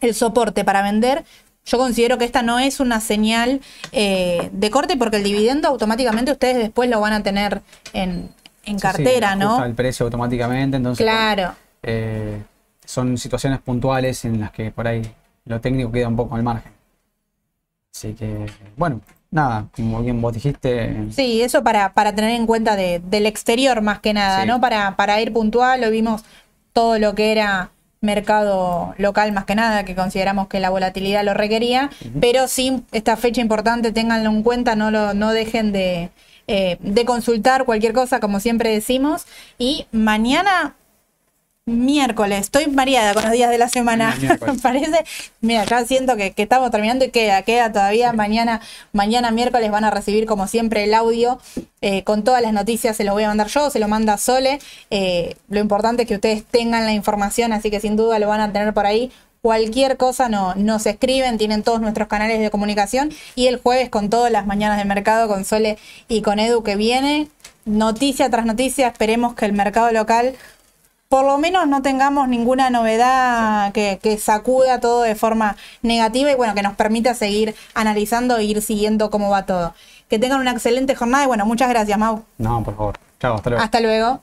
el 0.01 0.13
soporte 0.13 0.63
para 0.63 0.83
vender, 0.83 1.23
yo 1.65 1.77
considero 1.77 2.17
que 2.17 2.25
esta 2.25 2.41
no 2.43 2.59
es 2.59 2.79
una 2.79 2.99
señal 3.01 3.59
eh, 3.91 4.49
de 4.51 4.69
corte 4.69 4.97
porque 4.97 5.17
el 5.17 5.23
dividendo 5.23 5.67
automáticamente 5.67 6.31
ustedes 6.31 6.57
después 6.57 6.89
lo 6.89 6.99
van 7.01 7.13
a 7.13 7.23
tener 7.23 7.61
en, 7.93 8.29
en 8.65 8.79
cartera, 8.79 9.33
sí, 9.33 9.39
¿no? 9.39 9.63
el 9.65 9.73
precio 9.73 10.05
automáticamente, 10.05 10.77
entonces 10.77 11.03
Claro. 11.03 11.53
eh, 11.83 12.41
son 12.85 13.17
situaciones 13.17 13.59
puntuales 13.61 14.25
en 14.25 14.39
las 14.39 14.51
que 14.51 14.69
por 14.71 14.87
ahí 14.87 15.01
lo 15.45 15.59
técnico 15.59 15.91
queda 15.91 16.07
un 16.07 16.15
poco 16.15 16.35
al 16.35 16.43
margen. 16.43 16.71
Así 17.95 18.13
que, 18.13 18.45
bueno, 18.75 19.01
nada, 19.31 19.67
como 19.75 20.01
bien 20.03 20.21
vos 20.21 20.33
dijiste, 20.33 21.05
Sí, 21.11 21.41
eso 21.41 21.63
para, 21.63 21.93
para 21.93 22.13
tener 22.13 22.31
en 22.31 22.45
cuenta 22.45 22.75
de- 22.75 22.99
del 22.99 23.25
exterior 23.25 23.81
más 23.81 23.99
que 23.99 24.13
nada, 24.13 24.41
Sí. 24.41 24.47
¿no? 24.47 24.59
Para, 24.59 24.95
para 24.97 25.19
ir 25.21 25.31
puntual, 25.33 25.83
hoy 25.83 25.91
vimos 25.91 26.23
todo 26.73 26.99
lo 26.99 27.15
que 27.15 27.31
era 27.31 27.69
mercado 28.05 28.93
local 28.97 29.31
más 29.31 29.45
que 29.45 29.55
nada, 29.55 29.83
que 29.83 29.95
consideramos 29.95 30.47
que 30.47 30.59
la 30.59 30.69
volatilidad 30.69 31.23
lo 31.23 31.33
requería, 31.33 31.89
pero 32.21 32.47
sí, 32.47 32.83
esta 32.91 33.17
fecha 33.17 33.41
importante, 33.41 33.91
ténganlo 33.91 34.29
en 34.29 34.43
cuenta, 34.43 34.75
no, 34.75 34.91
lo, 34.91 35.13
no 35.13 35.31
dejen 35.31 35.71
de, 35.71 36.11
eh, 36.47 36.77
de 36.79 37.05
consultar 37.05 37.65
cualquier 37.65 37.93
cosa, 37.93 38.19
como 38.19 38.39
siempre 38.39 38.69
decimos, 38.71 39.25
y 39.57 39.87
mañana... 39.91 40.75
Miércoles, 41.67 42.41
estoy 42.41 42.67
mareada 42.67 43.15
con 43.15 43.23
los 43.23 43.31
días 43.31 43.49
de 43.49 43.57
la 43.57 43.67
semana. 43.69 44.15
Miércoles. 44.21 44.57
Parece, 44.61 45.03
mira, 45.41 45.65
ya 45.65 45.83
siento 45.83 46.15
que, 46.15 46.31
que 46.31 46.43
estamos 46.43 46.69
terminando 46.69 47.05
y 47.05 47.09
queda, 47.09 47.41
queda 47.41 47.71
todavía. 47.71 48.13
Mañana, 48.13 48.61
mañana 48.93 49.31
miércoles 49.31 49.71
van 49.71 49.83
a 49.83 49.89
recibir 49.89 50.27
como 50.27 50.45
siempre 50.45 50.83
el 50.83 50.93
audio 50.93 51.39
eh, 51.81 52.03
con 52.03 52.23
todas 52.23 52.43
las 52.43 52.53
noticias. 52.53 52.95
Se 52.95 53.03
los 53.03 53.15
voy 53.15 53.23
a 53.23 53.29
mandar 53.29 53.47
yo, 53.47 53.71
se 53.71 53.79
lo 53.79 53.87
manda 53.87 54.19
Sole. 54.19 54.59
Eh, 54.91 55.37
lo 55.49 55.59
importante 55.59 56.03
es 56.03 56.07
que 56.07 56.13
ustedes 56.13 56.43
tengan 56.45 56.85
la 56.85 56.93
información, 56.93 57.51
así 57.51 57.71
que 57.71 57.79
sin 57.79 57.95
duda 57.95 58.19
lo 58.19 58.27
van 58.27 58.41
a 58.41 58.53
tener 58.53 58.71
por 58.71 58.85
ahí. 58.85 59.11
Cualquier 59.41 59.97
cosa 59.97 60.29
no, 60.29 60.53
nos 60.53 60.85
escriben, 60.85 61.39
tienen 61.39 61.63
todos 61.63 61.81
nuestros 61.81 62.07
canales 62.07 62.41
de 62.41 62.51
comunicación. 62.51 63.09
Y 63.33 63.47
el 63.47 63.57
jueves 63.57 63.89
con 63.89 64.11
todas 64.11 64.31
las 64.31 64.45
mañanas 64.45 64.77
de 64.77 64.85
mercado 64.85 65.27
con 65.27 65.45
Sole 65.45 65.79
y 66.09 66.21
con 66.21 66.37
Edu 66.37 66.61
que 66.61 66.75
viene. 66.75 67.27
Noticia 67.65 68.29
tras 68.29 68.45
noticia, 68.45 68.87
esperemos 68.87 69.33
que 69.33 69.45
el 69.45 69.53
mercado 69.53 69.91
local 69.91 70.35
por 71.09 71.25
lo 71.25 71.37
menos 71.37 71.67
no 71.67 71.81
tengamos 71.81 72.27
ninguna 72.27 72.69
novedad 72.69 73.71
que, 73.73 73.99
que 74.01 74.17
sacuda 74.17 74.79
todo 74.79 75.03
de 75.03 75.15
forma 75.15 75.55
negativa 75.81 76.31
y 76.31 76.35
bueno, 76.35 76.53
que 76.53 76.61
nos 76.63 76.75
permita 76.75 77.13
seguir 77.13 77.55
analizando 77.73 78.37
e 78.37 78.43
ir 78.43 78.61
siguiendo 78.61 79.09
cómo 79.09 79.29
va 79.29 79.45
todo. 79.45 79.73
Que 80.09 80.19
tengan 80.19 80.39
una 80.39 80.51
excelente 80.51 80.95
jornada 80.95 81.23
y 81.23 81.27
bueno, 81.27 81.45
muchas 81.45 81.69
gracias, 81.69 81.97
Mau. 81.97 82.23
no, 82.37 82.63
por 82.63 82.75
favor. 82.75 82.99
Chao, 83.19 83.35
hasta 83.35 83.49
luego. 83.49 83.63
Hasta 83.63 83.79
luego. 83.79 84.21